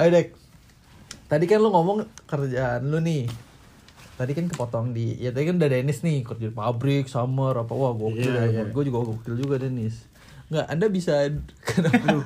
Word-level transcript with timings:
Ayo 0.00 0.08
Dek. 0.10 0.32
Tadi 1.28 1.44
kan 1.44 1.60
lu 1.60 1.68
ngomong 1.68 2.08
kerjaan 2.24 2.88
lu 2.88 3.04
nih. 3.04 3.28
Tadi 4.16 4.32
kan 4.32 4.48
kepotong 4.48 4.96
di 4.96 5.16
ya 5.16 5.28
tadi 5.28 5.44
kan 5.44 5.56
udah 5.56 5.68
Dennis 5.68 6.00
nih 6.00 6.24
kerja 6.24 6.48
di 6.48 6.56
pabrik, 6.56 7.04
summer 7.04 7.52
apa 7.52 7.72
wah 7.72 7.92
gokil 7.92 8.32
Iya, 8.32 8.42
ya. 8.42 8.44
iya. 8.48 8.62
Gue 8.68 8.88
juga 8.88 9.04
gokil 9.06 9.36
juga 9.36 9.60
Dennis. 9.60 10.08
Enggak, 10.48 10.66
Anda 10.66 10.86
bisa 10.88 11.12
kenapa 11.68 12.04
lu? 12.10 12.20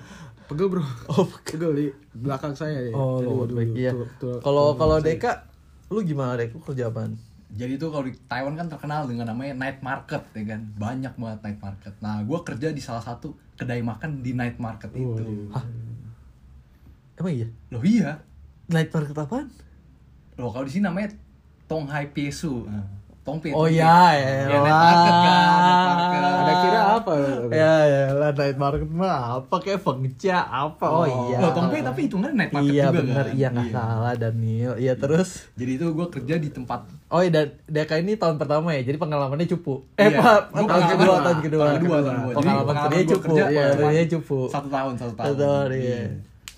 Pegel 0.44 0.66
bro. 0.70 0.82
Oh, 1.10 1.26
Pegel 1.42 1.72
di 1.74 1.86
belakang 2.14 2.54
saya 2.54 2.78
ya. 2.78 2.92
Oh, 2.94 3.18
Jadi, 3.18 3.30
waduh, 3.32 3.56
baik, 3.58 3.70
iya. 3.74 3.92
Kalau 4.38 4.78
kalau. 4.78 4.96
Deka 5.02 5.50
lu 5.90 6.00
gimana 6.02 6.38
Dek? 6.38 6.54
Lu 6.54 6.62
kerja 6.62 6.94
apaan? 6.94 7.18
Jadi 7.54 7.74
tuh 7.74 7.90
kalau 7.90 8.06
di 8.06 8.14
Taiwan 8.26 8.54
kan 8.54 8.66
terkenal 8.66 9.06
dengan 9.06 9.30
namanya 9.30 9.54
night 9.54 9.82
market 9.82 10.22
ya 10.30 10.42
kan. 10.46 10.62
Banyak 10.74 11.14
banget 11.14 11.38
night 11.42 11.60
market. 11.60 11.94
Nah, 11.98 12.22
gua 12.22 12.42
kerja 12.42 12.70
di 12.70 12.78
salah 12.78 13.02
satu 13.02 13.34
kedai 13.54 13.82
makan 13.82 14.22
di 14.22 14.30
night 14.30 14.58
market 14.58 14.90
itu. 14.90 15.10
Waduh. 15.10 15.50
Hah? 15.54 15.64
Emang 17.14 17.32
iya? 17.32 17.48
Loh 17.68 17.82
iya. 17.82 18.10
Night 18.66 18.90
market 18.90 19.14
apaan? 19.14 19.46
Loh 20.34 20.50
kalau 20.50 20.64
di 20.64 20.72
sini 20.72 20.84
namanya 20.84 21.14
Tonghai 21.64 22.08
Piesu. 22.08 22.66
Nah, 22.66 22.84
Tongpe. 23.24 23.48
Oh 23.50 23.64
iya, 23.64 24.12
Ya, 24.12 24.36
ya. 24.44 24.60
night 24.60 24.68
market 24.76 25.14
kan, 25.16 25.56
night 25.56 25.80
market. 25.88 26.20
Ada 26.20 26.52
kira 26.60 26.80
apa? 26.92 27.12
Ya 27.48 27.74
ya 27.82 28.02
lah 28.12 28.30
night 28.30 28.58
market 28.58 28.84
mah 28.86 29.16
apa 29.38 29.56
kayak 29.58 29.80
fengcia 29.80 30.38
apa 30.44 30.84
oh, 30.84 31.06
iya. 31.08 31.38
Loh, 31.40 31.50
Tongpe 31.50 31.80
tapi 31.80 32.00
hitungannya 32.04 32.36
night 32.36 32.52
market 32.52 32.68
iya, 32.70 32.84
juga 32.84 33.00
bener, 33.00 33.24
kan. 33.24 33.32
iya 33.32 33.48
nggak 33.48 33.68
salah 33.70 34.12
Daniel. 34.14 34.72
Iya 34.76 34.92
terus. 34.94 35.48
Jadi 35.54 35.70
itu 35.74 35.86
gua 35.90 36.06
kerja 36.08 36.34
di 36.36 36.48
tempat 36.48 36.84
Oh 37.08 37.22
iya, 37.22 37.30
dan 37.30 37.46
Deka 37.64 37.94
ini 37.96 38.18
tahun 38.18 38.36
pertama 38.36 38.74
ya, 38.74 38.82
jadi 38.82 38.98
pengalamannya 38.98 39.46
cupu. 39.46 39.86
Eh, 39.94 40.04
Iya. 40.04 40.18
Pak, 40.18 40.40
tahun 40.50 40.66
pengalaman- 40.66 40.90
kedua, 40.90 41.16
tahun 41.16 41.38
kedua. 41.40 41.62
Tahun 41.64 41.78
kedua, 41.78 41.96
tahun 41.96 42.16
kedua. 42.18 42.34
Pengalaman 42.34 42.74
kerja 42.82 43.02
cupu, 43.08 43.34
iya, 43.46 43.64
kerja 43.72 44.02
cupu. 44.10 44.38
Satu 44.50 44.68
tahun, 44.68 44.92
satu 44.98 45.12
tahun. 45.14 45.26
Satu 45.30 45.36
tahun, 45.38 45.68
iya. 45.72 46.00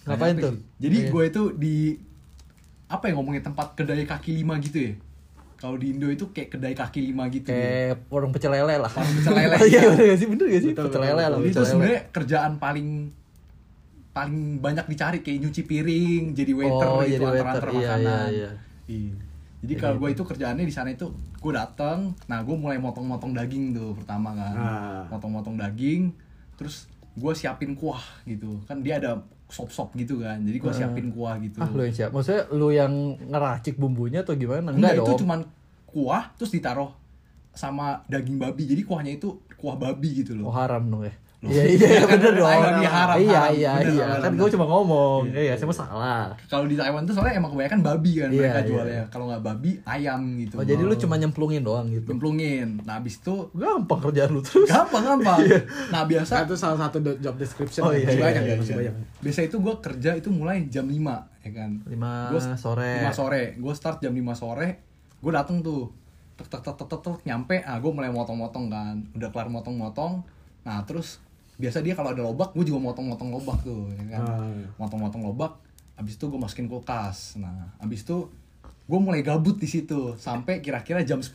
Ngapain 0.06 0.33
Nah, 0.33 0.42
tuh? 0.42 0.55
Jadi 0.78 0.96
Iya. 0.98 1.10
gue 1.10 1.23
itu 1.24 1.42
di 1.52 1.77
apa 2.86 3.05
ya 3.05 3.12
ngomongin 3.12 3.42
tempat 3.42 3.75
kedai 3.75 4.03
kaki 4.03 4.30
lima 4.36 4.56
gitu 4.58 4.78
ya. 4.80 4.92
Kalau 5.56 5.75
di 5.75 5.91
Indo 5.91 6.06
itu 6.06 6.30
kayak 6.30 6.53
kedai 6.53 6.72
kaki 6.72 7.00
lima 7.03 7.27
gitu. 7.27 7.48
Kayak 7.48 8.06
warung 8.06 8.30
pecel 8.30 8.53
lele 8.53 8.77
lah. 8.77 8.89
Warung 8.89 9.14
pecel 9.17 9.33
lele. 9.34 9.56
Iya, 9.67 9.80
bener 9.89 10.05
gak 10.06 10.19
sih? 10.19 10.28
Bener 10.28 10.47
gak 10.47 10.62
sih? 10.62 10.70
Betul, 10.70 10.84
Pecel 10.86 11.03
lele 11.03 11.25
lah, 11.25 11.28
Jadi 11.34 11.50
itu 11.50 11.61
sebenarnya 11.64 12.00
kerjaan 12.08 12.53
paling 12.56 12.89
paling 14.12 14.36
banyak 14.58 14.86
dicari 14.86 15.19
kayak 15.20 15.39
nyuci 15.42 15.62
piring, 15.62 16.33
jadi 16.33 16.52
waiter 16.55 16.89
Oh, 16.89 17.00
gitu 17.02 17.12
jadi 17.12 17.25
waiter. 17.27 17.36
antar-antar 17.42 17.69
Iya, 17.69 17.77
makanan. 17.77 18.00
iya, 18.00 18.19
iya. 18.30 18.50
Iya. 18.86 19.14
Jadi 19.58 19.73
kalau 19.75 19.97
gue 19.98 20.08
itu 20.11 20.23
kerjaannya 20.23 20.62
di 20.62 20.73
sana 20.73 20.89
itu 20.89 21.06
gue 21.34 21.52
datang, 21.52 21.98
nah 22.25 22.41
gue 22.41 22.55
mulai 22.55 22.78
motong-motong 22.78 23.34
daging 23.34 23.73
tuh 23.73 23.92
pertama 23.92 24.33
kan, 24.33 24.55
Ah. 24.55 25.05
motong-motong 25.11 25.56
daging, 25.58 26.17
terus 26.55 26.86
gue 27.12 27.33
siapin 27.33 27.73
kuah 27.73 28.00
gitu, 28.25 28.56
kan 28.64 28.80
dia 28.80 28.97
ada 28.97 29.20
sop-sop 29.47 29.94
gitu 29.94 30.19
kan, 30.19 30.42
jadi 30.42 30.58
gue 30.58 30.72
siapin 30.75 31.06
kuah 31.14 31.39
gitu. 31.39 31.62
Ah, 31.62 31.70
lu 31.70 31.86
yang 31.86 31.94
siap. 31.94 32.11
Maksudnya 32.11 32.42
lu 32.50 32.69
yang 32.75 32.92
ngeracik 33.30 33.78
bumbunya 33.78 34.27
atau 34.27 34.34
gimana? 34.34 34.75
Enggak, 34.75 34.98
Enggak, 34.98 35.06
itu 35.06 35.12
cuman 35.22 35.41
kuah 35.86 36.25
terus 36.34 36.50
ditaruh 36.50 36.91
sama 37.55 38.02
daging 38.11 38.36
babi, 38.36 38.67
jadi 38.67 38.83
kuahnya 38.83 39.17
itu 39.17 39.39
kuah 39.56 39.78
babi 39.78 40.20
gitu 40.20 40.36
Oh 40.36 40.50
loh. 40.50 40.52
haram 40.52 40.83
dong 40.84 41.06
ya. 41.06 41.14
Iya 41.47 41.64
iya 41.66 41.89
iya, 41.98 42.05
bener 42.06 42.33
dong. 42.33 42.47
Haram, 42.47 42.78
iya, 42.78 42.91
haram, 42.91 43.16
iya 43.19 43.42
iya 43.50 43.72
iya. 43.83 44.06
Kan 44.22 44.33
gue 44.34 44.48
cuma 44.55 44.64
ngomong. 44.64 45.20
Iya, 45.28 45.55
saya 45.58 45.66
mah 45.66 45.77
salah. 45.77 46.25
Kalau 46.47 46.64
di 46.64 46.78
Taiwan 46.78 47.02
tuh 47.02 47.12
soalnya 47.12 47.36
emang 47.36 47.50
kebanyakan 47.50 47.80
babi 47.83 48.12
kan 48.16 48.28
Iya, 48.30 48.41
mereka 48.41 48.61
iya. 48.61 48.69
jualnya. 48.69 49.02
Kalau 49.11 49.25
nggak 49.28 49.42
babi, 49.42 49.70
ayam 49.83 50.20
gitu. 50.39 50.55
Oh, 50.56 50.64
jadi 50.64 50.83
lu 50.83 50.94
cuma 50.94 51.14
nyemplungin 51.17 51.62
doang 51.62 51.86
gitu. 51.91 52.06
nyemplungin. 52.06 52.80
Nah, 52.83 52.98
habis 52.98 53.19
itu 53.19 53.34
Gampang 53.52 54.00
kerjaan 54.00 54.30
lu 54.30 54.41
terus. 54.41 54.69
gampang 54.69 55.02
gampang. 55.02 55.39
Iya. 55.42 55.61
Nah, 55.91 55.94
Nah, 55.97 56.02
biasa 56.05 56.44
itu 56.44 56.55
salah 56.55 56.78
satu 56.78 57.00
job 57.02 57.34
description. 57.34 57.83
Oh, 57.83 57.91
iya, 57.91 58.05
masih 58.05 58.19
iya, 58.19 58.24
banyak 58.24 58.42
iya, 58.42 58.52
ya, 58.52 58.56
masih 58.61 58.69
iya. 58.69 58.78
banyak. 58.78 58.94
Biasa 59.24 59.41
itu 59.42 59.56
gue 59.58 59.74
kerja 59.80 60.11
itu 60.14 60.28
mulai 60.28 60.56
jam 60.69 60.86
5 60.86 60.92
ya 61.42 61.50
kan. 61.52 61.70
5 61.83 62.30
Gua 62.30 62.41
sore. 62.55 62.92
5 63.00 63.11
sore. 63.12 63.42
Gue 63.56 63.72
start 63.72 63.98
jam 63.98 64.12
5 64.12 64.22
sore. 64.34 64.69
Gue 65.19 65.33
dateng 65.33 65.64
tuh. 65.64 65.89
Tek 66.36 66.52
tek 66.52 66.61
tek 66.61 66.77
tek, 66.77 67.01
tek 67.01 67.17
nyampe. 67.24 67.64
Ah, 67.64 67.80
gue 67.80 67.89
mulai 67.89 68.13
motong-motong 68.13 68.68
kan. 68.68 68.95
Udah 69.17 69.28
kelar 69.33 69.48
motong-motong. 69.48 70.20
Nah, 70.63 70.84
terus 70.84 71.23
biasa 71.56 71.80
dia 71.80 71.92
kalau 71.92 72.11
ada 72.11 72.20
lobak, 72.20 72.52
gue 72.52 72.64
juga 72.64 72.78
motong-motong 72.83 73.28
lobak 73.30 73.58
tuh, 73.61 73.89
ya 73.90 74.05
kan. 74.11 74.22
Ah. 74.22 74.61
Motong-motong 74.77 75.24
lobak. 75.24 75.56
Habis 75.94 76.14
itu 76.14 76.24
gue 76.27 76.36
masukin 76.36 76.67
kulkas. 76.67 77.34
Nah, 77.36 77.72
habis 77.77 78.00
itu 78.00 78.28
gue 78.86 78.98
mulai 78.98 79.20
gabut 79.20 79.56
di 79.56 79.66
situ 79.66 80.14
sampai 80.14 80.61
kira-kira 80.61 81.00
jam 81.00 81.18
10. 81.18 81.33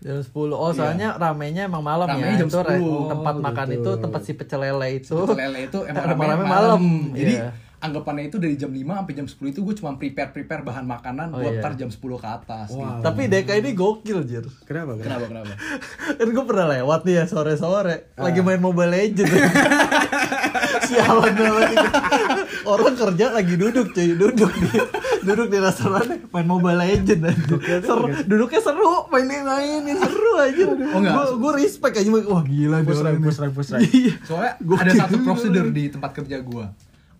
Jam 0.00 0.18
10. 0.18 0.32
Oh, 0.50 0.72
soalnya 0.72 1.14
ramenya 1.14 1.64
emang 1.64 1.80
malam 1.80 2.06
Iya. 2.06 2.14
Ramenya 2.16 2.32
ya. 2.32 2.40
jam 2.40 2.48
itu 2.48 2.58
re- 2.58 2.80
10. 2.80 3.12
tempat 3.12 3.34
Oh, 3.34 3.40
makan 3.40 3.66
gitu. 3.68 3.78
itu 3.78 3.90
tempat 3.98 4.20
si 4.20 4.32
pecel 4.32 4.60
lele 4.60 4.88
itu. 4.96 5.14
Pecel 5.14 5.38
lele 5.38 5.60
itu 5.64 5.78
emang 5.88 6.04
ramenya 6.06 6.34
malam. 6.34 6.48
malam. 6.48 6.82
Jadi 7.12 7.34
Iya. 7.38 7.48
Anggapannya 7.82 8.24
itu 8.24 8.38
dari 8.38 8.54
jam 8.54 8.70
5 8.70 8.78
sampai 8.78 9.12
jam 9.12 9.26
10 9.26 9.42
itu 9.48 9.60
gue 9.60 9.74
cuma 9.74 9.90
prepare-prepare 9.94 10.62
bahan 10.62 10.86
makanan 10.86 11.28
Oh, 11.28 11.38
buat 11.38 11.52
iya. 11.52 11.60
ntar 11.60 11.74
jam 11.74 11.88
10 11.88 11.98
ke 11.98 12.28
atas. 12.30 12.68
Wow. 12.68 12.78
gitu. 12.78 13.02
Tapi 13.02 13.22
Deka 13.26 13.52
ini 13.54 13.70
gokil, 13.72 14.18
Jir. 14.22 14.46
Kenapa? 14.62 14.94
Kenapa 14.96 15.24
kenapa? 15.26 15.52
kan 16.18 16.28
gue 16.28 16.44
pernah 16.46 16.66
lewat 16.70 17.00
nih 17.02 17.14
ya 17.14 17.24
sore-sore 17.26 18.14
Ah. 18.14 18.24
lagi 18.24 18.38
main 18.40 18.58
Mobile 18.58 18.86
Legend 18.88 19.28
sialan 20.82 21.32
banget 21.32 21.68
itu. 21.72 21.88
orang 22.64 22.94
kerja 22.94 23.26
lagi 23.32 23.54
duduk 23.56 23.86
cuy 23.90 24.10
duduk 24.14 24.50
di 24.52 24.70
duduk 25.22 25.46
di 25.48 25.58
restoran 25.58 26.06
main 26.28 26.46
Mobile 26.46 26.78
Legend 26.78 27.20
aja. 27.24 27.54
seru 27.80 28.06
duduknya 28.22 28.60
seru 28.60 28.90
mainin 29.08 29.42
mainin 29.42 29.96
seru 29.96 30.32
aja 30.38 30.62
Oh, 30.64 30.76
enggak. 30.94 31.12
gue 31.12 31.26
gue 31.36 31.52
respect 31.58 31.94
aja 31.96 32.08
wah 32.24 32.44
gila 32.44 32.76
ini. 32.78 32.86
push 32.86 33.00
rank, 33.38 33.52
push 33.52 33.70
rank. 33.70 33.82
Iya. 33.84 34.14
Soalnya 34.22 34.52
Gua 34.60 34.76
ada 34.78 34.92
satu 34.94 35.16
prosedur 35.20 35.66
di 35.68 35.88
tempat 35.88 36.10
kerja 36.12 36.36
gue. 36.38 36.64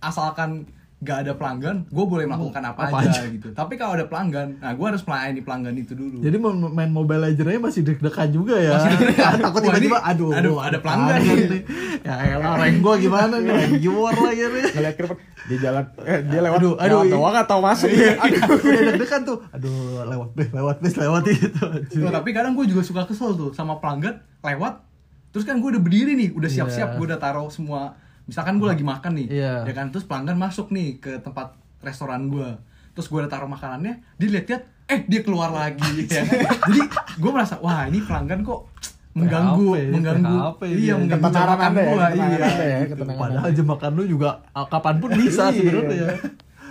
Asalkan 0.03 0.67
gak 1.01 1.27
ada 1.27 1.35
pelanggan, 1.35 1.83
gue 1.85 2.05
boleh 2.05 2.23
melakukan 2.25 2.63
apa, 2.65 2.87
Apa 2.87 3.03
aja, 3.03 3.11
aja. 3.11 3.27
gitu. 3.27 3.51
Tapi 3.51 3.75
kalau 3.75 3.99
ada 3.99 4.07
pelanggan, 4.07 4.55
nah 4.57 4.71
gue 4.71 4.87
harus 4.87 5.03
melayani 5.03 5.41
pelanggan 5.41 5.75
itu 5.75 5.95
dulu. 5.95 6.23
jadi 6.23 6.39
main, 6.39 6.91
Mobile 6.93 7.23
Legend 7.25 7.49
aja 7.49 7.61
masih 7.61 7.83
deg-degan 7.83 8.31
juga 8.31 8.55
ya 8.55 8.79
Masih 8.79 8.91
takut 9.43 9.61
tiba-tiba 9.63 9.99
aduh 9.99 10.31
aduh, 10.31 10.57
ada 10.59 10.79
pelanggan 10.79 11.19
nih. 11.19 11.63
ya 12.03 12.15
elah 12.33 12.55
rank 12.55 12.79
gue 12.79 12.95
gimana 13.01 13.35
nih 13.37 13.51
lagi 13.51 13.89
war 13.89 14.15
lagi 14.15 14.43
nih 14.45 14.65
Ngeliat 14.73 14.95
ke 14.95 15.03
depan, 15.03 15.17
dia 15.43 15.59
jalan, 15.61 15.85
eh, 16.01 16.21
dia 16.23 16.41
lewat, 16.41 16.59
Aduh, 16.59 16.73
aduh, 16.77 16.87
lewat 16.97 17.07
doang 17.11 17.37
atau 17.37 17.59
masuk? 17.59 17.89
Iya, 17.89 18.13
udah 18.47 18.83
deg-degan 18.89 19.21
tuh. 19.25 19.39
Aduh, 19.51 19.75
lewat 20.07 20.29
deh, 20.33 20.49
lewat 20.55 20.77
deh, 20.79 20.93
lewat 20.97 21.23
gitu. 21.27 21.63
Tuh, 21.99 22.11
tapi 22.15 22.31
kadang 22.31 22.55
gue 22.55 22.63
juga 22.65 22.87
suka 22.87 23.03
kesel 23.05 23.34
tuh 23.34 23.51
sama 23.51 23.83
pelanggan 23.83 24.23
lewat. 24.39 24.87
Terus 25.34 25.43
kan 25.43 25.59
gue 25.59 25.67
udah 25.67 25.83
berdiri 25.83 26.15
nih, 26.15 26.31
udah 26.31 26.47
siap-siap, 26.47 26.89
Iya. 26.89 26.97
gue 26.97 27.05
udah 27.05 27.19
taruh 27.19 27.51
semua. 27.51 27.99
Misalkan 28.25 28.56
gue 28.56 28.69
lagi 28.69 28.83
makan 28.83 29.12
nih, 29.19 29.27
Iya. 29.28 29.55
ya 29.66 29.72
kan. 29.72 29.91
Terus 29.91 30.05
pelanggan 30.05 30.37
masuk 30.37 30.71
nih 30.71 30.99
ke 30.99 31.19
tempat 31.19 31.55
restoran 31.81 32.27
gue. 32.27 32.49
Terus 32.93 33.06
gue 33.06 33.19
udah 33.19 33.31
taruh 33.31 33.49
makanannya, 33.49 33.99
dia 34.15 34.28
lihat-lihat, 34.31 34.62
eh 34.87 35.00
dia 35.05 35.21
keluar 35.21 35.50
lagi. 35.50 36.06
ya. 36.12 36.22
Jadi 36.69 36.81
gue 37.19 37.31
merasa, 37.31 37.59
wah 37.59 37.88
ini 37.88 37.99
pelanggan 38.00 38.43
kok 38.43 38.69
mengganggu, 39.12 39.69
PHP, 39.77 39.93
mengganggu, 39.93 40.37
PHP 40.56 40.62
iya 40.72 40.94
mengganggu 40.97 41.28
jam 41.28 41.44
makan 41.53 41.72
ya, 41.77 41.84
iya. 42.16 42.49
Ya, 42.49 42.78
gitu. 42.88 43.05
Padahal 43.05 43.50
jam 43.53 43.66
makan 43.69 43.91
lu 43.93 44.05
juga 44.09 44.41
ah, 44.50 44.65
kapan 44.65 44.97
pun 44.97 45.10
bisa 45.12 45.53
Iya. 45.53 45.56
sebenarnya. 45.60 46.09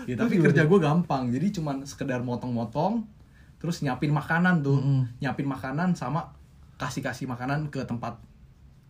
Ya, 0.09 0.15
tapi 0.17 0.41
kerja 0.41 0.65
gue 0.65 0.79
gampang, 0.81 1.29
jadi 1.29 1.53
cuman 1.53 1.85
sekedar 1.85 2.25
motong-motong, 2.25 3.05
terus 3.61 3.85
nyiapin 3.85 4.09
makanan 4.09 4.65
tuh, 4.65 4.81
Mm-mm. 4.81 5.21
nyiapin 5.21 5.45
makanan 5.45 5.93
sama 5.93 6.33
kasih-kasih 6.81 7.29
makanan 7.29 7.69
ke 7.69 7.85
tempat 7.85 8.17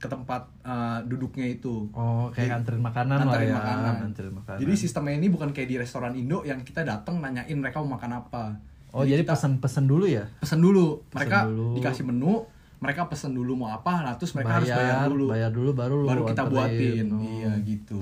ke 0.01 0.09
tempat 0.09 0.49
eh, 0.65 0.99
duduknya 1.05 1.45
itu. 1.45 1.85
Oh, 1.93 2.33
kayak 2.33 2.57
nganterin 2.57 2.81
makanan 2.81 3.15
lah 3.21 3.25
Nganterin 3.29 3.47
ya. 3.47 3.55
makanan. 3.61 3.93
Nganterin 4.01 4.33
makanan. 4.33 4.59
Jadi 4.65 4.73
sistemnya 4.73 5.13
ini 5.21 5.27
bukan 5.29 5.49
kayak 5.53 5.69
di 5.69 5.77
restoran 5.77 6.17
Indo 6.17 6.41
yang 6.41 6.65
kita 6.65 6.81
datang 6.81 7.21
nanyain 7.21 7.53
mereka 7.53 7.77
mau 7.85 7.95
makan 8.01 8.25
apa. 8.25 8.57
oh, 8.91 9.07
jadi 9.07 9.23
kita 9.23 9.39
pesan-pesan 9.39 9.85
dulu 9.87 10.03
ya? 10.09 10.25
pesen 10.41 10.59
dulu. 10.59 11.05
Mereka 11.15 11.37
dulu. 11.47 11.79
dikasih 11.79 12.03
menu, 12.03 12.43
mereka 12.81 13.07
pesen 13.07 13.31
dulu 13.37 13.53
mau 13.53 13.69
apa, 13.71 14.01
nah 14.01 14.17
terus 14.17 14.33
mereka 14.33 14.57
harus 14.57 14.67
bayar 14.73 15.05
dulu. 15.05 15.25
Bayar 15.29 15.51
dulu 15.53 15.69
baru 15.71 15.95
lu 16.01 16.07
baru 16.09 16.21
kita 16.27 16.43
anterin. 16.43 16.57
buatin. 16.57 17.05
Oh. 17.13 17.21
Iya 17.21 17.51
gitu. 17.61 17.99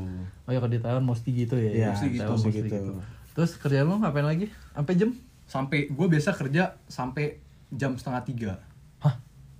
Oh 0.47 0.51
ya 0.55 0.59
kalau 0.63 0.71
di 0.71 0.79
Taiwan 0.79 1.03
mesti 1.03 1.29
gitu 1.35 1.55
ya. 1.59 1.69
Iya, 1.69 1.83
ya. 1.83 1.89
mesti 1.91 2.07
gitu, 2.15 2.31
mesti 2.31 2.49
gitu. 2.63 2.77
Terus 3.35 3.51
kerjaan 3.59 3.85
lu 3.91 3.99
ngapain 3.99 4.23
lagi? 4.23 4.47
Sampai 4.71 4.93
jam? 4.95 5.09
Sampai 5.45 5.79
gue 5.91 6.07
biasa 6.07 6.31
kerja 6.31 6.79
sampai 6.87 7.43
jam 7.75 7.93
setengah 7.99 8.23
tiga. 8.23 8.51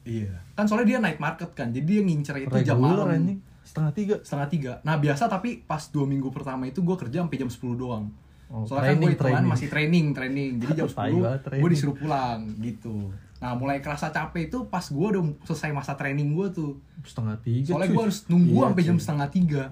Iya. 0.02 0.32
Kan 0.54 0.66
soalnya 0.66 0.88
dia 0.88 1.00
night 1.00 1.18
market 1.18 1.52
kan, 1.52 1.70
jadi 1.70 1.84
dia 1.84 2.02
ngincer 2.02 2.36
itu 2.40 2.56
jam 2.62 2.78
Regular 2.78 3.06
malam. 3.06 3.16
anjing. 3.16 3.40
Setengah 3.62 3.92
tiga. 3.94 4.16
Setengah 4.20 4.48
tiga. 4.48 4.72
Nah 4.82 4.96
biasa 4.96 5.24
tapi 5.26 5.62
pas 5.62 5.84
dua 5.88 6.04
minggu 6.04 6.30
pertama 6.30 6.66
itu 6.66 6.80
gue 6.80 6.96
kerja 6.96 7.22
sampai 7.22 7.38
jam 7.38 7.48
10 7.48 7.60
doang. 7.76 8.06
Oh, 8.50 8.66
Soalnya 8.66 8.98
kan 8.98 8.98
gue 8.98 9.06
training, 9.06 9.12
hitungan 9.12 9.30
training. 9.30 9.52
masih 9.52 9.68
training, 9.70 10.06
training. 10.12 10.52
Jadi 10.58 10.72
jam 10.76 10.88
Tai 10.98 11.12
10 11.12 11.22
banget, 11.22 11.42
gue 11.54 11.70
disuruh 11.70 11.96
pulang 11.96 12.40
gitu. 12.58 12.96
Nah 13.38 13.52
mulai 13.54 13.78
kerasa 13.78 14.10
capek 14.10 14.50
itu 14.50 14.66
pas 14.66 14.82
gue 14.82 15.08
udah 15.08 15.24
selesai 15.46 15.70
masa 15.70 15.94
training 15.94 16.34
gue 16.34 16.48
tuh. 16.50 16.72
Setengah 17.06 17.38
tiga. 17.40 17.72
Soalnya 17.72 17.90
gue 17.90 18.04
harus 18.04 18.20
nunggu 18.26 18.52
Iya, 18.52 18.66
sampai 18.66 18.84
jam 18.84 18.98
setengah 18.98 19.30
tiga. 19.30 19.64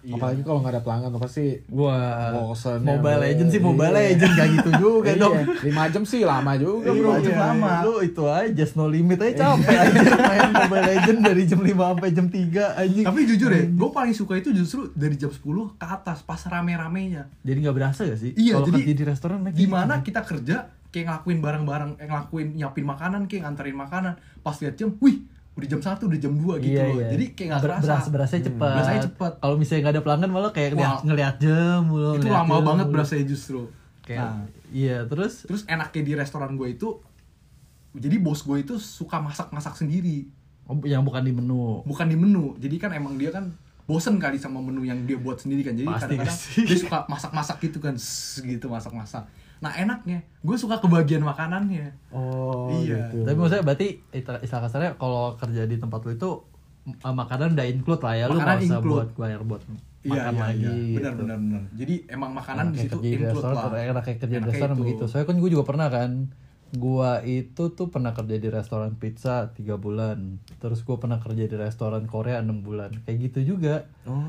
Iya. 0.00 0.16
Apalagi 0.16 0.40
kalau 0.40 0.58
nggak 0.58 0.72
ada 0.72 0.80
pelanggan 0.80 1.10
tuh 1.10 1.20
pasti 1.20 1.44
Wah, 1.68 2.32
Bosen 2.32 2.78
ya, 2.78 2.88
Mobile 2.88 3.04
bro. 3.12 3.22
Legend 3.22 3.48
sih 3.48 3.60
Mobile 3.60 3.92
Iya. 3.92 4.00
Legend 4.06 4.32
gak 4.32 4.48
gitu 4.50 4.70
juga 4.78 5.10
dong. 5.14 5.34
Iya, 5.36 5.44
5 5.60 5.92
jam 5.92 6.02
sih 6.02 6.20
lama 6.22 6.52
juga 6.54 6.88
Iya, 6.88 6.96
bro. 6.96 7.12
jam 7.18 7.30
Iya. 7.30 7.44
lama. 7.46 7.72
Lu 7.82 7.94
itu 8.00 8.22
aja 8.24 8.64
no 8.72 8.84
limit 8.86 9.18
aja 9.18 9.34
capek 9.52 9.76
aja 9.78 10.00
main 10.22 10.50
Mobile 10.50 10.84
Legend 10.86 11.18
dari 11.22 11.42
jam 11.44 11.60
5 11.60 11.68
sampai 11.90 12.10
jam 12.10 12.26
3 12.26 12.64
anjing. 12.76 13.04
Tapi 13.04 13.20
jujur 13.26 13.50
ya, 13.50 13.62
gue 13.66 13.90
paling 13.90 14.14
suka 14.14 14.32
itu 14.34 14.48
justru 14.50 14.88
dari 14.92 15.14
jam 15.14 15.28
10 15.28 15.44
ke 15.74 15.86
atas 15.86 16.18
pas 16.20 16.40
rame-ramenya. 16.40 17.28
jadi 17.40 17.58
nggak 17.60 17.76
berasa 17.76 18.00
gak 18.02 18.16
sih? 18.16 18.32
Iya, 18.32 18.56
Kalau 18.56 18.66
jadi 18.66 18.80
kerja 18.80 18.94
di 18.94 19.04
restoran 19.04 19.38
naik 19.42 19.54
Gimana 19.54 20.00
kita 20.00 20.20
kerja 20.22 20.56
kayak 20.88 21.06
ngelakuin 21.06 21.38
barang-barang, 21.38 21.90
eh, 21.96 22.06
ngelakuin 22.06 22.48
nyiapin 22.52 22.82
makanan, 22.82 23.20
kayak 23.24 23.42
nganterin 23.44 23.76
makanan. 23.76 24.12
Pas 24.40 24.56
lihat 24.56 24.74
jam, 24.74 24.90
wih, 24.98 25.22
udah 25.60 25.68
jam 25.68 25.80
1, 25.80 26.00
udah 26.00 26.18
jam 26.18 26.32
2 26.32 26.40
gitu 26.58 26.72
Iya, 26.72 26.82
loh. 26.82 26.96
iya. 26.96 27.08
Jadi 27.12 27.24
kayak 27.36 27.48
nggak 27.52 27.62
kerasa. 27.62 27.84
Beras 27.84 28.06
berasanya 28.08 28.42
cepat. 28.48 28.70
Berasanya 28.72 29.02
cepet. 29.04 29.32
Kalau 29.36 29.54
misalnya 29.54 29.80
nggak 29.80 29.94
ada 29.94 30.02
pelanggan 30.02 30.30
malah 30.32 30.50
kayak 30.50 30.68
Wah. 30.74 30.98
ngeliat 31.04 31.34
jam 31.36 31.78
mulu. 31.84 32.16
itu 32.16 32.24
ngeliat 32.24 32.38
lama 32.40 32.54
jam 32.54 32.64
banget 32.64 32.86
mulu. 32.88 32.94
berasanya 32.96 33.24
justru. 33.28 33.60
Kayak 34.00 34.20
Nah, 34.24 34.42
iya, 34.72 34.96
terus 35.04 35.44
terus 35.44 35.62
enaknya 35.64 36.02
di 36.02 36.12
restoran 36.14 36.56
gue 36.56 36.68
itu 36.70 36.88
jadi 37.92 38.16
bos 38.16 38.40
gue 38.40 38.58
itu 38.58 38.78
suka 38.78 39.18
masak-masak 39.18 39.74
sendiri 39.76 40.30
oh, 40.64 40.78
yang 40.82 41.02
bukan 41.02 41.20
di 41.20 41.34
menu. 41.34 41.82
bukan 41.82 42.06
di 42.06 42.14
menu 42.14 42.54
jadi 42.56 42.76
kan 42.78 42.90
emang 42.94 43.18
dia 43.18 43.28
kan 43.28 43.50
bosen 43.82 44.22
kali 44.22 44.38
sama 44.38 44.62
menu 44.62 44.86
yang 44.86 45.02
dia 45.02 45.18
buat 45.18 45.34
sendiri 45.36 45.66
kan 45.66 45.74
jadi 45.74 45.90
kadang-kadang 45.90 46.38
dia 46.62 46.78
suka 46.78 47.02
masak-masak 47.10 47.58
gitu 47.58 47.82
kan 47.82 47.98
Sss, 47.98 48.46
gitu 48.46 48.70
masak-masak 48.70 49.26
nah 49.60 49.72
enaknya 49.72 50.24
gue 50.40 50.56
suka 50.56 50.76
kebagian 50.76 51.20
makanannya 51.20 51.92
Oh, 52.10 52.72
Iya. 52.72 53.12
gitu. 53.12 53.22
Tapi 53.22 53.36
maksudnya 53.36 53.62
berarti 53.62 53.88
istilah 54.10 54.62
kasarnya 54.64 54.92
kalau 54.96 55.36
kerja 55.36 55.62
di 55.64 55.76
tempat 55.76 56.00
lu 56.02 56.12
itu 56.12 56.30
uh, 56.98 57.14
makanan 57.14 57.54
udah 57.54 57.66
include 57.66 58.00
lah 58.00 58.14
ya, 58.14 58.24
lu 58.26 58.34
nggak 58.34 58.56
usah 58.58 58.80
include. 58.80 58.96
buat 58.96 59.10
bayar 59.16 59.40
buat 59.44 59.62
iya 60.00 60.16
makan 60.16 60.32
iya 60.32 60.40
lagi. 60.42 60.64
iya 60.64 60.96
benar 60.96 61.12
gitu. 61.12 61.20
benar 61.20 61.36
benar 61.38 61.62
jadi 61.76 61.94
emang 62.08 62.30
makanan 62.32 62.64
di 62.72 62.78
situ 62.80 62.96
kerja 62.96 63.04
di 63.04 63.10
include 63.12 63.36
restoran, 63.36 63.68
lah 63.68 63.82
enak 63.84 64.02
kayak 64.02 64.18
kerja 64.18 64.36
di 64.36 64.46
restoran 64.48 64.72
itu. 64.72 64.80
begitu. 64.80 65.02
Soalnya 65.04 65.26
kan 65.28 65.36
gue 65.36 65.50
juga 65.52 65.64
pernah 65.68 65.88
kan, 65.92 66.10
gua 66.70 67.10
itu 67.20 67.62
tuh 67.68 67.86
pernah 67.86 68.12
kerja 68.14 68.36
di 68.36 68.48
restoran 68.48 68.94
pizza 68.94 69.34
tiga 69.50 69.74
bulan, 69.74 70.38
terus 70.56 70.80
gue 70.80 70.96
pernah 70.96 71.18
kerja 71.18 71.44
di 71.44 71.52
restoran 71.52 72.06
Korea 72.06 72.38
enam 72.38 72.62
bulan, 72.62 72.94
kayak 73.02 73.28
gitu 73.28 73.54
juga. 73.54 73.90
Oh. 74.06 74.22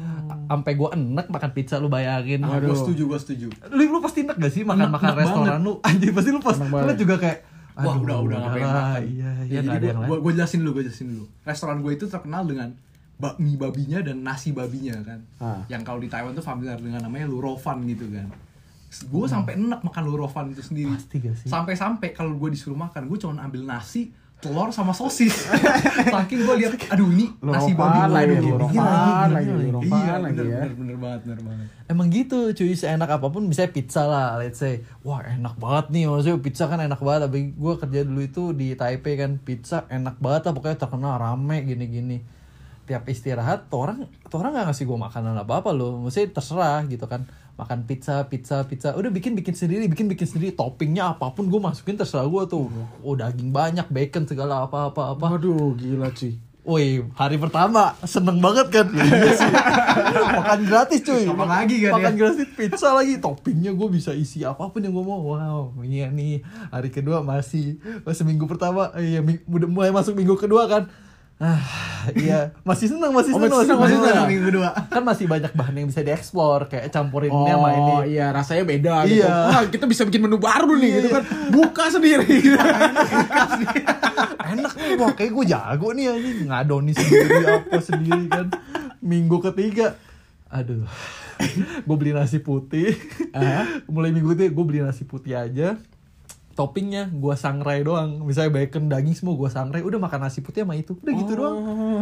Sampai 0.50 0.74
gue 0.74 0.90
enak 0.92 1.30
makan 1.30 1.52
pizza 1.54 1.78
lu 1.78 1.88
bayangin. 1.88 2.42
ah, 2.42 2.58
gue 2.58 2.74
setuju 2.74 3.08
gue 3.08 3.20
setuju 3.22 3.48
Lu, 3.70 3.88
lu 3.88 4.00
pasti 4.02 4.21
gak 4.42 4.52
sih 4.52 4.62
makan 4.64 4.90
makan 4.90 5.08
Enak- 5.08 5.14
enak 5.14 5.22
restoran 5.24 5.60
lu? 5.62 5.74
Anjir 5.88 6.10
pasti 6.12 6.30
lu 6.30 6.40
pas 6.40 6.58
lu 6.58 6.66
banget. 6.68 6.98
juga 6.98 7.16
kayak 7.18 7.40
Wah 7.72 7.88
aduh, 7.88 8.04
udah 8.04 8.18
udah 8.20 8.38
nggak 8.38 8.52
pengen 8.52 8.68
lah, 8.68 8.76
makan. 8.84 9.02
Iya, 9.08 9.32
iya 9.42 9.54
Ya, 9.54 9.62
jadi 9.72 9.88
lain. 9.96 10.20
gue 10.20 10.32
jelasin 10.34 10.60
dulu 10.60 10.72
gue 10.74 10.84
jelasin 10.84 11.08
dulu. 11.08 11.26
Restoran 11.42 11.78
gue 11.80 11.92
itu 11.94 12.06
terkenal 12.06 12.44
dengan 12.44 12.70
bakmi 13.16 13.54
babinya 13.56 14.00
dan 14.02 14.18
nasi 14.20 14.50
babinya 14.52 14.98
kan. 15.00 15.20
Ah. 15.38 15.62
Yang 15.68 15.82
kalau 15.84 15.98
di 15.98 16.10
Taiwan 16.10 16.34
tuh 16.34 16.42
familiar 16.42 16.76
dengan 16.76 17.00
namanya 17.00 17.26
lurofan 17.26 17.86
gitu 17.86 18.10
kan. 18.10 18.28
Gue 19.08 19.24
sampai 19.26 19.56
enak 19.56 19.82
makan 19.82 20.04
lurofan 20.04 20.46
itu 20.50 20.60
sendiri. 20.60 20.90
Hmm. 20.90 21.00
Pasti 21.00 21.16
gak 21.18 21.36
sih? 21.38 21.48
Sampai-sampai 21.48 22.12
kalau 22.12 22.36
gue 22.36 22.50
disuruh 22.50 22.76
makan, 22.76 23.08
gue 23.08 23.18
cuma 23.18 23.40
ambil 23.40 23.64
nasi, 23.64 24.12
telur 24.42 24.74
sama 24.74 24.90
sosis. 24.92 25.46
Saking 26.14 26.42
gue 26.42 26.56
lihat, 26.66 26.74
aduh 26.90 27.14
ini 27.14 27.30
nasi 27.40 27.72
babi 27.72 28.10
lagi, 28.10 28.42
gini. 28.42 28.58
lagi, 29.32 29.52
lurofan 29.62 29.86
Iya, 29.86 30.16
lagi 30.18 30.36
bener, 30.36 30.46
ya. 30.50 30.60
bener, 30.66 30.74
bener 30.76 30.98
banget, 30.98 31.20
bener 31.24 31.40
banget. 31.46 31.68
Emang 31.86 32.08
gitu 32.10 32.40
cuy, 32.52 32.74
seenak 32.74 33.08
apa 33.08 33.28
pun 33.30 33.46
misalnya 33.46 33.72
pizza 33.72 34.04
lah, 34.04 34.42
let's 34.42 34.58
say 34.58 34.82
Wah 35.06 35.22
enak 35.22 35.56
banget 35.56 35.86
nih, 35.94 36.04
maksudnya 36.10 36.42
pizza 36.42 36.66
kan 36.66 36.82
enak 36.82 36.98
banget 36.98 37.30
Tapi 37.30 37.40
gue 37.54 37.74
kerja 37.78 38.02
dulu 38.02 38.22
itu 38.24 38.44
di 38.52 38.68
Taipei 38.74 39.16
kan, 39.16 39.38
pizza 39.38 39.86
enak 39.88 40.18
banget 40.18 40.50
lah 40.50 40.54
Pokoknya 40.58 40.78
terkenal 40.82 41.14
rame 41.16 41.58
gini-gini 41.62 42.41
Tiap 42.92 43.08
istirahat, 43.08 43.72
tuh 43.72 43.88
orang, 43.88 44.04
tuh 44.28 44.44
orang 44.44 44.52
gak 44.52 44.68
ngasih 44.68 44.84
gue 44.84 45.00
makanan 45.00 45.32
apa-apa 45.48 45.72
loh 45.72 46.04
Maksudnya 46.04 46.36
terserah 46.36 46.84
gitu 46.92 47.08
kan 47.08 47.24
Makan 47.56 47.88
pizza, 47.88 48.28
pizza, 48.28 48.68
pizza 48.68 48.92
Udah 49.00 49.08
bikin-bikin 49.08 49.56
sendiri, 49.56 49.88
bikin-bikin 49.88 50.28
sendiri 50.28 50.52
Toppingnya 50.52 51.16
apa 51.16 51.32
pun 51.32 51.48
gue 51.48 51.56
masukin 51.64 51.96
terserah 51.96 52.28
gue 52.28 52.44
tuh 52.52 52.68
Oh 53.00 53.16
daging 53.16 53.56
banyak, 53.56 53.88
bacon 53.88 54.28
segala 54.28 54.68
apa-apa 54.68 55.16
apa 55.16 55.40
Waduh, 55.40 55.72
gila 55.80 56.12
cuy. 56.12 56.36
Woi, 56.62 57.02
hari 57.18 57.42
pertama 57.42 57.98
seneng 58.06 58.38
banget 58.38 58.70
kan? 58.70 58.86
Iya 58.94 59.34
sih. 59.34 59.50
Makan 60.14 60.60
gratis 60.70 61.02
cuy. 61.02 61.26
Kapan 61.26 61.50
lagi 61.50 61.76
kan 61.82 61.92
Makan 61.98 62.14
ya? 62.14 62.18
gratis 62.22 62.48
pizza 62.54 62.94
lagi. 62.94 63.18
Toppingnya 63.18 63.74
gue 63.74 63.88
bisa 63.90 64.14
isi 64.14 64.46
apa 64.46 64.70
pun 64.70 64.78
yang 64.78 64.94
gue 64.94 65.02
mau. 65.02 65.26
Wow, 65.26 65.74
iya 65.82 66.14
nih. 66.14 66.46
Hari 66.70 66.94
kedua 66.94 67.26
masih. 67.26 67.82
Pas 68.06 68.14
seminggu 68.14 68.46
pertama, 68.46 68.94
iya 69.02 69.26
udah 69.26 69.70
mulai 69.74 69.90
masuk 69.90 70.14
minggu 70.14 70.38
kedua 70.38 70.70
kan. 70.70 70.86
Ah, 71.42 71.58
iya. 72.14 72.54
Masih 72.62 72.86
seneng, 72.86 73.10
masih 73.10 73.34
Oh, 73.34 73.42
seneng, 73.42 73.50
masih 73.50 73.66
seneng, 73.66 73.80
masih 73.82 73.98
seneng. 73.98 74.26
Minggu 74.30 74.44
kedua. 74.48 74.70
Kan 74.88 75.02
masih 75.02 75.26
banyak 75.26 75.52
bahan 75.52 75.74
yang 75.74 75.88
bisa 75.90 76.00
dieksplor. 76.00 76.70
Kayak 76.70 76.94
campurin 76.94 77.28
Oh 77.28 77.42
ini 77.42 77.50
sama 77.50 77.68
ini. 77.72 77.94
iya 78.14 78.26
rasanya 78.30 78.64
beda 78.64 78.94
gitu. 79.10 79.26
Iya. 79.26 79.34
Wah, 79.50 79.62
kita 79.66 79.84
bisa 79.86 80.02
bikin 80.06 80.22
menu 80.22 80.38
baru 80.38 80.70
nih 80.76 80.86
Iya, 80.86 80.96
gitu 80.96 81.08
iya. 81.08 81.16
kan. 81.18 81.24
Buka 81.50 81.84
sendiri. 81.90 82.30
enak 84.52 84.72
nih 84.76 84.94
wah 84.96 85.12
kayak 85.12 85.32
gue 85.32 85.46
jago 85.48 85.88
nih 85.92 86.06
anjing 86.10 86.38
ngadoni 86.46 86.92
sendiri 86.92 87.36
apa 87.48 87.78
sendiri 87.80 88.26
kan 88.28 88.48
minggu 89.00 89.38
ketiga 89.42 89.96
aduh 90.48 90.84
gue 91.82 91.96
beli 91.96 92.12
nasi 92.12 92.38
putih 92.38 92.94
mulai 93.88 94.12
minggu 94.12 94.36
ketiga 94.36 94.52
gue 94.52 94.66
beli 94.66 94.80
nasi 94.84 95.04
putih 95.04 95.34
aja 95.34 95.76
toppingnya 96.52 97.10
gue 97.10 97.34
sangrai 97.34 97.80
doang 97.80 98.22
misalnya 98.22 98.52
bacon 98.54 98.86
daging 98.86 99.14
semua 99.14 99.34
gue 99.34 99.48
sangrai 99.48 99.80
udah 99.80 99.98
makan 99.98 100.20
nasi 100.22 100.40
putih 100.40 100.62
sama 100.62 100.74
itu 100.74 100.94
udah 100.94 101.14
gitu 101.16 101.34
doang 101.34 101.58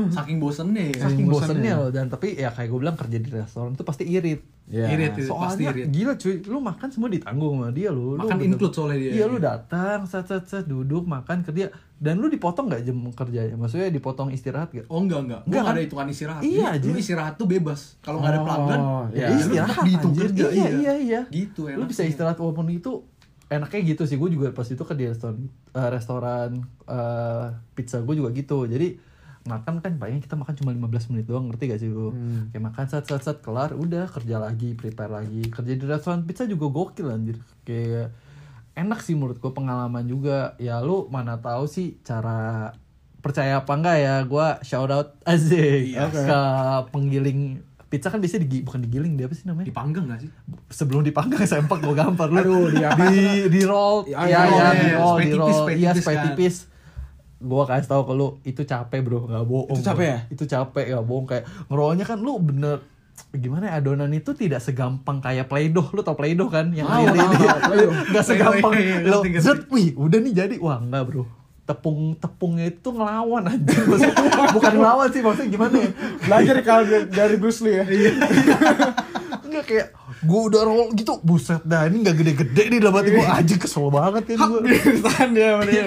Saking 0.10 0.38
bosennya 0.38 0.84
ya. 0.88 1.02
saking 1.02 1.26
bosannya. 1.26 1.54
bosennya 1.56 1.74
loh 1.76 1.90
dan 1.90 2.06
tapi 2.06 2.34
ya 2.34 2.50
kayak 2.50 2.68
gue 2.68 2.80
bilang 2.80 2.96
kerja 2.96 3.16
di 3.16 3.30
restoran 3.30 3.72
itu 3.72 3.82
pasti 3.82 4.06
irit 4.06 4.42
Iya. 4.70 4.86
Irit, 4.88 5.18
irit, 5.18 5.26
pasti 5.26 5.66
soalnya 5.66 5.70
irit. 5.74 5.86
gila 5.90 6.14
cuy 6.14 6.36
lu 6.46 6.58
makan 6.60 6.88
semua 6.88 7.10
ditanggung 7.10 7.58
sama 7.58 7.70
dia 7.72 7.90
lu 7.90 8.14
Lu 8.14 8.22
Makan 8.22 8.38
bener- 8.38 8.50
include 8.52 8.70
soalnya 8.72 8.98
dia. 9.00 9.12
iya 9.12 9.26
lu 9.26 9.38
datang 9.40 10.06
set 10.06 10.24
set 10.24 10.46
set 10.46 10.64
duduk 10.64 11.04
makan 11.04 11.42
kerja 11.42 11.74
dan 11.96 12.16
lu 12.16 12.28
dipotong 12.28 12.70
nggak 12.70 12.82
jam 12.84 12.98
kerjanya 13.10 13.56
maksudnya 13.56 13.90
dipotong 13.90 14.30
istirahat 14.30 14.70
gak 14.70 14.86
Oh 14.88 15.02
enggak 15.02 15.26
enggak, 15.26 15.42
Enggak, 15.44 15.58
gak 15.58 15.66
ada 15.66 15.74
kan? 15.74 15.84
hitungan 15.84 16.08
istirahat. 16.08 16.42
Iya, 16.44 16.70
Jadi, 16.76 16.86
lu 16.88 16.98
istirahat 16.98 17.34
tuh 17.36 17.48
bebas. 17.48 17.98
Kalau 18.00 18.18
nggak 18.20 18.30
ada 18.30 18.38
Oh, 18.38 18.46
pelanggan, 18.46 18.80
iya. 18.80 18.94
ya, 19.10 19.18
ya 19.18 19.26
lu 19.28 19.36
istirahat 19.42 19.84
dihitung 19.84 20.14
kerja. 20.16 20.46
iya 20.48 20.68
iya 20.72 20.94
iya 20.96 21.22
Gitu 21.28 21.62
lu 21.66 21.84
bisa 21.84 22.02
istirahat 22.04 22.38
walaupun 22.38 22.70
itu 22.70 23.02
enaknya 23.50 23.82
gitu 23.88 24.04
sih. 24.04 24.16
Gue 24.16 24.30
juga 24.30 24.50
pas 24.50 24.64
itu 24.64 24.80
ke 24.80 24.94
di 24.94 25.06
restoran 25.06 25.36
eh, 25.70 25.90
restoran 25.90 26.50
eh, 26.86 27.46
pizza 27.74 28.00
gue 28.00 28.16
juga 28.16 28.30
gitu. 28.32 28.64
Jadi 28.64 29.10
makan 29.42 29.80
kan 29.80 29.94
paling 29.96 30.20
kita 30.20 30.36
makan 30.36 30.54
cuma 30.54 30.70
15 30.70 31.10
menit 31.10 31.26
doang 31.26 31.48
ngerti 31.48 31.64
gak 31.68 31.80
sih 31.80 31.90
lu 31.90 32.12
Hmm. 32.12 32.52
kayak 32.52 32.64
makan 32.66 32.86
set 32.86 33.04
set 33.04 33.24
set 33.24 33.38
kelar 33.40 33.72
udah 33.72 34.06
kerja 34.08 34.38
lagi 34.38 34.74
prepare 34.74 35.10
lagi. 35.10 35.42
Kerja 35.46 35.74
di 35.74 35.84
restoran 35.84 36.22
pizza 36.24 36.46
juga 36.46 36.68
gokil 36.68 37.08
anjir. 37.08 37.38
Kayak 37.64 38.14
enak 38.74 39.00
sih 39.00 39.14
menurut 39.14 39.38
gue 39.38 39.50
pengalaman 39.50 40.06
juga. 40.06 40.54
Ya 40.58 40.78
lu 40.80 41.08
mana 41.08 41.36
tahu 41.36 41.66
sih 41.66 41.98
cara 42.02 42.72
percaya 43.20 43.60
apa 43.60 43.74
enggak 43.74 43.98
ya? 43.98 44.16
Gue 44.24 44.48
shout 44.62 44.88
out 44.88 45.18
Azik 45.24 45.92
Iya. 45.92 46.06
ke 46.08 46.42
penggiling 46.90 47.64
pizza 47.90 48.08
kan 48.08 48.22
biasanya 48.22 48.46
digi, 48.46 48.62
bukan 48.62 48.86
digiling 48.86 49.18
dia 49.18 49.26
apa 49.26 49.34
sih 49.34 49.50
namanya? 49.50 49.66
Dipanggang 49.66 50.06
gak 50.08 50.22
sih? 50.22 50.32
sebelum 50.70 51.02
dipanggang 51.02 51.42
sempak 51.44 51.82
gue 51.82 51.96
gampar. 51.98 52.30
Lu 52.30 52.38
Aduh, 52.38 52.70
di 52.70 52.86
apa? 52.86 53.10
di 53.10 53.50
di 53.50 53.62
roll. 53.66 54.06
Ya, 54.06 54.24
ya 54.24 54.30
ya, 54.30 54.42
ya, 54.46 54.46
ya, 54.46 54.70
di 54.78 54.90
roll 54.94 55.18
di 55.20 55.32
roll. 55.34 55.68
iya 55.74 55.92
supaya 55.98 56.18
tipis 56.30 56.70
gue 57.40 57.64
kasih 57.66 57.88
tahu 57.88 58.04
ke 58.04 58.14
lu 58.14 58.28
itu 58.46 58.62
capek 58.62 59.00
bro. 59.02 59.26
Nggak 59.26 59.44
bohong 59.44 59.74
Itu 59.74 59.84
capek 59.84 60.06
bro. 60.06 60.14
ya? 60.14 60.20
itu 60.30 60.44
capek 60.46 60.86
ya 60.86 61.00
bohong. 61.02 61.26
Kayak 61.26 61.44
ngerollnya 61.68 62.06
kan 62.06 62.18
lu 62.22 62.38
bener 62.38 62.78
gimana 63.30 63.68
ya, 63.68 63.84
adonan 63.84 64.12
itu 64.16 64.32
tidak 64.32 64.62
segampang 64.62 65.18
kayak 65.20 65.50
play-doh. 65.50 65.90
Lu 65.92 66.06
tau 66.06 66.14
play-doh 66.14 66.48
kan 66.48 66.70
yang 66.72 66.86
Tahu, 66.86 67.04
ini? 67.10 67.20
dia 67.20 67.56
nggak 68.14 68.26
segampang. 68.26 68.74
Lo 69.08 69.26
zet 69.42 69.66
wih 69.74 69.98
udah 69.98 70.20
nih 70.22 70.34
jadi. 70.36 70.56
Wah 70.62 70.78
enggak 70.78 71.04
bro 71.10 71.39
tepung 71.70 72.18
tepungnya 72.18 72.66
itu 72.68 72.90
ngelawan 72.90 73.46
aja 73.46 73.62
Maksudnya, 73.86 74.26
bukan 74.50 74.74
ngelawan 74.74 75.08
sih 75.08 75.22
maksudnya 75.22 75.50
gimana 75.52 75.76
ya 75.78 75.90
Belajar 76.20 76.56
kalau 76.60 76.84
dari, 77.06 77.36
Bruce 77.38 77.62
Lee 77.62 77.78
ya. 77.78 77.86
Enggak 79.40 79.64
kayak 79.64 79.88
gue 80.20 80.42
udah 80.46 80.62
roll 80.62 80.92
gitu 80.94 81.16
buset 81.22 81.64
dah 81.64 81.86
ini 81.86 82.02
nggak 82.02 82.18
gede-gede 82.18 82.64
nih 82.68 82.80
dalam 82.80 82.92
hati 82.94 83.10
gue 83.10 83.24
aja 83.24 83.56
kesel 83.56 83.88
banget 83.88 84.36
kan 84.36 84.52
gue 84.52 84.60
Tahan 85.00 85.30
dia 85.32 85.56
dia. 85.64 85.84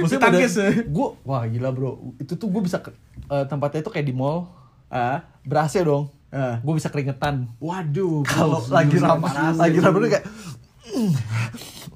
maksudnya 0.00 0.22
Tangkis 0.22 0.54
ya. 0.54 0.70
gue 0.80 1.08
wah 1.20 1.44
gila 1.44 1.68
bro 1.70 1.92
itu 2.16 2.32
tuh 2.32 2.48
gue 2.48 2.62
bisa 2.62 2.80
ke- 2.80 2.96
eh, 3.26 3.44
tempatnya 3.44 3.82
itu 3.82 3.90
kayak 3.90 4.06
di 4.06 4.14
mall 4.14 4.48
Ah. 4.86 5.26
berasnya 5.42 5.84
dong 5.84 6.08
Ah. 6.30 6.56
gue 6.58 6.72
bisa 6.72 6.88
keringetan 6.88 7.52
Waduh. 7.58 8.24
kalau 8.24 8.64
lagi 8.66 8.96
ramah 8.96 9.52
lagi 9.52 9.76
ya. 9.76 9.84
ramah 9.84 9.98
kayak 10.08 10.24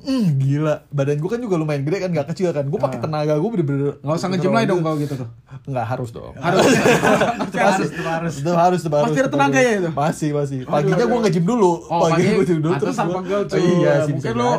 mm, 0.02 0.26
gila 0.38 0.74
badan 0.88 1.16
gue 1.16 1.28
kan 1.28 1.38
juga 1.38 1.54
lumayan 1.54 1.82
gede 1.82 1.98
kan 1.98 2.10
gak 2.10 2.28
kecil 2.28 2.50
kan 2.50 2.64
gue 2.64 2.76
pakai 2.76 2.96
Ah. 2.96 3.02
tenaga 3.02 3.34
gue 3.34 3.50
bener-bener 3.50 3.94
Nggak 3.98 4.16
usah 4.16 4.28
ngejim 4.28 4.50
lagi 4.50 4.66
dong 4.66 4.80
kalau 4.80 4.96
gitu 4.96 5.14
tuh. 5.14 5.28
nggak 5.62 5.86
harus 5.86 6.08
dong 6.10 6.32
Harus. 6.34 6.66
itu 6.66 7.58
harus 7.60 7.88
itu 7.88 8.02
harus. 8.02 8.34
itu 8.34 8.50
harus 8.50 8.80
itu 8.80 8.90
harus 8.90 9.06
Masih 9.06 9.20
ada 9.20 9.30
tenaganya 9.30 9.72
itu? 9.76 9.90
masih 9.90 10.28
masih 10.32 10.58
Aduh, 10.60 10.72
paginya 10.72 10.96
gue 10.98 11.10
aduh. 11.10 11.22
nge-gym 11.22 11.44
dulu 11.46 11.72
Oh, 11.86 12.00
paginya 12.02 12.32
gue 12.32 12.46
gym 12.46 12.58
dulu 12.58 12.72
gua- 12.72 12.80
pegel, 13.20 13.40
Oh, 13.42 13.58
iya 13.58 13.92
sih 14.02 14.12
Mungkin 14.12 14.34
lo 14.34 14.50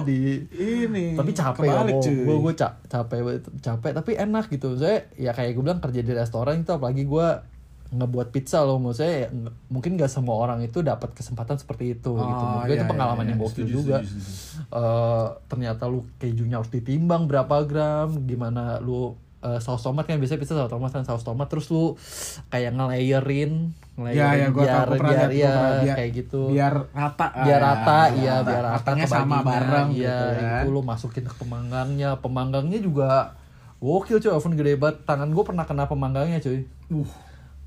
Ini. 0.51 1.05
tapi 1.13 1.31
capek 1.31 1.63
ya 1.63 1.81
gue 1.85 2.35
gue 2.37 2.53
capek 2.87 3.19
capek 3.59 3.91
tapi 3.93 4.11
enak 4.15 4.45
gitu 4.47 4.75
saya 4.75 5.09
ya 5.15 5.31
kayak 5.31 5.53
gue 5.53 5.63
bilang 5.63 5.79
kerja 5.79 5.99
di 5.99 6.11
restoran 6.11 6.61
itu 6.61 6.71
apalagi 6.71 7.03
gue 7.03 7.27
ngebuat 7.91 8.27
pizza 8.29 8.59
loh 8.61 8.75
menurut 8.75 8.95
saya 8.95 9.13
ya, 9.21 9.27
mungkin 9.67 9.93
gak 9.93 10.07
semua 10.07 10.39
orang 10.39 10.59
itu 10.59 10.79
dapat 10.79 11.11
kesempatan 11.11 11.55
seperti 11.55 11.93
itu 11.93 12.11
gitu 12.11 12.23
Oh, 12.37 12.47
menurut 12.47 12.63
gue 12.63 12.71
iya, 12.71 12.79
itu 12.79 12.87
pengalaman 12.87 13.21
iya, 13.21 13.29
yang 13.29 13.37
iya. 13.37 13.45
gokil 13.45 13.55
Setuju, 13.61 13.73
juga 13.73 13.97
setuju, 13.99 14.19
setuju. 14.21 14.61
Eh, 14.71 15.25
ternyata 15.45 15.83
lu 15.85 15.99
kejunya 16.15 16.55
harus 16.55 16.69
ditimbang 16.69 17.25
berapa 17.25 17.55
gram 17.61 18.09
gimana 18.21 18.79
lu 18.79 19.13
eh, 19.39 19.57
saus 19.57 19.81
tomat 19.81 20.03
kan 20.03 20.15
biasanya 20.15 20.39
pizza 20.39 20.55
saus 20.55 20.69
tomat 20.69 20.87
kan 20.89 21.03
saus 21.03 21.21
tomat 21.21 21.45
terus 21.45 21.67
lu 21.67 21.99
kayak 22.47 22.71
ngelayerin 22.71 23.75
ngelayerin 23.93 24.15
Ya, 24.15 24.29
ya, 24.37 24.47
gua 24.49 24.63
biar 24.63 24.87
tahu, 24.87 24.93
biar 25.03 25.29
ya 25.29 25.53
lihat. 25.83 25.95
kayak 25.97 26.11
gitu 26.15 26.41
Biar 26.49 26.73
rata. 26.89 27.27
biar 27.41 27.59
ah, 27.59 27.65
rata 27.67 27.99
ya, 27.99 28.15
iya 28.15 28.35
biar 28.39 28.61
rata 28.63 28.75
Matangnya 28.79 29.05
sama 29.05 29.37
bareng 29.41 29.87
iya 29.91 29.99
gitu 29.99 30.25
kan. 30.39 30.61
itu 30.61 30.67
lu 30.69 30.81
masukin 30.81 31.23
ke 31.23 31.35
pemanggangnya 31.35 32.09
pemanggangnya 32.15 32.79
juga 32.79 33.35
gokil 33.77 34.17
cuy 34.17 34.31
oven 34.31 34.53
gede 34.53 34.77
banget 34.77 35.03
tangan 35.03 35.27
gue 35.27 35.43
pernah 35.43 35.65
kena 35.65 35.85
pemanggangnya 35.85 36.39
cuy 36.39 36.63
Uh. 36.87 37.07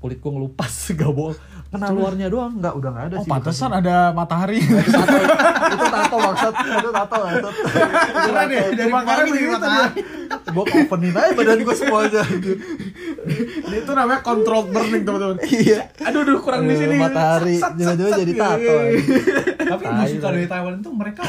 Kulit 0.05 0.17
gue 0.17 0.29
ngelupas 0.29 0.69
gak 0.93 1.09
bohong 1.09 1.33
kena 1.67 1.89
luarnya 1.89 2.27
doang 2.27 2.55
nggak 2.55 2.71
udah 2.71 2.89
nggak 2.89 3.05
ada 3.05 3.15
Oh, 3.15 3.21
sih 3.21 3.31
pantesan 3.31 3.71
ada 3.73 3.95
matahari. 4.11 4.61
itu 4.61 4.77
tato 4.95 5.17
itu 5.67 5.85
tato 5.89 6.17
maksud 6.21 6.53
itu 6.55 6.89
tato 6.89 7.15
maksud 7.17 7.53
Keren 8.25 8.47
ya, 8.47 8.63
dari 8.63 8.71
jadi 8.71 8.91
begitu 9.25 9.49
matahari. 9.51 9.99
gue 10.45 10.63
ovenin 10.63 11.13
aja 11.13 11.31
badan 11.33 11.59
gue 11.59 11.75
semuanya 11.75 12.23
Ini 13.65 13.77
itu 13.77 13.91
namanya 13.91 14.21
controlled 14.21 14.69
burning 14.69 15.03
teman-teman. 15.03 15.37
iya 15.43 15.89
Aduh, 16.01 16.21
aduh 16.21 16.37
kurang 16.39 16.63
di 16.63 16.75
sini. 16.75 16.95
matahari 16.95 17.57
sat, 17.57 17.73
jadi 17.75 17.97
sat. 18.31 18.55
tato 18.55 18.75
Tapi 19.65 19.83
gue 19.83 19.91
Tai 19.91 20.07
suka 20.07 20.21
banget. 20.21 20.21
dari 20.21 20.45
Taiwan 20.45 20.73
itu 20.77 20.89
mereka 20.91 21.23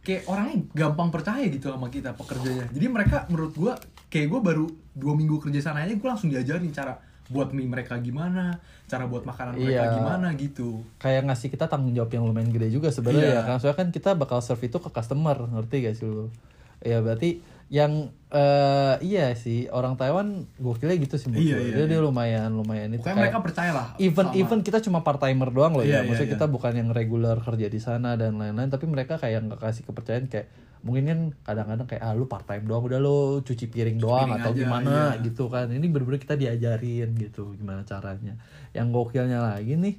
kayak 0.00 0.22
orangnya 0.24 0.56
gampang 0.72 1.08
percaya 1.10 1.44
gitu 1.44 1.68
sama 1.68 1.86
kita 1.86 2.10
pekerjanya. 2.12 2.64
Jadi 2.66 2.86
mereka 2.88 3.28
menurut 3.28 3.52
gua 3.52 3.76
kayak 4.08 4.26
gue 4.26 4.40
baru 4.40 4.64
dua 4.94 5.12
minggu 5.12 5.36
kerja 5.38 5.60
sana 5.62 5.84
aja 5.84 5.92
gue 5.92 6.08
langsung 6.08 6.26
diajarin 6.26 6.72
cara 6.72 6.96
buat 7.28 7.52
mie 7.52 7.64
mereka 7.64 7.96
gimana, 7.96 8.56
cara 8.84 9.04
buat 9.04 9.22
makanan 9.22 9.54
mereka 9.54 9.84
Iya. 9.84 9.94
gimana 9.94 10.28
gitu. 10.34 10.80
kayak 10.96 11.24
ngasih 11.24 11.48
kita 11.48 11.68
tanggung 11.68 11.92
jawab 11.92 12.08
yang 12.08 12.24
lumayan 12.24 12.48
gede 12.48 12.68
juga 12.70 12.88
sebenarnya 12.88 13.20
Iya. 13.22 13.34
ya 13.34 13.40
karena 13.42 13.58
soalnya 13.58 13.78
kan 13.78 13.88
kita 13.90 14.10
bakal 14.14 14.40
serve 14.40 14.64
itu 14.64 14.76
ke 14.76 14.88
customer 14.88 15.36
ngerti 15.36 15.76
gak 15.82 15.94
sih 15.94 16.04
lu 16.04 16.32
ya 16.78 16.98
berarti 16.98 17.44
yang 17.68 17.92
eh 18.28 18.96
iya 19.02 19.32
sih 19.32 19.68
orang 19.68 19.94
Taiwan 19.94 20.44
gokilnya 20.56 20.96
gitu 20.98 21.16
sih 21.16 21.28
Iya, 21.28 21.40
iya, 21.54 21.56
dia, 21.74 21.84
iya. 21.84 21.86
dia 21.86 22.00
lumayan 22.00 22.48
lumayan 22.50 22.88
itu 22.90 23.00
Pokoknya 23.00 23.12
kayak 23.14 23.24
mereka 23.26 23.38
percaya 23.40 23.72
lah. 23.72 23.86
even 23.98 24.26
sama- 24.26 24.36
even 24.36 24.58
kita 24.60 24.78
cuma 24.80 25.00
part 25.00 25.16
timer 25.18 25.48
doang 25.48 25.72
loh 25.72 25.80
Iya, 25.80 25.88
ya 25.90 25.98
iya, 25.98 26.06
maksudnya 26.06 26.28
iya. 26.28 26.34
kita 26.34 26.46
bukan 26.46 26.72
yang 26.74 26.88
regular 26.90 27.36
kerja 27.38 27.66
di 27.66 27.78
sana 27.78 28.14
dan 28.14 28.36
lain-lain 28.36 28.68
tapi 28.68 28.84
mereka 28.84 29.16
kayak 29.16 29.44
nggak 29.44 29.60
kasih 29.62 29.82
kepercayaan 29.82 30.26
kayak 30.26 30.48
mungkin 30.78 31.04
kan 31.04 31.20
kadang-kadang 31.42 31.86
kayak 31.86 32.02
ah 32.02 32.12
lu 32.12 32.24
part 32.24 32.44
time 32.44 32.62
doang 32.62 32.84
udah 32.84 32.96
lu 32.96 33.18
cuci 33.42 33.66
piring 33.66 33.98
doang 33.98 34.28
piring 34.28 34.38
atau 34.38 34.50
aja, 34.50 34.58
gimana 34.58 34.94
iya. 35.10 35.22
gitu 35.22 35.44
kan 35.46 35.66
ini 35.66 35.86
bener-bener 35.86 36.16
kita 36.18 36.34
diajarin 36.34 37.08
gitu 37.16 37.52
gimana 37.52 37.82
caranya 37.82 38.36
yang 38.70 38.88
gokilnya 38.88 39.40
lagi 39.42 39.74
nih 39.74 39.96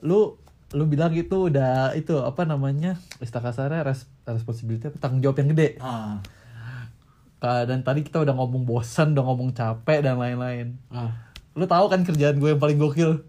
lu 0.00 0.36
lu 0.68 0.84
bilang 0.84 1.10
gitu 1.10 1.46
udah 1.46 1.92
itu 1.92 2.12
apa 2.18 2.42
namanya 2.42 2.94
istilah 3.18 3.44
kasarnya 3.44 3.80
res, 3.82 4.04
responsibility 4.24 4.92
tanggung 4.94 5.20
jawab 5.20 5.38
yang 5.38 5.50
gede 5.50 5.68
Ah. 5.78 6.20
Dan 7.38 7.80
tadi 7.80 8.00
kita 8.00 8.18
udah 8.18 8.32
ngomong 8.32 8.62
bosan 8.62 9.12
udah 9.12 9.24
ngomong 9.24 9.50
capek 9.52 10.00
dan 10.00 10.16
lain-lain 10.16 10.80
Ah. 10.88 11.12
lu 11.52 11.64
tahu 11.64 11.86
kan 11.86 12.02
kerjaan 12.02 12.36
gue 12.36 12.50
yang 12.50 12.58
paling 12.58 12.76
gokil 12.76 13.22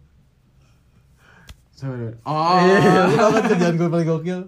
Sorry. 1.72 2.10
Iya, 2.10 2.18
Oh. 2.26 2.58
lu 3.06 3.16
tau 3.16 3.30
kan 3.32 3.44
kerjaan 3.48 3.76
gue 3.76 3.86
paling 3.86 4.10
gokil. 4.10 4.40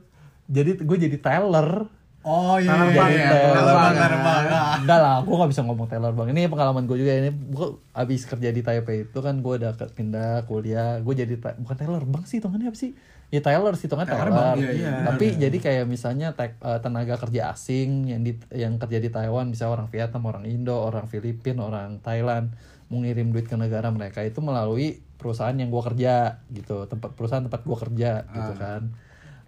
Jadi 0.50 0.82
gue 0.82 0.98
jadi 1.00 1.18
teller. 1.20 1.86
Oh 2.20 2.60
iya, 2.60 2.68
Tanah 2.76 2.88
iya, 2.92 3.00
bang 3.00 3.12
iya. 3.16 3.24
ya, 3.24 3.32
bang. 3.32 3.94
tanah 3.96 4.20
bang. 4.28 4.46
Ah. 4.52 4.76
Enggak 4.84 5.00
lah, 5.00 5.16
gue 5.24 5.36
gak 5.40 5.52
bisa 5.56 5.62
ngomong 5.64 5.88
teller 5.88 6.12
bang. 6.12 6.28
Ini 6.36 6.42
pengalaman 6.52 6.84
gue 6.84 6.98
juga. 7.00 7.12
Ini 7.16 7.32
gue 7.32 7.68
abis 7.96 8.22
kerja 8.28 8.50
di 8.52 8.60
Taipei 8.60 9.08
itu 9.08 9.20
kan 9.24 9.40
gue 9.40 9.54
udah 9.56 9.72
pindah 9.96 10.44
kuliah. 10.44 11.00
Gue 11.00 11.16
jadi 11.16 11.34
bukan 11.40 11.78
teller 11.80 12.04
bang 12.04 12.24
sih, 12.28 12.44
hitungannya 12.44 12.68
apa 12.68 12.76
sih? 12.76 12.92
Ya 13.32 13.40
teller 13.40 13.72
sih, 13.80 13.88
hitungannya 13.88 14.12
teller. 14.12 14.30
bang, 14.36 14.58
iya, 14.60 14.72
iya, 14.76 14.92
Tapi 15.08 15.26
jadi 15.40 15.58
kayak 15.58 15.86
misalnya 15.88 16.36
tek- 16.36 16.60
eh, 16.60 16.80
tenaga 16.84 17.16
kerja 17.16 17.56
asing 17.56 18.12
yang 18.12 18.22
di 18.26 18.36
yang 18.52 18.76
kerja 18.76 19.00
di 19.00 19.08
Taiwan, 19.08 19.48
bisa 19.48 19.72
orang 19.72 19.88
Vietnam, 19.88 20.28
orang 20.28 20.44
Indo, 20.44 20.76
orang 20.76 21.08
Filipina, 21.08 21.72
orang 21.72 22.04
Thailand 22.04 22.52
mau 22.90 23.00
ngirim 23.00 23.30
duit 23.30 23.46
ke 23.46 23.54
negara 23.54 23.94
mereka 23.94 24.26
itu 24.26 24.42
melalui 24.42 24.98
perusahaan 25.16 25.54
yang 25.54 25.70
gue 25.70 25.84
kerja 25.94 26.42
gitu 26.50 26.90
tempat 26.90 27.14
perusahaan 27.14 27.46
tempat 27.46 27.62
gue 27.62 27.78
kerja 27.78 28.26
gitu 28.34 28.54
kan 28.58 28.90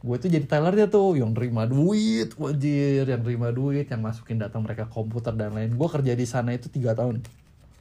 gue 0.01 0.15
itu 0.17 0.27
jadi 0.33 0.45
tellernya 0.49 0.89
tuh 0.89 1.13
yang 1.13 1.37
nerima 1.37 1.69
duit 1.69 2.33
wajir 2.33 3.05
yang 3.05 3.21
nerima 3.21 3.53
duit 3.53 3.85
yang 3.85 4.01
masukin 4.01 4.41
data 4.41 4.57
mereka 4.57 4.89
komputer 4.89 5.37
dan 5.37 5.53
lain. 5.53 5.77
Gue 5.77 5.89
kerja 5.89 6.17
di 6.17 6.25
sana 6.25 6.57
itu 6.57 6.73
tiga 6.73 6.97
tahun. 6.97 7.21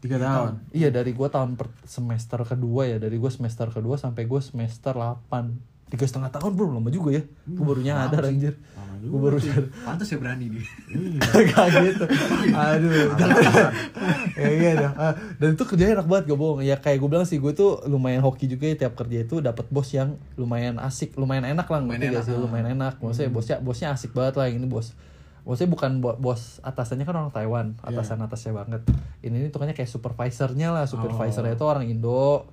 Tiga 0.00 0.16
tahun. 0.16 0.64
iya 0.72 0.88
dari 0.88 1.12
gue 1.12 1.28
tahun 1.28 1.56
per 1.56 1.72
semester 1.88 2.40
kedua 2.44 2.88
ya. 2.88 2.96
Dari 3.00 3.16
gue 3.16 3.30
semester 3.32 3.68
kedua 3.72 3.96
sampai 3.96 4.28
gue 4.28 4.40
semester 4.40 4.92
8 4.92 5.92
tiga 5.92 6.04
setengah 6.04 6.28
tahun 6.32 6.52
bro. 6.56 6.68
Lama 6.76 6.92
juga 6.92 7.16
ya. 7.16 7.22
Gue 7.48 7.64
baru 7.64 7.80
nyadar 7.80 8.28
anjir 8.28 8.56
gue 9.00 9.20
baru 9.20 9.36
nyadar 9.36 9.64
Pantes 9.80 10.08
ya 10.08 10.18
berani 10.20 10.46
dia. 10.52 10.64
Gak 11.48 11.66
gitu. 11.80 12.04
Aduh. 12.52 13.08
Ya 14.36 14.48
iya 14.50 14.70
dah. 14.76 14.92
Ah, 14.94 15.12
Dan 15.36 15.56
itu 15.56 15.64
kerjanya 15.64 16.00
enak 16.00 16.08
banget 16.08 16.24
gak 16.28 16.38
bohong. 16.38 16.60
Ya 16.60 16.76
kayak 16.76 17.00
gue 17.00 17.08
bilang 17.08 17.24
sih 17.24 17.40
Gue 17.40 17.52
tuh 17.52 17.80
lumayan 17.88 18.20
hoki 18.20 18.44
juga 18.44 18.68
ya 18.68 18.76
Tiap 18.76 18.94
kerja 18.96 19.24
itu 19.24 19.40
dapat 19.40 19.66
bos 19.72 19.88
yang 19.90 20.20
lumayan 20.36 20.76
asik 20.76 21.16
Lumayan 21.16 21.48
enak 21.48 21.66
lah 21.66 21.80
Lumayan 21.80 22.12
enak, 22.12 22.22
sih? 22.24 22.32
ah. 22.32 22.40
Lumayan 22.40 22.68
enak. 22.76 22.94
Maksudnya 23.00 23.30
bosnya 23.32 23.56
bosnya 23.60 23.88
asik 23.96 24.12
banget 24.12 24.34
lah 24.36 24.46
ini 24.52 24.68
bos. 24.68 24.92
Maksudnya 25.48 25.70
bukan 25.72 25.90
bo- 26.04 26.18
bos 26.20 26.60
atasannya 26.60 27.08
kan 27.08 27.16
orang 27.16 27.32
Taiwan 27.32 27.66
Atasan 27.80 28.20
atasnya 28.20 28.52
banget. 28.52 28.84
Ini 29.24 29.32
ini 29.32 29.48
tuh 29.48 29.60
kayak 29.64 29.88
supervisornya 29.88 30.70
lah. 30.76 30.84
Supervisornya 30.84 31.56
itu 31.56 31.64
orang 31.64 31.88
Indo 31.88 32.44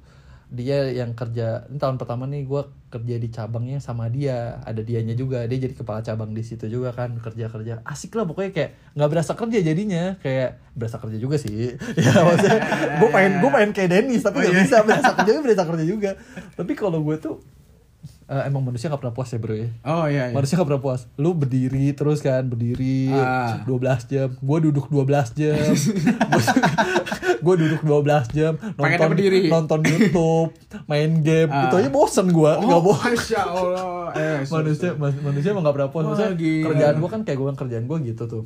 dia 0.48 0.88
yang 0.96 1.12
kerja 1.12 1.68
ini 1.68 1.75
tahun 1.75 2.00
pertama 2.00 2.24
nih 2.24 2.48
gue 2.48 2.62
kerja 2.88 3.16
di 3.20 3.27
cabangnya 3.27 3.84
sama 3.84 4.08
dia 4.08 4.63
ada 4.63 4.80
dianya 4.80 5.12
juga 5.12 5.44
dia 5.44 5.60
jadi 5.60 5.75
kepala 5.75 6.00
cabang 6.00 6.32
di 6.32 6.39
situ 6.39 6.72
juga 6.72 6.96
kan 6.96 7.20
kerja 7.20 7.51
kerja 7.51 7.84
asik 7.84 8.16
lah 8.16 8.24
pokoknya 8.24 8.51
kayak 8.56 8.72
nggak 8.96 9.10
berasa 9.12 9.36
kerja 9.36 9.60
jadinya 9.60 10.16
kayak 10.24 10.56
berasa 10.72 10.96
kerja 11.04 11.18
juga 11.20 11.36
sih. 11.36 11.75
Ya 12.00 12.13
maksudnya 12.24 12.60
gue 13.01 13.10
pengen 13.12 13.34
gue 13.44 13.51
pengen 13.51 13.72
kayak 13.75 13.89
Dennis 13.92 14.24
tapi 14.24 14.46
nggak 14.46 14.56
bisa 14.56 14.77
berasa 14.88 15.12
kerja 15.20 15.32
berasa 15.44 15.63
kerja 15.68 15.86
juga. 15.86 16.12
Tapi 16.56 16.72
kalau 16.80 17.04
gue 17.04 17.16
tuh 17.20 17.44
eh, 18.27 18.43
emang 18.43 18.60
manusia 18.62 18.88
nggak 18.88 19.00
pernah 19.00 19.13
puas 19.13 19.27
ya 19.27 19.38
bro 19.38 19.53
ya 19.53 19.69
Oh 19.81 20.05
iya. 20.05 20.27
iya. 20.27 20.34
Manusia 20.34 20.55
gak 20.55 20.67
pernah 20.67 20.79
puas 20.81 21.07
Lu 21.15 21.31
berdiri 21.31 21.91
terus 21.91 22.19
kan 22.19 22.43
Berdiri 22.43 23.07
Ah. 23.10 23.63
12 23.63 23.79
jam 24.05 24.27
Gue 24.38 24.57
duduk 24.62 24.86
12 24.86 25.07
jam 25.34 25.55
Gue 27.39 27.55
duduk 27.55 27.81
12 27.81 28.03
jam 28.31 28.53
Nonton, 28.74 29.07
berdiri. 29.10 29.48
nonton 29.48 29.79
Youtube 29.81 30.51
Main 30.86 31.22
game 31.22 31.50
Ah. 31.50 31.67
Itu 31.67 31.75
aja 31.77 31.89
bosen 31.89 32.27
gue 32.29 32.51
Oh, 32.53 32.67
Gak 32.67 32.81
bosen 32.84 33.12
Masya 33.13 33.41
Allah. 33.41 34.12
Eh, 34.13 34.38
manusia 34.46 34.89
manusia 34.98 35.50
emang 35.51 35.63
gak 35.63 35.75
pernah 35.75 35.89
puas 35.89 36.03
Maksudnya 36.05 36.34
gila. 36.34 36.65
kerjaan 36.67 36.96
gue 36.98 37.10
kan 37.10 37.22
kayak 37.24 37.38
gue 37.38 37.48
kan 37.48 37.57
kerjaan 37.57 37.86
gue 37.86 37.98
gitu 38.05 38.24
tuh 38.25 38.43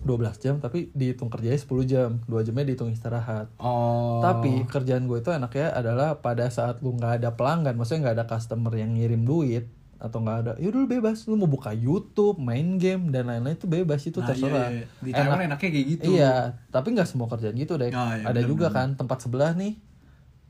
12 0.00 0.08
jam 0.38 0.54
tapi 0.56 0.90
dihitung 0.90 1.26
kerjanya 1.26 1.56
10 1.56 1.66
jam 1.84 2.10
2 2.24 2.40
jamnya 2.42 2.64
dihitung 2.64 2.88
istirahat 2.88 3.48
Oh. 3.56 4.20
tapi 4.20 4.64
kerjaan 4.64 5.04
gue 5.04 5.18
itu 5.18 5.30
enaknya 5.30 5.70
adalah 5.70 6.16
pada 6.16 6.46
saat 6.48 6.80
lu 6.80 6.92
nggak 6.92 7.18
ada 7.18 7.30
pelanggan, 7.30 7.74
maksudnya 7.74 8.00
nggak 8.04 8.16
ada 8.16 8.26
customer 8.26 8.72
yang 8.72 8.92
ngirim 8.92 9.22
duit 9.22 9.66
atau 9.96 10.20
nggak 10.20 10.38
ada, 10.38 10.52
yaudah 10.58 10.78
lu 10.78 10.88
bebas, 10.90 11.24
lu 11.24 11.34
mau 11.34 11.46
buka 11.46 11.72
YouTube, 11.72 12.36
main 12.36 12.76
game 12.76 13.08
dan 13.08 13.24
lain-lain 13.24 13.54
itu 13.54 13.64
bebas 13.64 14.00
itu 14.02 14.18
Nah, 14.18 14.26
terserah. 14.26 14.68
iya, 14.68 14.84
iya. 14.84 14.86
Di 14.98 15.10
Taiwan 15.10 15.32
Enak. 15.34 15.46
enaknya 15.48 15.68
kayak 15.70 15.86
gitu. 15.88 16.08
Iya, 16.12 16.34
tapi 16.68 16.86
nggak 16.92 17.08
semua 17.08 17.26
kerjaan 17.26 17.54
gitu 17.54 17.74
deh. 17.74 17.88
Ah, 17.88 18.12
iya, 18.12 18.24
ada 18.26 18.36
bener, 18.36 18.44
juga 18.46 18.66
bener. 18.68 18.76
kan 18.76 18.88
tempat 18.94 19.18
sebelah 19.18 19.52
nih 19.54 19.80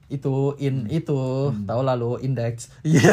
itu 0.07 0.35
in 0.59 0.85
Hmm. 0.85 0.91
itu 0.93 1.21
tahu 1.65 1.81
lalu 1.81 2.21
index. 2.21 2.69
Iya. 2.87 3.13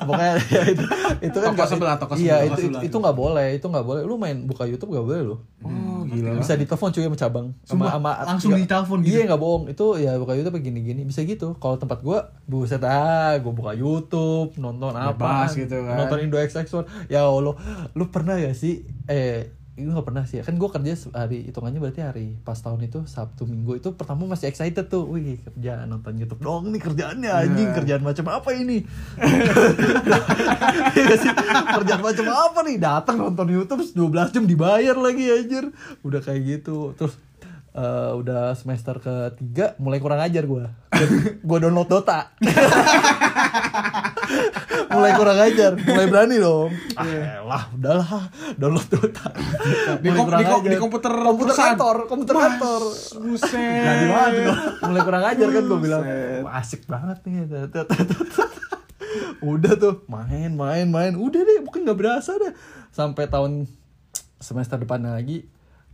Pokoknya 0.00 0.32
ya 0.42 0.62
itu 0.66 0.84
itu 1.20 1.36
kan 1.36 1.46
Toko 1.46 1.56
nggak- 1.56 1.70
sebelah, 1.70 1.94
toko 1.96 2.12
iya 2.14 2.20
sebelah, 2.34 2.40
itu 2.40 2.50
toko 2.50 2.60
sebelah. 2.62 2.82
itu 2.82 2.96
nggak 2.96 3.16
boleh 3.16 3.48
itu 3.52 3.66
nggak 3.66 3.84
boleh. 3.84 4.02
Lu 4.02 4.14
main 4.16 4.36
buka 4.44 4.64
YouTube 4.64 4.90
nggak 4.90 5.04
boleh 5.04 5.20
lu. 5.24 5.36
Oh, 5.60 6.02
gila. 6.02 6.34
bisa 6.34 6.56
ditelepon 6.56 6.88
cuy 6.90 7.04
sama 7.04 7.18
cabang. 7.18 7.46
Sama 7.60 7.68
Sumpah, 7.68 7.90
sama 7.92 8.10
langsung 8.24 8.50
ditelepon 8.54 8.98
gitu? 9.00 9.12
iya 9.12 9.22
nggak 9.26 9.38
bohong. 9.38 9.62
Itu 9.68 9.86
ya 9.96 10.16
buka 10.16 10.32
YouTube 10.32 10.58
gini 10.58 10.80
gini 10.82 11.02
bisa 11.04 11.20
gitu. 11.22 11.54
Kalau 11.54 11.76
tempat 11.76 12.00
gua 12.00 12.18
buset 12.44 12.80
ah 12.80 13.36
gua 13.38 13.52
buka 13.52 13.72
YouTube 13.72 14.56
nonton 14.56 14.92
apa 14.92 15.14
Bebas 15.44 15.52
gitu 15.54 15.76
kan. 15.78 15.96
nonton 15.98 16.18
Indo 16.20 16.36
XX1 16.36 16.66
ya 17.08 17.22
Allah 17.22 17.54
lu 17.90 18.04
pernah 18.06 18.34
gak 18.34 18.54
sih 18.54 18.80
eh 19.06 19.52
itu 19.80 19.90
gak 19.90 20.06
pernah 20.06 20.24
sih. 20.24 20.40
Kan 20.40 20.56
gua 20.56 20.68
kerja 20.68 20.92
hari 21.12 21.48
hitungannya 21.48 21.80
berarti 21.80 22.00
hari 22.00 22.26
pas 22.40 22.56
tahun 22.56 22.84
itu 22.84 23.04
Sabtu 23.04 23.48
Minggu 23.48 23.76
itu 23.76 23.88
pertama 23.92 24.28
masih 24.28 24.46
excited 24.46 24.86
tuh. 24.86 25.08
Wih 25.08 25.40
kerja 25.40 25.84
nonton 25.84 26.16
YouTube 26.16 26.40
dong 26.40 26.68
nih 26.70 26.80
kerjaannya 26.80 27.30
anjing 27.30 27.68
Iya. 27.70 27.76
kerjaan 27.76 28.02
macam 28.02 28.26
apa 28.28 28.50
ini? 28.52 28.84
Iya 30.90 31.16
kerjaan 31.80 32.02
macam 32.02 32.26
apa 32.28 32.58
nih? 32.66 32.76
Datang 32.76 33.16
nonton 33.18 33.46
YouTube 33.48 33.82
12 33.86 34.34
jam 34.34 34.44
dibayar 34.44 34.96
lagi 34.96 35.24
anjir. 35.26 35.64
Udah 36.02 36.20
kayak 36.20 36.40
gitu. 36.60 36.92
Terus 36.96 37.14
eh, 37.72 38.12
udah 38.12 38.52
semester 38.52 38.98
ketiga 38.98 39.74
mulai 39.76 39.98
kurang 39.98 40.18
ajar 40.18 40.44
gue 40.44 40.64
gue 41.40 41.58
download 41.58 41.86
Dota. 41.86 42.28
Mulai 44.90 45.14
kurang 45.14 45.38
ajar 45.38 45.72
mulai 45.76 46.06
berani 46.06 46.36
dong. 46.36 46.70
Ah 46.94 47.06
lah 47.40 47.62
udahlah 47.72 48.26
download 48.56 48.86
Dota. 48.86 49.26
Di 49.96 50.06
Mulai 50.06 50.16
kom- 50.16 50.26
kurang 50.26 50.40
di 50.40 50.46
kom- 50.46 50.60
ajar. 50.60 50.70
di 50.70 50.78
komputer 50.78 51.12
komputer 51.14 51.46
perusahaan? 51.50 51.70
kantor 51.72 51.96
komputer 52.06 52.34
kantor. 52.36 52.82
Buset. 53.20 54.06
Banget 54.08 54.32
tuh. 54.40 54.56
mulai 54.84 55.02
kurang 55.02 55.24
ajar 55.24 55.48
kan 55.48 55.62
gue 55.64 55.78
bilang. 55.80 56.02
Asik 56.48 56.82
banget 56.86 57.18
nih. 57.24 57.46
Udah 59.42 59.72
tuh 59.74 59.94
main 60.06 60.50
main 60.52 60.86
main. 60.86 61.12
Udah 61.14 61.40
deh 61.40 61.58
mungkin 61.62 61.86
nggak 61.86 61.98
berasa 61.98 62.34
deh. 62.36 62.52
Sampai 62.90 63.26
tahun 63.26 63.66
semester 64.38 64.74
depannya 64.76 65.12
lagi 65.12 65.46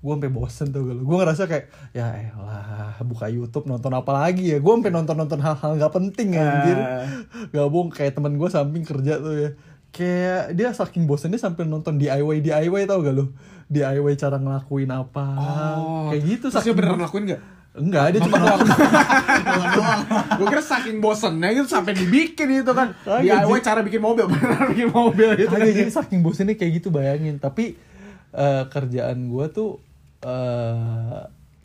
gue 0.07 0.15
sampai 0.15 0.31
bosen 0.31 0.71
tuh 0.71 0.81
gue 0.81 0.95
gue 0.97 1.17
ngerasa 1.19 1.43
kayak 1.45 1.65
ya 1.91 2.07
elah 2.31 2.95
buka 3.03 3.27
YouTube 3.27 3.67
nonton 3.67 3.91
apa 3.91 4.15
lagi 4.15 4.55
ya 4.55 4.59
gue 4.59 4.73
sampai 4.73 4.89
nonton 4.89 5.17
nonton 5.17 5.41
hal-hal 5.41 5.75
nggak 5.75 5.93
penting 5.93 6.29
anjir 6.33 6.79
Ah. 6.79 7.03
gabung 7.51 7.91
kayak 7.91 8.15
temen 8.15 8.39
gue 8.39 8.47
samping 8.47 8.81
kerja 8.81 9.19
tuh 9.19 9.35
ya 9.35 9.51
kayak 9.91 10.55
dia 10.55 10.71
saking 10.71 11.05
bosennya 11.05 11.37
sampai 11.37 11.65
nonton 11.65 11.97
DIY 11.97 12.39
DIY 12.41 12.85
tau 12.85 13.01
gak 13.01 13.13
lu 13.13 13.35
DIY 13.67 14.15
cara 14.15 14.37
ngelakuin 14.37 14.89
apa 14.89 15.25
kayak 16.09 16.23
gitu 16.23 16.47
Oh. 16.47 16.51
Terus 16.53 16.63
dia 16.63 16.73
beneran 16.73 16.97
ngelakuin 16.97 17.27
gak? 17.27 17.43
enggak 17.77 18.09
dia 18.09 18.21
cuma 18.23 18.37
ngelakuin 18.37 18.73
Gue 20.39 20.47
kira 20.49 20.63
saking 20.63 20.97
bosennya 20.99 21.49
gitu 21.53 21.67
sampai 21.67 21.93
dibikin 21.93 22.49
itu 22.57 22.73
kan. 22.73 22.93
DIY 23.05 23.59
cara 23.61 23.81
bikin 23.81 24.01
mobil, 24.01 24.25
beneran 24.33 24.73
bikin 24.73 24.89
mobil 24.89 25.29
gitu. 25.35 25.51
Kagak, 25.51 25.73
jadi 25.75 25.91
saking 25.91 26.21
bosennya 26.21 26.55
kayak 26.55 26.73
gitu 26.75 26.89
bayangin 26.89 27.37
tapi 27.37 27.77
eh, 28.33 28.63
kerjaan 28.67 29.29
gue 29.29 29.45
tuh 29.51 29.81
eh 30.23 31.21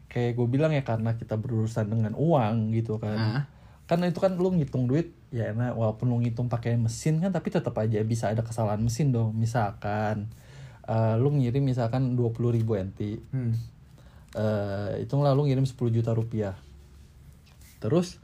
kayak 0.08 0.36
gue 0.36 0.48
bilang 0.50 0.72
ya 0.72 0.84
karena 0.84 1.15
kita 1.15 1.39
berurusan 1.39 1.88
dengan 1.88 2.12
uang 2.13 2.75
gitu 2.75 3.00
kan 3.00 3.15
Ah. 3.15 3.43
kan 3.88 4.03
itu 4.03 4.20
kan 4.20 4.36
lu 4.36 4.51
ngitung 4.51 4.88
duit 4.88 5.12
ya 5.31 5.51
enak 5.51 5.72
walaupun 5.72 6.08
lu 6.08 6.20
ngitung 6.20 6.48
pakai 6.48 6.75
mesin 6.75 7.20
kan 7.20 7.31
tapi 7.31 7.48
tetap 7.48 7.72
aja 7.75 8.03
bisa 8.03 8.27
ada 8.27 8.43
kesalahan 8.43 8.79
mesin 8.79 9.12
dong 9.12 9.31
misalkan 9.34 10.27
eh, 10.84 11.15
lu 11.15 11.31
ngirim 11.31 11.63
misalkan 11.63 12.15
20.000 12.15 12.51
ribu 12.51 12.75
NT 12.75 13.00
Hmm. 13.31 13.55
eh 14.34 14.91
hitunglah 15.00 15.31
lu 15.31 15.43
ngirim 15.43 15.63
10 15.63 15.75
juta 15.89 16.12
rupiah 16.12 16.55
terus 17.79 18.20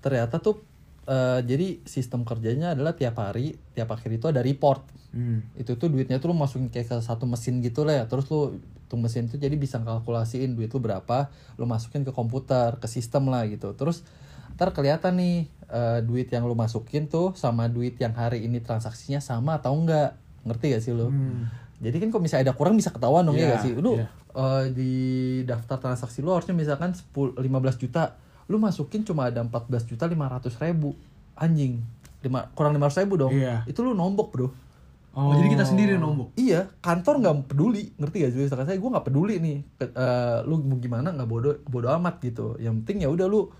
ternyata 0.00 0.38
tuh 0.38 0.58
eh, 1.06 1.40
jadi 1.40 1.82
sistem 1.82 2.22
kerjanya 2.22 2.74
adalah 2.74 2.92
tiap 2.92 3.14
hari 3.16 3.54
tiap 3.72 3.90
akhir 3.90 4.10
itu 4.12 4.26
ada 4.26 4.42
report 4.42 4.82
Hmm. 5.08 5.40
itu 5.56 5.72
tuh 5.72 5.88
duitnya 5.88 6.20
tuh 6.20 6.28
lu 6.28 6.36
masukin 6.36 6.68
kayak 6.68 6.84
ke 6.84 6.96
satu 7.00 7.24
mesin 7.24 7.64
gitu 7.64 7.80
lah 7.80 7.96
ya 7.96 8.04
terus 8.04 8.28
lu 8.28 8.60
tuh 8.88 8.98
mesin 8.98 9.28
tuh 9.28 9.36
jadi 9.36 9.52
bisa 9.54 9.76
kalkulasiin 9.78 10.56
duit 10.56 10.72
lu 10.72 10.80
berapa 10.80 11.28
lu 11.60 11.68
masukin 11.68 12.02
ke 12.02 12.10
komputer 12.10 12.80
ke 12.80 12.88
sistem 12.88 13.28
lah 13.28 13.44
gitu. 13.46 13.76
Terus 13.76 14.02
ntar 14.56 14.74
kelihatan 14.74 15.14
nih 15.14 15.36
eh, 15.70 16.00
duit 16.02 16.26
yang 16.32 16.48
lu 16.48 16.56
masukin 16.56 17.06
tuh 17.06 17.36
sama 17.36 17.68
duit 17.70 17.94
yang 18.00 18.16
hari 18.16 18.42
ini 18.42 18.58
transaksinya 18.58 19.20
sama 19.22 19.60
atau 19.60 19.76
enggak. 19.76 20.16
Ngerti 20.48 20.64
gak 20.72 20.82
sih 20.82 20.92
lu? 20.96 21.12
Hmm. 21.12 21.44
jadi 21.78 21.94
kan 22.02 22.08
kalau 22.10 22.22
misalnya 22.24 22.50
ada 22.50 22.54
kurang 22.58 22.74
bisa 22.74 22.90
ketahuan 22.90 23.22
dong 23.22 23.38
ya 23.38 23.44
Iya, 23.44 23.50
gak 23.54 23.62
sih? 23.62 23.72
Lu 23.78 24.00
iya. 24.00 24.06
eh, 24.34 24.64
di 24.74 24.92
daftar 25.46 25.78
transaksi 25.78 26.24
lu 26.24 26.32
harusnya 26.34 26.56
misalkan 26.56 26.90
10, 26.90 27.38
15 27.38 27.44
juta 27.78 28.16
lu 28.48 28.56
masukin 28.56 29.04
cuma 29.04 29.28
ada 29.28 29.44
14 29.44 29.84
juta 29.84 30.08
500 30.08 30.48
ribu. 30.64 30.96
Anjing 31.38 31.78
Lima, 32.18 32.50
kurang 32.58 32.74
500 32.74 33.06
ribu 33.06 33.14
dong. 33.14 33.30
Iya. 33.30 33.62
itu 33.70 33.78
lu 33.78 33.94
nombok 33.94 34.34
bro 34.34 34.48
Oh, 35.18 35.34
jadi 35.34 35.48
kita 35.50 35.66
sendiri 35.66 35.98
yang 35.98 36.06
nombok. 36.06 36.30
Iya, 36.38 36.70
kantor 36.78 37.14
nggak 37.18 37.34
peduli, 37.50 37.90
ngerti 37.98 38.16
gak 38.22 38.30
sih? 38.30 38.46
Saya 38.46 38.78
gue 38.78 38.90
nggak 38.94 39.02
peduli 39.02 39.42
nih, 39.42 39.56
eh, 39.82 40.38
lu 40.46 40.62
mau 40.62 40.78
gimana 40.78 41.10
nggak 41.10 41.26
bodoh 41.26 41.58
bodoh 41.66 41.90
amat 41.98 42.22
gitu. 42.22 42.54
Yang 42.62 42.86
penting 42.86 43.02
ya 43.02 43.08
udah 43.10 43.26
lu, 43.26 43.50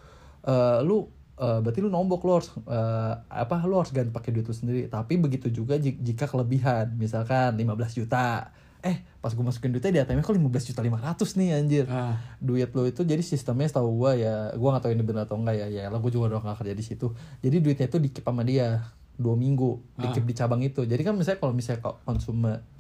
eh, 0.47 0.79
lu 0.87 1.11
eh, 1.35 1.59
berarti 1.59 1.83
lu 1.83 1.91
nombok 1.91 2.23
lu 2.23 2.33
harus 2.38 2.55
eh, 2.55 3.15
apa? 3.27 3.67
Lu 3.67 3.75
harus 3.75 3.91
ganti 3.91 4.15
pakai 4.15 4.31
duit 4.31 4.47
lu 4.47 4.55
sendiri. 4.55 4.87
Tapi 4.87 5.19
begitu 5.19 5.50
juga 5.50 5.75
ji- 5.83 5.99
jika 5.99 6.31
kelebihan, 6.31 6.95
misalkan 6.95 7.59
15 7.59 7.91
juta, 7.91 8.55
eh 8.79 9.03
pas 9.19 9.35
gue 9.35 9.43
masukin 9.43 9.75
duitnya 9.75 9.91
di 9.91 10.00
ATM 10.07 10.23
kok 10.23 10.31
15 10.31 10.62
juta 10.62 10.79
500 10.79 11.35
nih 11.35 11.59
anjir. 11.59 11.85
Ah. 11.91 12.15
Duit 12.38 12.71
lu 12.71 12.87
itu 12.87 13.03
jadi 13.03 13.19
sistemnya 13.19 13.67
setahu 13.67 13.99
gue 13.99 14.23
ya, 14.23 14.55
gue 14.55 14.69
nggak 14.71 14.83
tahu 14.87 14.93
ini 14.95 15.03
benar 15.03 15.27
atau 15.27 15.35
enggak 15.35 15.59
ya. 15.59 15.67
Ya 15.67 15.85
lah 15.91 15.99
gue 15.99 16.11
juga 16.15 16.31
udah 16.31 16.38
nggak 16.38 16.62
kerja 16.62 16.75
di 16.79 16.85
situ. 16.87 17.11
Jadi 17.43 17.57
duitnya 17.59 17.91
itu 17.91 17.99
dikip 17.99 18.23
sama 18.23 18.47
dia 18.47 18.95
dua 19.19 19.35
minggu 19.35 19.83
dikip 19.99 20.23
di 20.23 20.33
cabang 20.33 20.63
itu. 20.63 20.81
Jadi 20.81 21.03
kan 21.03 21.13
misalnya 21.13 21.39
kalau 21.39 21.51
misalnya 21.51 21.83
kok 21.83 21.97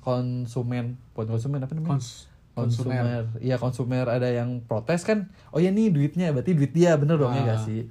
konsumen 0.00 0.94
konsumen 1.12 1.60
apa 1.60 1.74
namanya? 1.74 1.98
Kons- 1.98 2.30
konsumer. 2.54 3.22
Iya 3.38 3.54
konsumer 3.56 4.02
ada 4.04 4.26
yang 4.26 4.58
protes 4.60 5.02
kan 5.02 5.26
oh 5.50 5.58
ya 5.58 5.68
nih 5.68 5.90
duitnya 5.90 6.30
berarti 6.30 6.54
duit 6.54 6.70
dia 6.70 6.94
bener 6.94 7.14
dong 7.14 7.30
ya 7.32 7.42
gak 7.44 7.62
sih? 7.62 7.86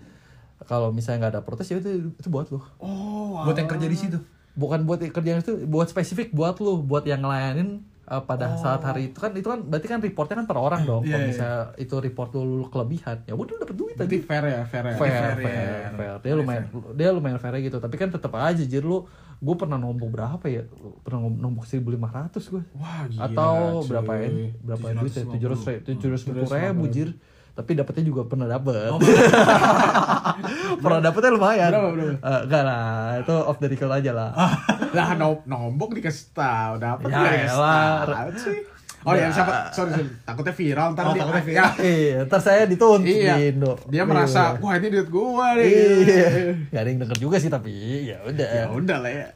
Kalau 0.64 0.90
misalnya 0.90 1.24
nggak 1.24 1.34
ada 1.36 1.42
protes 1.42 1.68
ya 1.68 1.78
itu 1.78 2.12
itu 2.12 2.28
buat 2.28 2.50
lu. 2.50 2.60
Oh, 2.78 3.44
Buat 3.44 3.56
yang 3.56 3.70
kerja 3.70 3.86
di 3.86 3.96
situ. 3.96 4.20
bukan 4.56 4.84
buat 4.84 4.98
kerjaan 5.00 5.40
itu 5.40 5.54
buat 5.64 5.86
spesifik 5.86 6.34
buat 6.34 6.58
lu 6.58 6.82
buat 6.82 7.06
yang 7.06 7.22
ngelayanin 7.22 7.86
uh, 8.08 8.22
pada 8.22 8.56
saat 8.56 8.82
hari 8.82 9.02
itu 9.08 9.18
kan 9.18 9.32
itu 9.32 9.44
kan 9.44 9.60
berarti 9.62 9.86
kan 9.86 10.00
reportnya 10.00 10.36
kan 10.38 10.48
per 10.48 10.58
orang 10.58 10.82
dong 10.82 11.04
Iya, 11.04 11.12
kalau 11.12 11.22
iya. 11.22 11.30
misalnya 11.30 11.60
itu 11.78 11.96
report 11.98 12.30
lu 12.34 12.66
kelebihan 12.68 13.18
ya 13.24 13.34
udah 13.34 13.56
dapet 13.60 13.76
duit 13.76 13.96
aja 13.96 14.08
fair 14.08 14.44
ya, 14.44 14.62
fair 14.64 14.84
ya. 14.86 14.96
fair, 14.96 15.12
ya. 15.12 15.22
fair, 15.36 15.90
fair. 15.92 16.16
Dia 16.20 16.34
lumayan, 16.34 16.64
dia 16.94 17.10
lumayan 17.10 17.38
fair 17.38 17.56
gitu. 17.60 17.78
Tapi 17.78 17.96
kan 17.96 18.08
tetap 18.08 18.32
aja 18.34 18.62
jir 18.62 18.82
lu, 18.82 19.06
gue 19.38 19.56
pernah 19.56 19.76
nombok 19.76 20.10
berapa 20.10 20.46
ya? 20.46 20.64
Pernah 21.02 21.20
nom- 21.24 21.40
nombok 21.40 21.66
1.500 21.66 21.84
gue. 22.48 22.64
Wah, 22.74 23.04
gila, 23.06 23.22
Atau 23.26 23.54
cuy. 23.80 23.88
berapa 23.90 24.12
ya? 24.16 24.30
Berapa 24.60 24.86
duit 24.96 25.14
ya? 25.14 25.24
700 25.26 25.84
750 25.84 26.48
ribu 26.48 26.86
jir. 26.88 27.10
Tapi 27.58 27.74
dapetnya 27.74 28.06
juga 28.06 28.22
pernah 28.24 28.46
dapet. 28.46 28.94
pernah 30.78 31.00
dapetnya 31.02 31.32
lumayan. 31.34 31.72
Berapa, 31.74 31.90
berapa? 31.90 32.14
Eh, 32.16 32.40
enggak 32.46 32.64
lah, 32.64 32.86
itu 33.18 33.34
off 33.34 33.58
the 33.58 33.68
record 33.68 33.92
aja 33.92 34.12
lah. 34.14 34.30
Lah 34.96 35.10
nom 35.14 35.42
nombok 35.44 35.94
dikasih 35.94 36.32
tahu, 36.32 36.78
dapat 36.78 37.08
Ya 37.08 37.18
dikasih 37.20 37.50
elah. 37.52 37.98
tahu 38.06 38.30
sih. 38.40 38.60
Oh 39.02 39.14
ya, 39.14 39.30
siapa? 39.30 39.72
Sorry, 39.72 39.90
sorry. 39.94 40.06
Takutnya 40.22 40.54
viral 40.54 40.88
ntar 40.92 41.04
Oh, 41.04 41.14
dia. 41.14 41.22
takutnya 41.22 41.40
ya. 41.40 41.48
viral. 41.48 41.72
Iya, 41.80 42.18
ntar 42.26 42.40
saya 42.40 42.62
dituntut 42.66 43.08
Iya. 43.08 43.34
di 43.36 43.44
Indo. 43.50 43.74
Dia 43.88 44.04
merasa, 44.04 44.42
Iya. 44.52 44.60
wah 44.60 44.74
ini 44.76 44.88
duit 44.90 45.08
gua 45.08 45.48
nih. 45.54 45.66
Iya. 45.66 46.28
Gak 46.72 46.82
ada 46.82 46.90
yang 46.90 47.00
denger 47.02 47.18
juga 47.18 47.36
sih 47.38 47.48
tapi 47.48 47.74
ya 48.06 48.18
udah. 48.22 48.48
Ya 48.48 48.66
udah 48.68 48.98
lah 49.00 49.12
ya. 49.12 49.28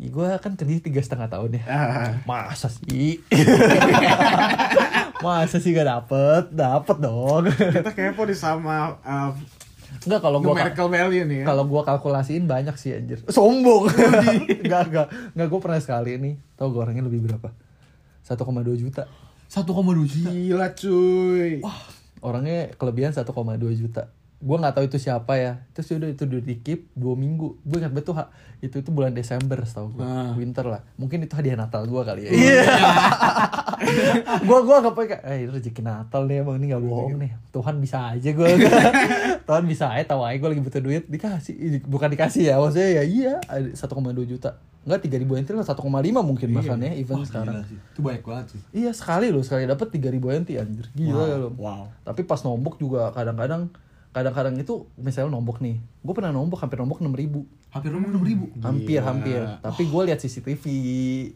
Gue 0.00 0.28
kan 0.38 0.56
kerja 0.56 0.80
tiga 0.80 0.98
setengah 0.98 1.28
tahun 1.28 1.60
ya. 1.60 1.62
Ah. 1.64 2.08
Masa 2.24 2.66
sih? 2.66 3.20
Masa 5.20 5.56
sih 5.60 5.70
gak 5.76 5.88
dapet? 5.88 6.42
Dapet 6.52 6.96
dong. 7.00 7.44
Kita 7.48 7.92
kepo 7.92 8.24
nih 8.24 8.36
sama 8.36 8.96
uh, 9.04 9.30
Enggak 10.00 10.20
kalau 10.22 10.38
gua 10.40 10.54
numerical 10.56 10.88
value 10.88 11.26
nih 11.26 11.38
ya. 11.42 11.46
kalau 11.50 11.64
gua 11.68 11.82
kalkulasiin 11.84 12.48
banyak 12.48 12.72
sih 12.78 12.96
anjir. 12.96 13.20
Sombong. 13.28 13.90
Enggak 14.64 14.82
enggak. 14.88 15.06
Enggak 15.36 15.48
gua 15.50 15.60
pernah 15.60 15.80
sekali 15.82 16.16
nih. 16.16 16.34
Tahu 16.56 16.68
gua 16.72 16.88
orangnya 16.88 17.04
lebih 17.04 17.26
berapa? 17.26 17.52
1,2 18.24 18.38
juta. 18.80 19.04
1,2 19.50 19.66
juta. 20.06 20.30
Gila 20.30 20.68
cuy. 20.78 21.60
Wah, 21.60 21.80
orangnya 22.22 22.70
kelebihan 22.78 23.12
1,2 23.12 23.26
juta. 23.76 24.14
Gua 24.40 24.56
nggak 24.56 24.74
tahu 24.80 24.84
itu 24.88 24.98
siapa 24.98 25.36
ya. 25.36 25.52
Terus 25.76 25.92
udah 26.00 26.08
itu 26.08 26.24
udah 26.24 26.40
dikip 26.40 26.88
dua 26.96 27.14
minggu. 27.14 27.60
Gue 27.60 27.78
ingat 27.84 27.92
betul 27.92 28.16
ha, 28.16 28.32
itu 28.64 28.80
itu 28.80 28.88
bulan 28.88 29.12
Desember 29.12 29.60
setahu 29.62 30.00
gue. 30.00 30.04
Ah. 30.04 30.32
Winter 30.32 30.64
lah. 30.64 30.80
Mungkin 30.96 31.28
itu 31.28 31.36
hadiah 31.36 31.60
Natal 31.60 31.84
gua 31.84 32.02
kali 32.08 32.26
ya. 32.26 32.30
Iya. 32.32 32.62
gua 34.48 34.58
gua 34.64 34.76
nggak 34.80 34.96
pakai. 34.96 35.18
Eh 35.28 35.36
itu 35.44 35.52
rezeki 35.52 35.82
Natal 35.84 36.24
nih 36.24 36.40
emang 36.40 36.56
ini 36.56 36.72
nggak 36.72 36.82
bohong 36.82 37.16
nih. 37.20 37.30
Tuhan 37.52 37.76
bisa 37.78 38.16
aja 38.16 38.30
gua. 38.32 38.48
Tuhan 39.48 39.64
bisa 39.68 39.92
aja 39.92 40.04
tahu 40.06 40.22
aja 40.22 40.36
gue 40.38 40.48
lagi 40.56 40.62
butuh 40.62 40.82
duit 40.82 41.04
dikasih 41.10 41.54
Ih, 41.58 41.82
bukan 41.82 42.06
dikasih 42.14 42.54
ya 42.54 42.62
maksudnya 42.62 42.88
ya 43.00 43.02
iya 43.02 43.34
ada 43.50 43.66
1,2 43.66 44.30
juta 44.30 44.62
enggak 44.80 45.00
3000 45.12 45.40
enti 45.42 45.50
lah 45.52 45.66
1,5 45.66 45.84
mungkin 46.24 46.48
bahkan 46.56 46.80
ya 46.80 46.92
event 46.96 47.28
sekarang. 47.28 47.68
Itu 47.68 48.00
banyak 48.00 48.24
banget 48.24 48.46
sih. 48.56 48.60
Iya 48.72 48.96
sekali 48.96 49.28
loh 49.28 49.44
sekali 49.44 49.68
dapat 49.68 49.92
3000 49.92 50.38
enti 50.40 50.56
anjir 50.56 50.88
gila 50.96 51.24
ya 51.28 51.36
lo. 51.36 51.52
Wow. 51.52 51.92
Tapi 52.00 52.24
pas 52.24 52.40
nombok 52.40 52.80
juga 52.80 53.12
kadang-kadang 53.12 53.68
kadang-kadang 54.10 54.54
itu 54.56 54.90
misalnya 54.96 55.30
nombok 55.30 55.58
nih, 55.58 55.76
gue 55.78 56.12
pernah 56.12 56.30
nombok 56.30 56.58
hampir 56.58 56.76
nombok 56.76 56.98
6000 56.98 57.14
ribu, 57.16 57.40
Hampir 57.70 57.90
nomor 57.90 58.10
6 58.12 58.20
ribu. 58.20 58.46
hampir 58.58 58.98
Gila. 58.98 59.06
hampir. 59.06 59.40
Tapi 59.60 59.82
gue 59.86 60.02
lihat 60.04 60.18
CCTV, 60.18 60.64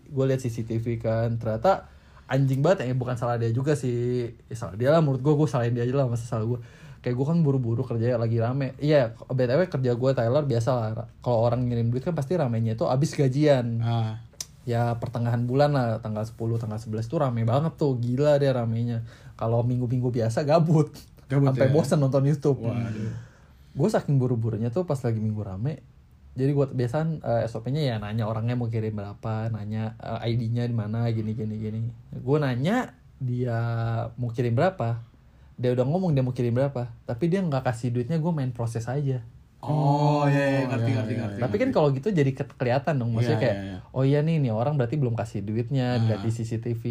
gue 0.04 0.24
lihat 0.26 0.40
CCTV 0.40 0.84
kan 0.98 1.28
ternyata 1.34 1.86
anjing 2.24 2.58
banget 2.58 2.88
ya 2.88 2.94
bukan 2.94 3.14
salah 3.14 3.36
dia 3.36 3.48
juga 3.48 3.74
sih, 3.74 4.26
ya, 4.44 4.54
salah 4.54 4.74
dia 4.74 4.88
lah 4.88 4.98
menurut 4.98 5.20
gue 5.20 5.32
gue 5.32 5.46
salahin 5.46 5.70
dia 5.70 5.82
aja 5.82 5.94
lah 5.94 6.06
masa 6.06 6.24
salah 6.24 6.42
gue. 6.44 6.58
Kayak 6.98 7.14
gue 7.14 7.26
kan 7.28 7.38
buru-buru 7.38 7.84
kerja 7.84 8.16
lagi 8.16 8.40
rame. 8.40 8.72
Iya, 8.76 9.12
btw 9.28 9.68
kerja 9.68 9.92
gue 9.92 10.10
Tyler 10.10 10.42
biasa 10.42 10.70
lah. 10.72 10.90
Kalau 11.20 11.38
orang 11.42 11.62
ngirim 11.62 11.88
duit 11.88 12.00
kan 12.00 12.12
pasti 12.12 12.34
ramenya 12.34 12.74
itu 12.74 12.84
abis 12.84 13.12
gajian 13.12 13.78
Ah. 13.78 14.18
ya 14.64 14.96
pertengahan 14.96 15.44
bulan 15.44 15.70
lah 15.70 16.00
tanggal 16.00 16.24
10 16.24 16.34
tanggal 16.56 16.80
11 16.80 17.04
tuh 17.04 17.20
rame 17.20 17.44
banget 17.44 17.76
tuh 17.76 17.94
gila 17.94 18.34
deh 18.34 18.48
ramenya 18.48 19.04
kalau 19.36 19.60
minggu-minggu 19.60 20.08
biasa 20.10 20.40
gabut 20.42 20.88
Gabut 21.26 21.46
sampai 21.48 21.66
ya? 21.66 21.72
bosan 21.72 21.98
nonton 21.98 22.22
YouTube. 22.24 22.58
Waduh. 22.62 23.12
gue 23.74 23.88
saking 23.90 24.16
buru-burunya 24.16 24.68
tuh 24.68 24.82
pas 24.82 24.94
lagi 24.96 25.18
minggu 25.18 25.42
rame 25.42 25.82
jadi 26.32 26.50
gue 26.50 26.66
biasaan 26.68 27.18
eh, 27.20 27.42
SOP-nya 27.44 27.82
ya 27.84 27.96
nanya 27.96 28.24
orangnya 28.24 28.54
mau 28.54 28.66
kirim 28.66 28.90
berapa 28.92 29.48
nanya 29.48 29.94
eh, 29.96 30.30
ID-nya 30.30 30.64
di 30.64 30.72
mana 30.72 31.06
gini 31.08 31.30
gini 31.32 31.54
gini. 31.56 31.80
Gue 32.12 32.38
nanya 32.38 32.90
dia 33.18 33.58
mau 34.12 34.28
kirim 34.28 34.52
berapa. 34.52 34.98
Dia 35.54 35.70
udah 35.70 35.82
ngomong 35.82 36.10
dia 36.10 36.20
mau 36.20 36.30
kirim 36.30 36.50
berapa 36.52 36.90
tapi 37.04 37.26
dia 37.26 37.38
nggak 37.38 37.62
kasih 37.64 37.90
duitnya 37.90 38.16
gue 38.16 38.30
main 38.30 38.50
proses 38.50 38.82
aja. 38.84 39.22
Oh, 39.58 40.28
iya, 40.28 40.44
iya, 40.44 40.62
ngerti, 40.66 40.84
iya, 40.84 40.96
ngerti, 40.98 41.08
iya, 41.10 41.20
ngerti. 41.24 41.38
tapi 41.40 41.56
kan 41.56 41.68
kalau 41.70 41.88
gitu 41.88 42.08
jadi 42.10 42.30
ke- 42.30 42.52
kelihatan 42.52 42.94
dong 42.94 43.10
maksudnya 43.10 43.32
Iya, 43.32 43.40
kayak 43.40 43.56
iya, 43.56 43.64
iya. 43.64 43.78
oh 43.90 44.04
iya 44.04 44.20
nih 44.20 44.36
nih 44.38 44.52
orang 44.52 44.76
berarti 44.76 44.94
belum 44.94 45.16
kasih 45.16 45.40
duitnya 45.40 45.96
dilihat 45.98 46.20
di 46.20 46.30
CCTV 46.30 46.82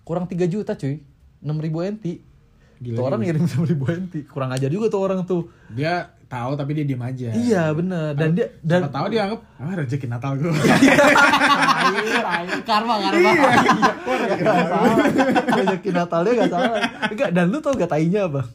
kurang 0.00 0.24
3 0.24 0.48
juta 0.48 0.72
cuy. 0.72 1.04
6000 1.38 1.60
ribu 1.60 1.78
NT 1.82 2.04
Gila 2.82 2.96
tuh 2.98 3.04
orang 3.06 3.20
ngirim 3.22 3.42
6000 3.46 3.70
ribu 3.70 3.84
NT 3.86 4.14
kurang 4.26 4.50
aja 4.50 4.66
juga 4.66 4.90
tuh 4.90 5.00
orang 5.00 5.22
tuh. 5.22 5.46
Dia 5.70 6.10
tahu 6.26 6.56
tapi 6.56 6.74
dia 6.74 6.82
diem 6.82 6.98
aja. 6.98 7.28
iya 7.30 7.70
bener. 7.70 8.12
Dan 8.12 8.32
dia 8.32 8.48
dan 8.58 8.88
tahu 8.88 9.06
dia 9.06 9.20
anggap 9.24 9.40
ah 9.56 9.72
rezeki 9.72 10.06
Natal 10.08 10.32
gue. 10.34 10.50
karma 12.68 12.94
karma. 13.00 13.30
Rezeki 15.52 15.90
Natalnya 15.92 16.32
gak 16.36 16.50
salah. 16.50 16.80
Enggak 17.08 17.30
dan 17.30 17.44
lu 17.48 17.58
tau 17.60 17.74
gak 17.74 17.90
tainya 17.90 18.26
bang? 18.26 18.48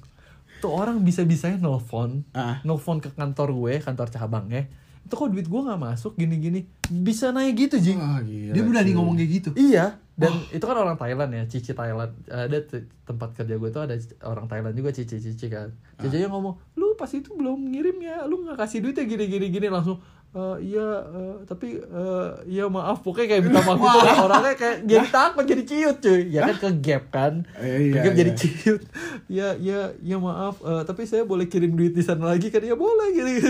Tuh 0.58 0.74
orang 0.74 1.00
bisa 1.00 1.22
bisanya 1.22 1.58
nelfon 1.58 2.26
Ah. 2.34 2.60
nelfon 2.66 2.98
ke 2.98 3.14
kantor 3.14 3.54
gue 3.54 3.74
kantor 3.78 4.10
cabangnya 4.10 4.66
itu 5.08 5.16
kok 5.16 5.32
duit 5.32 5.48
gue 5.48 5.62
nggak 5.64 5.80
masuk? 5.80 6.20
Gini 6.20 6.36
gini 6.36 6.60
bisa 6.84 7.32
naik 7.32 7.56
gitu 7.56 7.80
jing. 7.80 7.96
Wah, 7.96 8.20
gila. 8.20 8.52
Dia 8.52 8.60
berani 8.60 8.92
ngomong 8.92 9.16
kayak 9.16 9.32
gitu. 9.40 9.50
Iya, 9.56 9.96
dan 10.18 10.34
itu 10.50 10.62
kan 10.62 10.74
orang 10.76 10.98
Thailand 10.98 11.30
ya, 11.30 11.44
Cici 11.46 11.72
Thailand. 11.72 12.10
Ada 12.26 12.58
t- 12.60 12.90
tempat 13.04 13.32
kerja 13.32 13.54
gue 13.54 13.70
tuh 13.70 13.82
ada 13.82 13.94
orang 14.24 14.46
Thailand 14.46 14.74
juga 14.74 14.90
Cici 14.90 15.18
Cici 15.18 15.46
kan. 15.46 15.70
Cici 15.96 16.18
yang 16.18 16.34
ngomong, 16.34 16.58
lu 16.74 16.94
pas 16.94 17.08
itu 17.08 17.30
belum 17.32 17.70
ngirim 17.70 18.02
ya, 18.02 18.26
lu 18.26 18.42
nggak 18.42 18.58
kasih 18.58 18.82
duitnya 18.82 19.06
gini 19.06 19.26
gini 19.28 19.48
gini 19.48 19.68
langsung. 19.68 20.02
"Eh, 20.30 20.74
iya, 20.74 20.84
eh, 21.08 21.36
tapi 21.46 21.80
eh, 21.80 22.30
iya 22.46 22.68
maaf, 22.68 23.00
pokoknya 23.00 23.28
kayak 23.32 23.44
minta 23.44 23.62
maaf 23.64 23.80
gitu 23.80 23.98
orangnya 24.20 24.54
kayak 24.54 24.78
jadi 24.84 25.08
takut 25.08 25.46
jadi 25.46 25.64
ciut 25.64 25.98
cuy, 25.98 26.22
ya 26.28 26.42
kan 26.44 26.56
ke 26.58 26.70
gap 26.82 27.04
kan, 27.10 27.34
Eh, 27.56 27.90
ke 27.90 27.96
iya, 27.96 28.02
gap 28.04 28.14
jadi 28.14 28.32
iya. 28.34 28.38
ciut. 28.38 28.82
Ya, 29.38 29.48
ya, 29.56 29.80
ya 30.00 30.18
maaf, 30.18 30.60
eh, 30.62 30.82
tapi 30.84 31.06
saya 31.06 31.24
boleh 31.24 31.46
kirim 31.46 31.74
duit 31.74 31.92
di 31.92 32.02
sana 32.02 32.28
lagi 32.28 32.50
kan? 32.50 32.60
Ya 32.60 32.76
boleh 32.76 33.08
gitu. 33.14 33.30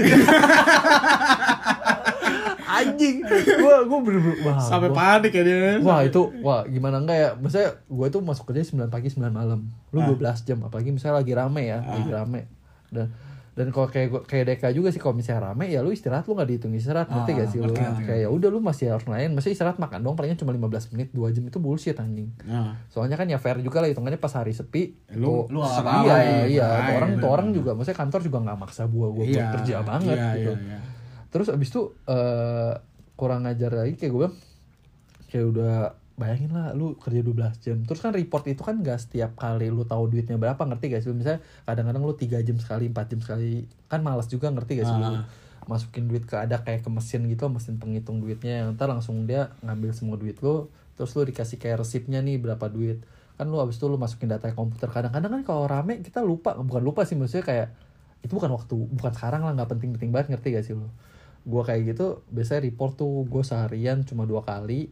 Anjing, 2.79 3.15
gua 3.57 3.75
gua 3.83 3.99
bener-bener 3.99 4.37
wah. 4.43 4.57
Sampai 4.59 4.87
gua- 4.87 4.97
panik 4.97 5.31
ya 5.31 5.41
dia. 5.41 5.79
Wah 5.79 5.99
itu, 6.01 6.21
wah 6.39 6.61
gimana 6.63 6.97
enggak 6.97 7.17
ya? 7.17 7.29
Maksudnya 7.33 7.69
gue 7.81 8.07
tuh 8.07 8.21
masuk 8.21 8.43
kerja 8.45 8.63
9 8.63 8.87
pagi 8.87 9.07
9 9.07 9.29
malam. 9.29 9.59
Lu 9.89 9.99
Ah. 9.99 10.07
12 10.07 10.43
jam, 10.43 10.61
apalagi 10.61 10.89
misalnya 10.89 11.17
lagi 11.17 11.33
rame 11.33 11.63
ya, 11.65 11.79
lagi 11.79 12.09
rame. 12.09 12.41
Dan 12.87 13.07
dan 13.51 13.71
kalau 13.71 13.87
kayak 13.87 14.07
gua- 14.07 14.21
kayak 14.21 14.45
Deka 14.47 14.69
juga 14.69 14.87
sih 14.87 14.97
kalau 14.97 15.11
misalnya 15.11 15.49
rame 15.49 15.65
ya 15.65 15.81
lu 15.81 15.89
istirahat 15.89 16.23
lu 16.23 16.37
nggak 16.37 16.45
dihitung 16.47 16.71
istirahat 16.71 17.09
ngerti 17.09 17.31
Ah, 17.31 17.35
gak 17.35 17.47
sih 17.47 17.57
lu 17.57 17.65
ngerti, 17.65 17.81
ngerti. 17.81 18.03
kayak 18.05 18.21
ya 18.21 18.29
udah 18.29 18.49
lu 18.49 18.59
masih 18.59 18.85
harus 18.87 19.07
lain 19.07 19.33
masih 19.33 19.49
istirahat 19.49 19.75
makan 19.75 19.99
dong 19.99 20.13
palingnya 20.13 20.37
cuma 20.37 20.53
15 20.53 20.93
menit 20.93 21.09
2 21.09 21.33
jam 21.33 21.41
itu 21.41 21.57
bullshit 21.57 21.97
anjing 21.97 22.29
Nah, 22.43 22.77
soalnya 22.87 23.17
kan 23.17 23.25
ya 23.25 23.35
fair 23.35 23.57
juga 23.59 23.81
lah 23.81 23.89
hitungannya 23.89 24.21
pas 24.21 24.29
hari 24.31 24.53
sepi 24.53 24.93
lu 25.11 25.49
lu 25.49 25.65
serah 25.65 25.93
iya 25.99 26.13
lah, 26.13 26.21
iya 26.45 26.67
nah, 26.69 26.77
tuh 26.79 26.93
orang 26.93 27.09
iya, 27.09 27.17
tuh 27.17 27.29
orang 27.31 27.47
bener. 27.47 27.57
juga 27.57 27.69
maksudnya 27.73 27.97
kantor 27.97 28.19
juga 28.21 28.37
nggak 28.45 28.57
maksa 28.59 28.83
gua 28.85 29.07
gua 29.09 29.25
Iya, 29.25 29.45
kerja 29.51 29.75
banget 29.81 30.13
iya, 30.15 30.29
gitu 30.35 30.51
iya, 30.53 30.61
iya. 30.63 30.79
Terus 31.37 31.53
abis 31.53 31.69
itu 31.69 31.93
eh 32.09 32.73
kurang 33.13 33.45
ngajar 33.45 33.73
lagi 33.73 33.93
kayak 33.97 34.11
gue 34.13 34.21
bilang 34.25 34.35
kayak 35.29 35.45
udah 35.53 35.75
bayangin 36.17 36.49
lah 36.49 36.73
lu 36.73 36.97
kerja 36.97 37.21
12 37.21 37.61
jam. 37.61 37.77
Terus 37.85 38.01
kan 38.01 38.09
report 38.09 38.49
itu 38.49 38.65
kan 38.65 38.81
gak 38.81 38.97
setiap 38.97 39.37
kali 39.37 39.69
lu 39.69 39.85
tahu 39.85 40.09
duitnya 40.09 40.41
berapa 40.41 40.57
ngerti 40.57 40.97
gak 40.97 41.01
sih? 41.05 41.13
Misalnya 41.13 41.45
kadang-kadang 41.69 42.01
lu 42.01 42.17
3 42.17 42.41
jam 42.41 42.57
sekali 42.57 42.89
4 42.89 43.13
jam 43.13 43.19
sekali 43.21 43.69
kan 43.85 44.01
malas 44.01 44.25
juga 44.25 44.49
ngerti 44.49 44.81
gak 44.81 44.87
sih? 44.89 44.97
Lu 44.97 45.05
Ah. 45.05 45.25
masukin 45.67 46.07
duit 46.07 46.23
ke 46.23 46.39
ada 46.39 46.63
kayak 46.63 46.87
ke 46.87 46.89
mesin 46.89 47.27
gitu 47.27 47.43
mesin 47.51 47.75
penghitung 47.75 48.23
duitnya 48.23 48.63
yang 48.63 48.79
ntar 48.79 48.87
langsung 48.87 49.27
dia 49.27 49.51
ngambil 49.59 49.91
semua 49.91 50.15
duit 50.15 50.39
lu 50.39 50.71
terus 50.95 51.11
lu 51.11 51.27
dikasih 51.27 51.59
kayak 51.59 51.83
resipnya 51.83 52.23
nih 52.23 52.39
berapa 52.39 52.65
duit. 52.71 53.03
Kan 53.35 53.51
lu 53.51 53.59
abis 53.61 53.77
itu 53.77 53.85
lu 53.85 53.99
masukin 54.01 54.31
data 54.31 54.49
komputer 54.55 54.89
kadang-kadang 54.89 55.29
kan 55.29 55.41
kalau 55.45 55.69
rame 55.69 56.01
kita 56.01 56.23
lupa 56.25 56.57
bukan 56.57 56.81
lupa 56.81 57.05
sih 57.05 57.13
maksudnya 57.13 57.45
kayak 57.45 57.67
itu 58.25 58.33
bukan 58.33 58.49
waktu 58.57 58.73
bukan 58.73 59.11
sekarang 59.13 59.45
lah 59.45 59.53
nggak 59.53 59.69
penting-penting 59.77 60.09
banget 60.09 60.27
ngerti 60.33 60.47
gak 60.57 60.65
sih 60.65 60.73
lu 60.73 60.89
gua 61.47 61.63
kayak 61.63 61.95
gitu 61.95 62.27
biasanya 62.27 62.67
report 62.67 62.99
tuh 62.99 63.23
gue 63.23 63.43
seharian 63.47 64.03
cuma 64.03 64.27
dua 64.27 64.43
kali. 64.43 64.91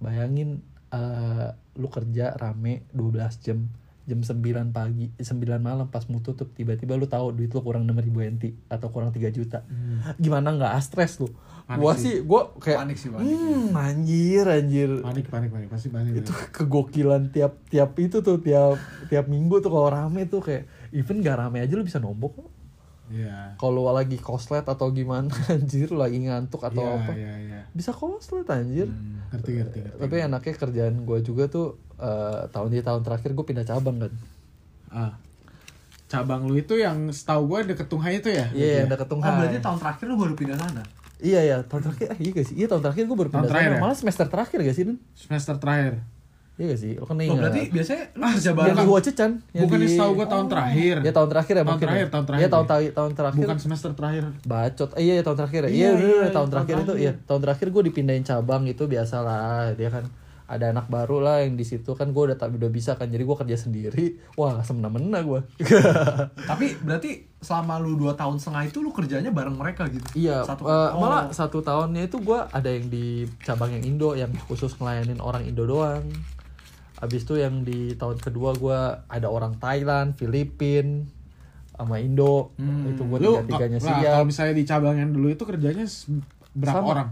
Bayangin 0.00 0.64
eh, 0.88 1.48
lu 1.76 1.88
kerja 1.92 2.32
rame 2.40 2.88
12 2.96 3.44
jam 3.44 3.58
jam 4.04 4.20
9 4.20 4.36
pagi 4.68 5.08
9 5.16 5.40
malam 5.64 5.88
pas 5.88 6.04
mau 6.12 6.20
tutup 6.20 6.52
tiba-tiba 6.52 6.92
lu 6.92 7.08
tahu 7.08 7.32
duit 7.32 7.48
lu 7.48 7.64
kurang 7.64 7.88
6000 7.88 8.36
NT 8.36 8.44
atau 8.68 8.92
kurang 8.92 9.12
3 9.12 9.32
juta. 9.32 9.64
Gimana 10.20 10.52
nggak 10.52 10.76
stres 10.84 11.16
lu? 11.24 11.32
Panik 11.64 11.80
gua 11.80 11.92
sih. 11.96 12.00
sih 12.04 12.14
gua 12.20 12.52
kayak 12.60 12.84
Panik 12.84 12.98
sih, 13.00 13.08
panik. 13.08 13.24
hmm, 13.24 13.72
anjir 13.72 14.44
anjir. 14.44 14.90
Panik 15.00 15.26
panik 15.32 15.48
panik. 15.48 15.68
Pasti 15.72 15.88
panik 15.88 16.20
itu 16.20 16.32
kegokilan 16.52 17.32
tiap 17.32 17.64
tiap 17.72 17.96
itu 17.96 18.20
tuh 18.20 18.36
tiap 18.44 18.76
tiap 19.08 19.24
minggu 19.24 19.64
tuh 19.64 19.72
kalau 19.72 19.88
rame 19.88 20.28
tuh 20.28 20.44
kayak 20.44 20.68
even 20.92 21.24
gak 21.24 21.40
rame 21.40 21.64
aja 21.64 21.72
lu 21.72 21.82
bisa 21.82 21.96
nombok 21.96 22.44
iya. 23.06 23.52
Kalau 23.54 23.84
lagi 23.88 24.16
koslet 24.16 24.62
atau 24.62 24.88
gimana 24.88 25.28
anjir 25.52 25.88
lu 25.88 25.98
lagi 25.98 26.22
ngantuk 26.22 26.62
atau 26.62 26.80
iya 26.80 26.94
apa 26.96 27.12
iya 27.12 27.34
iya. 27.38 27.60
bisa 27.70 27.90
koslet 27.90 28.46
anjir. 28.46 28.88
Ngerti 29.28 29.50
ngerti 29.56 29.78
ngerti. 29.82 29.98
Tapi 29.98 30.14
enaknya 30.20 30.54
kerjaan 30.54 30.94
gue 31.02 31.18
juga 31.20 31.44
tuh 31.46 31.66
eh, 31.96 32.48
tahun 32.48 32.68
di 32.70 32.80
tahun 32.80 33.02
terakhir 33.02 33.30
gue 33.32 33.44
pindah 33.44 33.64
cabang 33.64 33.96
kan. 33.98 34.12
Ah. 34.88 35.12
Cabang 36.04 36.46
lu 36.46 36.54
itu 36.54 36.76
yang 36.76 37.10
setahu 37.10 37.48
gue 37.50 37.74
deket 37.74 37.88
Tunghai 37.88 38.20
itu 38.20 38.28
ya 38.28 38.46
iya 38.52 38.84
yang 38.84 38.88
deket 38.88 39.08
Oh, 39.08 39.18
Tunghai 39.18 39.32
berarti 39.34 39.58
tahun 39.58 39.78
terakhir 39.80 40.04
lu 40.06 40.16
baru 40.16 40.34
pindah 40.34 40.56
sana. 40.56 40.82
iya 41.18 41.40
iya 41.40 41.56
tahun 41.64 41.90
terakhir 41.90 42.06
eh, 42.12 42.18
iya 42.20 42.30
gak 42.32 42.46
sih? 42.46 42.54
Iya 42.54 42.66
tahun 42.70 42.82
terakhir 42.84 43.02
gue 43.04 43.16
baru 43.16 43.30
Tahun 43.30 43.34
pindah 43.40 43.50
terakhir 43.50 43.70
sana. 43.70 43.78
ya? 43.78 43.82
malah 43.82 43.96
semester 43.96 44.26
terakhir 44.28 44.58
gak 44.60 44.76
sih 44.76 44.84
Dun? 44.84 44.98
semester 45.16 45.54
terakhir 45.58 45.92
iya 46.54 46.64
gak 46.68 46.78
sih 46.78 46.92
lo 46.92 47.02
kan 47.02 47.16
Oh, 47.16 47.24
ingat 47.24 47.38
berarti 47.40 47.60
biasanya 47.68 48.02
lu 48.12 48.24
kerja 48.28 48.46
yang 48.46 48.56
bareng. 48.56 48.76
di 48.76 48.86
Huacecan 48.86 49.30
yang 49.50 49.62
bukan 49.64 49.76
di- 49.76 49.88
setahu 49.88 50.12
gue 50.12 50.26
tahun 50.28 50.46
terakhir 50.46 50.94
ya 51.00 51.12
tahun 51.12 51.28
terakhir 51.28 51.52
ya 51.52 51.58
Tahun 51.58 51.68
mungkin 51.68 51.86
terakhir, 51.88 52.06
tahun 52.08 52.24
terakhir 52.24 52.40
iya 52.40 52.48
tahun 52.48 52.62
ya. 52.62 52.70
tahun 52.70 52.82
tahun 52.92 53.10
terakhir 53.12 53.42
bukan 53.42 53.58
semester 53.58 53.90
terakhir 53.92 54.24
bacot 54.44 54.90
eh, 54.92 55.02
iya 55.02 55.12
iya, 55.12 55.22
tahun 55.22 55.36
terakhir 55.36 55.60
ya 55.60 55.68
iya, 55.68 55.74
Iya, 55.74 55.90
iya, 55.92 56.14
iya, 56.20 56.28
tahun 56.30 56.48
terakhir 56.48 56.74
itu 56.76 56.84
terakhir. 56.86 57.02
iya 57.02 57.12
tahun 57.24 57.40
terakhir 57.42 57.66
gue 57.68 57.82
dipindahin 57.84 58.22
cabang 58.22 58.62
itu 58.64 58.82
biasalah 58.84 59.42
dia 59.72 59.90
kan 59.90 60.06
ada 60.44 60.68
anak 60.68 60.86
baru 60.86 61.18
lah 61.18 61.40
yang 61.40 61.54
di 61.54 61.64
situ 61.64 61.88
kan 61.90 62.06
gue 62.06 62.22
udah 62.22 62.36
tak 62.36 62.52
udah 62.52 62.68
bisa 62.68 62.92
kan 62.92 63.08
jadi 63.08 63.20
gue 63.20 63.32
kerja 63.34 63.56
sendiri 63.56 64.04
wah 64.34 64.60
semena-mena 64.60 65.18
gue 65.20 65.40
Tapi 66.44 66.76
berarti 66.78 67.10
selama 67.38 67.76
lu 67.76 67.96
2 67.98 68.12
tahun 68.12 68.36
setengah 68.36 68.62
itu 68.66 68.78
lu 68.78 68.90
kerjanya 68.90 69.28
bareng 69.30 69.52
mereka 69.54 69.84
gitu. 69.86 70.04
Iya, 70.14 70.44
Satu 70.44 70.64
eh, 70.64 70.72
oh. 70.90 70.96
malah 70.98 71.28
satu 71.30 71.60
tahunnya 71.60 72.06
itu 72.06 72.16
gue 72.18 72.36
ada 72.40 72.64
yang 72.66 72.86
di 72.86 73.06
cabang 73.38 73.68
yang 73.70 73.84
Indo 73.86 74.12
yang 74.12 74.32
khusus 74.42 74.72
ngelayanin 74.74 75.16
orang 75.18 75.44
Indo 75.44 75.64
doang. 75.64 76.04
Abis 76.96 77.22
itu 77.22 77.34
yang 77.34 77.62
di 77.62 77.92
tahun 77.92 78.18
kedua 78.18 78.54
gue 78.54 78.78
ada 79.04 79.26
orang 79.26 79.56
Thailand, 79.56 80.14
Filipin, 80.14 81.10
sama 81.70 81.98
Indo. 81.98 82.54
itu 82.86 83.02
gue 83.02 83.18
lu 83.18 83.32
tiga 83.40 83.58
tiganya 83.58 83.78
nah, 83.78 83.86
siap. 83.98 84.12
kalau 84.12 84.26
misalnya 84.26 84.54
di 84.54 84.64
cabang 84.64 84.94
yang 84.94 85.10
dulu 85.10 85.26
itu 85.28 85.42
kerjanya 85.42 85.86
berapa 86.52 86.78
Sama. 86.78 86.88
orang 86.88 87.08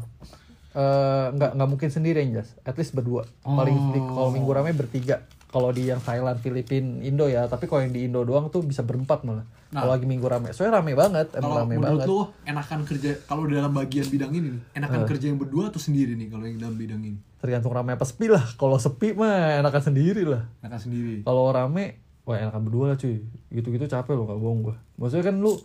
Eh, 0.73 1.27
nggak 1.31 1.53
nggak 1.53 1.68
mungkin 1.68 1.90
sendiri 1.90 2.25
yang 2.25 2.33
jelas, 2.33 2.57
at 2.62 2.73
least 2.73 2.97
berdua. 2.97 3.29
Paling 3.42 3.77
Oh. 3.77 3.92
di- 3.92 4.01
kalau 4.09 4.31
minggu 4.31 4.51
rame 4.51 4.73
bertiga. 4.73 5.21
Kalau 5.53 5.69
di 5.69 5.93
yang 5.93 6.01
Thailand, 6.01 6.41
Filipin, 6.41 7.05
Indo 7.05 7.29
ya. 7.29 7.45
Tapi 7.45 7.69
kalau 7.69 7.85
yang 7.85 7.93
di 7.93 8.09
Indo 8.09 8.25
doang 8.25 8.49
tuh 8.49 8.65
bisa 8.65 8.81
berempat 8.81 9.23
malah. 9.29 9.45
Nah. 9.73 9.88
kalau 9.88 9.93
lagi 9.97 10.05
minggu 10.05 10.29
rame, 10.29 10.53
soalnya 10.53 10.85
rame 10.85 10.93
banget, 10.93 11.33
emang 11.33 11.49
Kalau 11.49 11.57
rame 11.65 11.75
menurut 11.81 12.05
banget. 12.05 12.09
lu 12.12 12.21
enakan 12.45 12.81
kerja 12.85 13.11
kalau 13.25 13.49
dalam 13.49 13.73
bagian 13.73 14.05
bidang 14.05 14.33
ini 14.37 14.49
nih, 14.53 14.62
enakan 14.77 15.01
kerja 15.09 15.33
yang 15.33 15.41
berdua 15.41 15.73
atau 15.73 15.81
sendiri 15.81 16.12
nih 16.12 16.29
kalau 16.29 16.45
yang 16.45 16.61
dalam 16.61 16.77
bidang 16.77 17.01
ini? 17.01 17.17
Tergantung 17.41 17.73
rame 17.73 17.97
apa 17.97 18.05
sepi 18.05 18.29
lah. 18.29 18.45
Kalau 18.61 18.77
sepi 18.77 19.17
mah 19.17 19.65
enakan 19.65 19.83
sendiri 19.93 20.29
lah. 20.29 20.45
Enakan 20.61 20.81
sendiri. 20.81 21.25
kalau 21.25 21.49
rame 21.49 22.03
wah 22.23 22.38
enakan 22.38 22.62
berdua 22.62 22.85
lah 22.95 22.97
cuy 22.99 23.27
gitu-gitu 23.51 23.85
capek 23.91 24.15
loh 24.15 24.25
gak 24.31 24.38
bohong 24.38 24.61
gua 24.62 24.77
maksudnya 24.99 25.27
kan 25.31 25.37
lu 25.43 25.59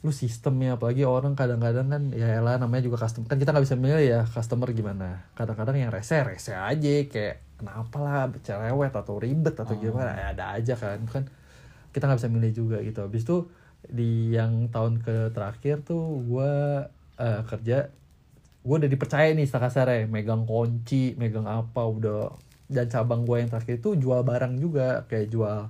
lu 0.00 0.12
sistemnya 0.16 0.80
apalagi 0.80 1.04
orang 1.04 1.36
kadang-kadang 1.36 1.92
kan 1.92 2.02
ya 2.16 2.40
elah 2.40 2.56
namanya 2.56 2.88
juga 2.88 3.04
customer 3.04 3.28
kan 3.28 3.36
kita 3.36 3.52
nggak 3.52 3.64
bisa 3.68 3.76
milih 3.76 4.04
ya 4.04 4.20
customer 4.24 4.72
gimana 4.72 5.28
kadang-kadang 5.36 5.76
yang 5.76 5.92
rese 5.92 6.24
rese 6.24 6.56
aja 6.56 7.04
kayak 7.04 7.44
kenapa 7.64 7.96
lah 8.04 8.28
cerewet 8.44 8.92
atau 8.92 9.16
ribet 9.16 9.56
atau 9.56 9.72
gimana? 9.80 10.12
Ya 10.12 10.26
ada 10.36 10.44
aja 10.60 10.76
kan 10.76 11.00
kan 11.08 11.24
kita 11.96 12.04
nggak 12.04 12.20
bisa 12.20 12.30
milih 12.30 12.52
juga 12.52 12.76
gitu. 12.84 13.00
Habis 13.00 13.24
itu 13.24 13.48
di 13.88 14.36
yang 14.36 14.68
tahun 14.68 15.00
ke 15.00 15.32
terakhir 15.32 15.80
tuh 15.84 16.20
gua 16.28 16.84
eh, 17.16 17.42
kerja 17.48 17.88
gue 18.64 18.76
udah 18.80 18.88
dipercaya 18.88 19.36
nih 19.36 19.44
istilah 19.44 19.68
kasarnya 19.68 20.08
megang 20.08 20.48
kunci 20.48 21.12
megang 21.20 21.44
apa 21.44 21.84
udah 21.84 22.32
dan 22.72 22.88
cabang 22.88 23.28
gue 23.28 23.44
yang 23.44 23.52
terakhir 23.52 23.76
itu 23.76 23.92
jual 24.00 24.24
barang 24.24 24.56
juga 24.56 25.04
kayak 25.04 25.28
jual 25.28 25.68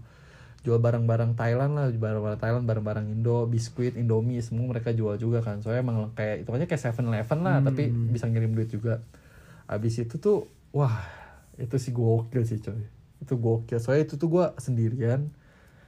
jual 0.64 0.80
barang-barang 0.80 1.36
Thailand 1.36 1.76
lah 1.76 1.92
barang-barang 1.92 2.40
Thailand 2.40 2.64
barang-barang 2.64 3.06
Indo 3.12 3.44
biskuit 3.44 4.00
Indomie 4.00 4.40
semua 4.40 4.72
mereka 4.72 4.96
jual 4.96 5.20
juga 5.20 5.44
kan. 5.44 5.60
Soalnya 5.60 5.84
emang 5.84 6.16
kayak 6.16 6.48
itu 6.48 6.50
aja 6.56 6.64
kayak 6.64 6.82
Seven 6.88 7.12
Eleven 7.12 7.40
lah 7.44 7.60
tapi 7.60 7.92
bisa 7.92 8.24
ngirim 8.32 8.56
duit 8.56 8.72
juga. 8.72 9.04
Abis 9.68 10.00
itu 10.00 10.16
tuh 10.16 10.48
wah 10.72 11.04
itu 11.58 11.76
sih 11.78 11.92
gokil 11.94 12.42
sih 12.42 12.58
coy. 12.58 12.82
Itu 13.22 13.38
gokil 13.38 13.78
soalnya 13.78 14.10
itu 14.10 14.14
tuh 14.18 14.28
gue 14.30 14.46
sendirian. 14.58 15.30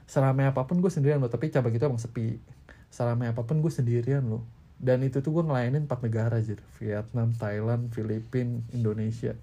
Seramai 0.07 0.47
apa 0.47 0.63
pun 0.63 0.79
gue 0.79 0.91
sendirian 0.91 1.19
loh 1.19 1.31
tapi 1.31 1.51
cabang 1.51 1.75
itu 1.75 1.83
emang 1.83 1.99
sepi. 1.99 2.39
Seramai 2.87 3.31
apa 3.31 3.43
pun 3.43 3.59
gue 3.59 3.71
sendirian 3.71 4.23
loh. 4.23 4.47
Dan 4.77 5.01
itu 5.01 5.19
tuh 5.25 5.33
gue 5.33 5.43
ngelayanin 5.43 5.89
empat 5.89 6.05
negara 6.05 6.37
aja 6.37 6.53
Vietnam 6.77 7.33
Thailand 7.33 7.89
Filipina 7.91 8.61
Indonesia. 8.71 9.33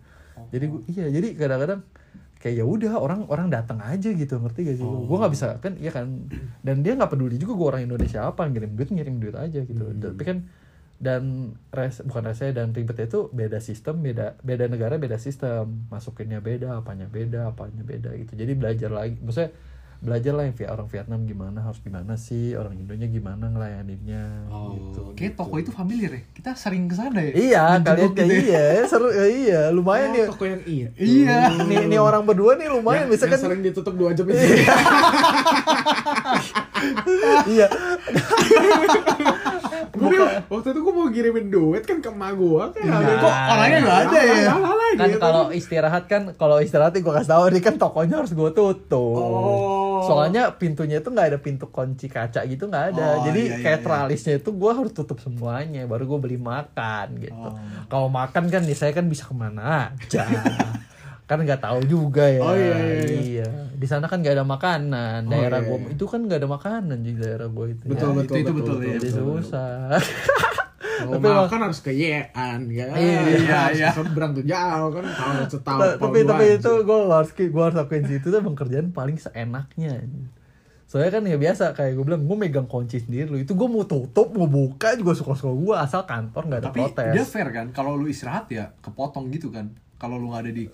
Jadi 0.50 0.64
gua, 0.66 0.80
iya 0.90 1.06
jadi 1.10 1.28
kadang-kadang 1.38 1.80
kayak 2.42 2.60
ya 2.60 2.64
udah 2.66 2.92
orang 3.00 3.24
orang 3.32 3.48
datang 3.48 3.80
aja 3.80 4.12
gitu 4.12 4.36
ngerti 4.36 4.60
gak 4.68 4.76
sih? 4.76 4.84
Lu? 4.84 5.08
gue 5.08 5.16
nggak 5.16 5.32
bisa 5.32 5.48
kan 5.62 5.72
iya 5.80 5.90
kan? 5.94 6.28
Dan 6.60 6.84
dia 6.84 6.98
nggak 6.98 7.12
peduli 7.12 7.38
juga 7.38 7.56
gue 7.56 7.66
orang 7.76 7.82
Indonesia 7.86 8.26
apa 8.26 8.44
ngirim 8.48 8.74
duit 8.74 8.90
ngirim 8.90 9.16
duit 9.20 9.36
aja 9.36 9.60
gitu. 9.64 9.80
Tapi 9.80 10.22
kan 10.22 10.44
dan 11.04 11.22
res 11.68 12.00
bukan 12.00 12.24
rese 12.24 12.48
dan 12.50 12.72
ribetnya 12.72 13.04
itu 13.04 13.28
beda 13.30 13.60
sistem 13.60 14.00
beda 14.00 14.40
beda 14.40 14.64
negara 14.66 14.96
beda 14.96 15.16
sistem 15.16 15.84
masukinnya 15.86 16.40
beda 16.40 16.80
apanya 16.80 17.04
beda 17.06 17.40
apanya 17.46 17.82
beda 17.82 18.16
gitu 18.16 18.32
jadi 18.34 18.52
belajar 18.54 18.88
lagi 18.88 19.20
maksudnya 19.20 19.52
belajar 19.96 20.32
lah 20.32 20.44
yang 20.44 20.52
via 20.52 20.68
orang 20.68 20.84
Vietnam 20.86 21.24
gimana 21.24 21.58
harus 21.60 21.80
gimana 21.80 22.12
sih 22.14 22.52
orang 22.52 22.76
Indonya 22.76 23.08
gimana 23.08 23.48
ngelayaninnya 23.48 24.24
gitu 24.70 25.00
Kayak 25.14 25.32
toko 25.34 25.56
itu 25.56 25.70
familiar 25.70 26.12
ya. 26.12 26.22
Kita 26.28 26.52
sering 26.52 26.84
ke 26.84 26.94
sana 26.94 27.22
ya. 27.22 27.32
iya 27.32 27.64
kalian 27.80 28.12
gitu 28.12 28.20
ya. 28.20 28.36
iya 28.36 28.64
seru 28.84 29.08
eh, 29.08 29.30
iya 29.46 29.60
lumayan 29.70 30.10
Oh, 30.10 30.18
ya 30.18 30.24
toko 30.28 30.44
yang 30.44 30.60
iya. 30.66 30.88
Iya. 30.94 31.38
nih, 31.62 31.88
nih 31.88 31.96
orang 31.98 32.20
berdua 32.22 32.52
nih 32.54 32.68
lumayan 32.68 33.06
Yang- 33.06 33.12
bisa 33.14 33.24
yang 33.24 33.32
kan 33.32 33.40
sering 33.40 33.60
ditutup 33.62 33.94
dua 33.94 34.12
jam 34.12 34.28
itu. 34.30 34.44
iya 37.46 37.66
Waktu 40.46 40.68
itu 40.70 40.80
gue 40.80 40.92
mau 40.92 41.08
kirimin 41.08 41.46
duit 41.48 41.82
kan 41.82 41.98
ke 41.98 42.08
emak 42.08 42.32
gue 42.34 42.64
kan. 42.70 42.84
Iya. 42.84 43.14
Kok 43.16 43.34
orangnya 43.48 43.78
nggak 43.80 43.98
ada 44.04 44.20
ya? 44.20 44.54
kan 44.94 45.10
kalau 45.18 45.44
istirahat 45.50 46.04
kan 46.06 46.22
kalau 46.34 46.56
istirahat 46.58 46.94
gue 46.94 47.02
kasih 47.02 47.26
tahu 47.28 47.42
nih 47.50 47.62
kan 47.62 47.74
tokonya 47.76 48.22
harus 48.22 48.30
gue 48.30 48.50
tutup 48.50 49.18
Oh. 49.24 50.06
soalnya 50.06 50.54
pintunya 50.54 50.98
itu 50.98 51.08
nggak 51.08 51.28
ada 51.30 51.38
pintu 51.38 51.66
kunci 51.66 52.06
kaca 52.06 52.44
gitu 52.44 52.70
nggak 52.70 52.94
ada 52.94 53.06
Oh, 53.12 53.26
jadi 53.26 53.40
iya, 53.40 53.50
iya, 53.50 53.58
kayak 53.58 53.80
iya. 53.80 53.84
tralisnya 53.84 54.34
itu 54.36 54.50
gue 54.52 54.70
harus 54.70 54.92
tutup 54.92 55.18
semuanya 55.18 55.82
baru 55.84 56.06
gue 56.06 56.18
beli 56.20 56.38
makan 56.38 57.18
gitu 57.18 57.34
Oh. 57.34 57.58
kalau 57.88 58.06
makan 58.06 58.46
kan 58.46 58.62
nih 58.62 58.76
saya 58.76 58.94
kan 58.94 59.06
bisa 59.06 59.26
ke 59.26 59.34
mana 59.34 59.90
aja 59.90 60.22
kan 61.24 61.40
nggak 61.40 61.56
tahu 61.58 61.80
juga 61.84 62.28
ya 62.28 62.40
Oh, 62.40 62.52
iya, 62.52 62.76
iya, 62.76 63.20
iya. 63.24 63.48
di 63.72 63.86
sana 63.88 64.04
kan 64.06 64.20
nggak 64.20 64.36
ada 64.36 64.44
makanan 64.44 65.24
Oh, 65.24 65.30
daerah 65.32 65.60
iya, 65.60 65.68
gue 65.68 65.78
iya. 65.80 65.88
itu 65.96 66.04
kan 66.04 66.20
nggak 66.20 66.38
ada 66.38 66.50
makanan 66.50 66.98
di 67.00 67.12
daerah 67.16 67.48
gue 67.48 67.66
itu 67.72 67.84
Betul, 67.88 68.10
ya. 68.10 68.16
betul, 68.20 68.36
itu 68.36 68.52
betul, 68.52 68.54
betul, 68.54 68.76
betul, 68.76 68.78
ya, 68.78 68.92
jadi 68.94 69.08
betul, 69.08 69.24
betul. 69.24 69.36
susah 69.40 69.72
Kalau 70.94 71.18
Tapi 71.18 71.26
makan 71.26 71.60
harus 71.66 71.80
ke 71.82 71.90
Yean, 71.90 72.60
ya. 72.70 72.86
Iya, 72.94 73.20
iya, 73.34 73.60
iya. 73.74 73.90
Seberang 73.90 74.30
tuh 74.30 74.46
jauh 74.46 74.90
kan, 74.94 75.04
kalau 75.10 75.44
setahu. 75.50 75.80
Ta- 75.82 75.96
tapi 75.98 76.18
tapi 76.22 76.44
itu 76.54 76.70
gue 76.70 76.98
harus 77.10 77.30
gue 77.34 77.50
harus 77.60 77.76
lakuin 77.76 78.02
sih 78.06 78.16
itu 78.22 78.26
tuh 78.30 78.38
emang 78.38 78.54
kerjaan 78.54 78.88
paling 78.88 79.18
seenaknya 79.18 80.06
soalnya 80.86 81.10
kan 81.10 81.24
ya 81.26 81.34
biasa 81.34 81.74
kayak 81.74 81.98
gue 81.98 82.04
bilang 82.06 82.22
gue 82.22 82.36
megang 82.38 82.68
kunci 82.70 83.02
sendiri 83.02 83.26
lu 83.26 83.40
itu 83.40 83.50
gue 83.50 83.66
mau 83.66 83.82
tutup 83.82 84.30
mau 84.30 84.46
buka 84.46 84.94
juga 84.94 85.16
suka 85.18 85.34
suka 85.34 85.50
gue 85.50 85.74
asal 85.74 86.06
kantor 86.06 86.42
nggak 86.46 86.60
ada 86.62 86.68
Tapi 86.70 86.78
protes 86.86 87.10
dia 87.10 87.24
fair 87.26 87.48
kan. 87.50 87.66
Kalau 87.74 87.98
lu 87.98 88.06
istirahat 88.06 88.46
ya 88.48 88.70
kepotong 88.78 89.32
gitu 89.34 89.50
kan. 89.50 89.74
Kalau 89.98 90.14
lu 90.14 90.30
nggak 90.30 90.46
ada 90.46 90.52
di 90.54 90.64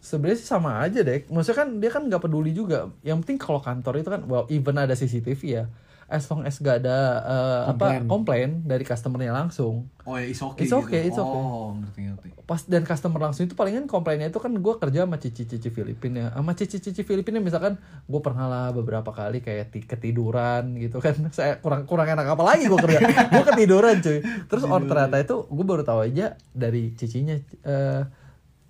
sebenarnya 0.00 0.38
sih 0.38 0.48
sama 0.48 0.80
aja 0.80 1.00
deh 1.00 1.28
maksudnya 1.28 1.58
kan 1.58 1.68
dia 1.76 1.88
kan 1.88 2.02
nggak 2.02 2.20
peduli 2.20 2.50
juga. 2.50 2.88
Yang 3.00 3.16
penting 3.22 3.38
kalau 3.38 3.60
kantor 3.60 3.94
itu 3.96 4.08
kan 4.08 4.22
well 4.24 4.44
even 4.48 4.74
ada 4.74 4.92
CCTV 4.92 5.42
ya. 5.44 5.64
As 6.10 6.26
long 6.26 6.42
as 6.42 6.58
gak 6.58 6.82
ada 6.82 6.98
eh, 7.22 7.62
apa 7.70 8.02
Komplain. 8.02 8.02
komplain 8.04 8.48
dari 8.64 8.82
customernya 8.82 9.30
langsung. 9.30 9.86
Oh 10.02 10.18
ya 10.18 10.26
is 10.26 10.42
okay 10.42 10.66
It's 10.66 10.74
okay, 10.74 11.06
gitu. 11.06 11.14
it's 11.14 11.20
okay. 11.22 11.38
Oh, 11.38 11.70
ngerti 11.72 12.00
ngerti. 12.02 12.28
pas 12.42 12.58
dan 12.66 12.82
customer 12.82 13.20
langsung 13.22 13.46
itu 13.46 13.54
palingan 13.54 13.86
komplainnya 13.86 14.26
itu 14.26 14.42
kan 14.42 14.50
gue 14.50 14.74
kerja 14.76 15.06
sama 15.06 15.16
cici-cici 15.16 15.70
Filipina. 15.70 16.18
Ya 16.18 16.28
sama 16.34 16.50
cici-cici 16.52 17.06
Filipina 17.06 17.38
misalkan 17.38 17.78
gue 18.04 18.20
pernah 18.20 18.50
lah 18.50 18.66
beberapa 18.74 19.06
kali 19.06 19.38
kayak 19.38 19.70
ti- 19.70 19.86
ketiduran 19.86 20.74
gitu 20.74 20.98
kan. 20.98 21.14
Saya 21.30 21.62
kurang 21.62 21.86
kurang 21.86 22.10
enak 22.10 22.26
apa 22.26 22.42
lagi 22.42 22.66
gue 22.66 22.80
kerja? 22.80 22.98
Gue 23.30 23.44
ketiduran 23.46 24.02
cuy. 24.02 24.18
Terus 24.50 24.62
orang 24.66 24.90
ternyata 24.90 25.14
itu 25.16 25.46
gue 25.46 25.62
baru 25.64 25.86
tahu 25.86 26.10
aja 26.10 26.34
dari 26.50 26.90
cicinya 26.92 27.38
eh 27.62 28.02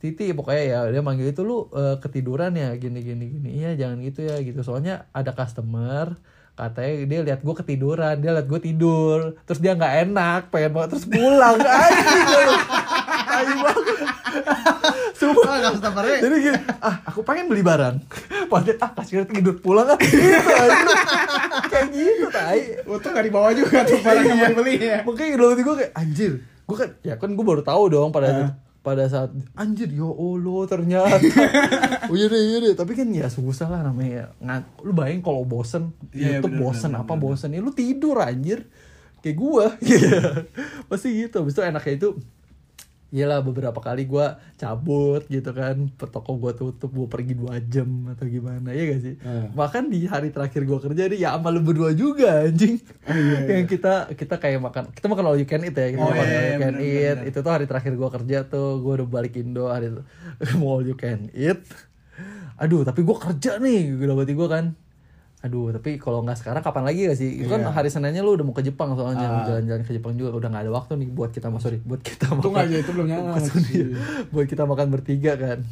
Titi 0.00 0.32
pokoknya 0.32 0.64
ya 0.64 0.80
dia 0.88 1.02
manggil 1.04 1.28
itu 1.28 1.44
lu 1.44 1.68
eh, 1.76 2.00
ketiduran 2.00 2.56
ya 2.56 2.72
gini 2.80 3.04
gini 3.04 3.24
gini 3.28 3.48
iya 3.60 3.76
jangan 3.76 4.00
gitu 4.00 4.24
ya 4.24 4.40
gitu 4.40 4.64
soalnya 4.64 5.04
ada 5.12 5.36
customer 5.36 6.16
katanya 6.56 6.92
dia 7.04 7.20
lihat 7.24 7.40
gue 7.44 7.54
ketiduran 7.56 8.16
dia 8.20 8.32
lihat 8.32 8.48
gue 8.48 8.60
tidur 8.60 9.36
terus 9.44 9.60
dia 9.60 9.76
nggak 9.76 9.94
enak 10.08 10.48
pengen 10.48 10.72
banget 10.72 10.88
terus 10.96 11.06
pulang. 11.06 11.56
Sumpah 15.20 15.56
customer-nya. 15.70 16.18
Jadi 16.22 16.36
gini, 16.40 16.58
ah 16.80 16.96
aku 17.06 17.20
pengen 17.24 17.50
beli 17.50 17.62
barang. 17.64 17.96
Pas 18.50 18.62
dia, 18.64 18.74
ah 18.80 18.90
kasih 18.94 19.26
tidur 19.28 19.58
pulang 19.60 19.86
kan. 19.86 19.98
Gitu. 20.00 20.50
Kayak 21.70 21.86
gitu 21.92 22.26
tai. 22.32 22.62
Untung 22.86 23.12
gak 23.14 23.24
dibawa 23.26 23.50
juga 23.54 23.84
tuh 23.86 24.00
barang 24.00 24.24
yang 24.26 24.38
mau 24.38 24.48
dibeli 24.50 24.74
ya. 24.80 24.98
Makanya 25.04 25.36
dalam 25.38 25.50
hati 25.54 25.62
gue 25.62 25.76
kayak 25.76 25.92
anjir. 25.94 26.32
Gue 26.66 26.76
kan 26.78 26.88
ya 27.02 27.14
kan 27.18 27.30
gue 27.34 27.44
baru 27.44 27.62
tahu 27.62 27.82
dong 27.90 28.10
pada 28.14 28.54
pada 28.80 29.04
saat 29.06 29.28
anjir 29.52 29.92
ya 29.92 30.08
Allah 30.08 30.60
ternyata. 30.64 31.16
oh 32.08 32.14
iya 32.18 32.26
deh 32.32 32.40
iya 32.40 32.58
deh. 32.64 32.74
Tapi 32.74 32.92
kan 32.96 33.08
ya 33.12 33.28
susah 33.28 33.68
lah 33.68 33.80
namanya. 33.84 34.32
Ngan, 34.40 34.84
lu 34.84 34.92
bayangin 34.96 35.20
kalau 35.20 35.44
bosen, 35.44 35.92
Iya, 36.10 36.40
YouTube 36.40 36.56
bener, 36.56 36.62
bosen 36.64 36.90
bener, 36.96 37.02
apa 37.04 37.12
bener. 37.12 37.22
bosen 37.28 37.48
ya 37.52 37.60
lu 37.60 37.72
tidur 37.76 38.16
anjir. 38.20 38.64
Kayak 39.20 39.36
gua. 39.36 39.66
Iya. 39.84 40.48
Pasti 40.88 41.08
gitu. 41.12 41.44
Habis 41.44 41.52
itu 41.52 41.62
enaknya 41.62 41.92
itu 42.00 42.08
Iyalah 43.10 43.42
beberapa 43.42 43.74
kali 43.76 44.06
gua 44.06 44.38
cabut 44.54 45.26
gitu 45.26 45.50
kan. 45.50 45.90
Toko 45.92 46.34
gua 46.34 46.54
tutup 46.54 46.88
Gua 46.88 47.06
pergi 47.06 47.34
dua 47.34 47.58
jam 47.60 47.86
Atau 48.06 48.24
gimana. 48.24 48.70
Ya 48.70 48.86
gak 48.86 49.00
sih? 49.02 49.14
Hmm. 49.18 49.50
Bahkan 49.50 49.90
di 49.90 50.06
hari 50.06 50.30
terakhir 50.30 50.62
gua 50.62 50.78
kerja 50.78 51.06
nih 51.06 51.18
Ya 51.18 51.34
sama 51.34 51.50
lu 51.50 51.58
berdua 51.58 51.90
juga 51.92 52.46
anjing. 52.46 52.78
Yang 53.46 53.66
kita 53.68 53.94
Kita 54.14 54.38
kayak 54.38 54.62
makan 54.62 54.94
Kita 54.94 55.06
makan 55.06 55.24
all 55.26 55.36
you 55.36 55.44
can 55.44 55.62
eat 55.62 55.74
ya 55.74 55.90
Kita 55.90 55.98
Oh, 55.98 56.06
makan 56.06 56.22
iya, 56.22 56.30
all 56.30 56.38
you 56.38 56.46
iya, 56.46 56.54
can 56.56 56.60
bener, 56.70 56.80
eat. 56.80 57.16
bener. 57.18 57.28
Itu 57.34 57.38
tuh 57.40 57.52
hari 57.52 57.66
terakhir 57.66 57.92
gua 57.94 58.10
kerja 58.10 58.38
tuh 58.46 58.78
Gua 58.78 58.92
udah 58.96 59.08
balik 59.08 59.34
Indo 59.34 59.66
Hari 59.66 59.90
itu. 59.90 60.02
Mau 60.62 60.78
all 60.78 60.86
you 60.86 60.94
can 60.94 61.26
eat. 61.34 61.58
Aduh 62.56 62.84
tapi 62.84 63.02
gua 63.02 63.18
kerja 63.18 63.58
nih 63.58 63.96
Gila 63.96 64.14
berarti 64.14 64.34
gua 64.34 64.48
kan 64.48 64.64
Aduh, 65.40 65.72
tapi 65.72 65.96
kalau 65.96 66.20
nggak 66.20 66.36
sekarang 66.36 66.60
kapan 66.60 66.84
lagi 66.84 67.08
gak 67.08 67.16
sih? 67.16 67.40
Itu 67.40 67.48
kan 67.48 67.64
Iya. 67.64 67.72
hari 67.72 67.88
Seninnya 67.88 68.20
lu 68.20 68.36
udah 68.36 68.44
mau 68.44 68.52
ke 68.52 68.60
Jepang 68.60 68.92
soalnya 68.92 69.24
Ah. 69.24 69.40
jalan-jalan 69.42 69.82
ke 69.82 69.96
Jepang 69.96 70.12
juga 70.12 70.36
udah 70.36 70.48
nggak 70.52 70.64
ada 70.68 70.72
waktu 70.72 70.92
nih 70.96 71.08
buat 71.08 71.32
kita 71.32 71.48
sorry 71.56 71.80
buat 71.80 72.00
kita 72.00 72.28
Untung 72.28 72.52
makan 72.52 72.68
aja 72.68 72.76
itu 72.76 72.90
belum 72.92 73.06
nyala. 73.08 73.40
Buat 74.28 74.46
kita 74.46 74.62
makan 74.68 74.86
bertiga 74.90 75.32
kan 75.34 75.64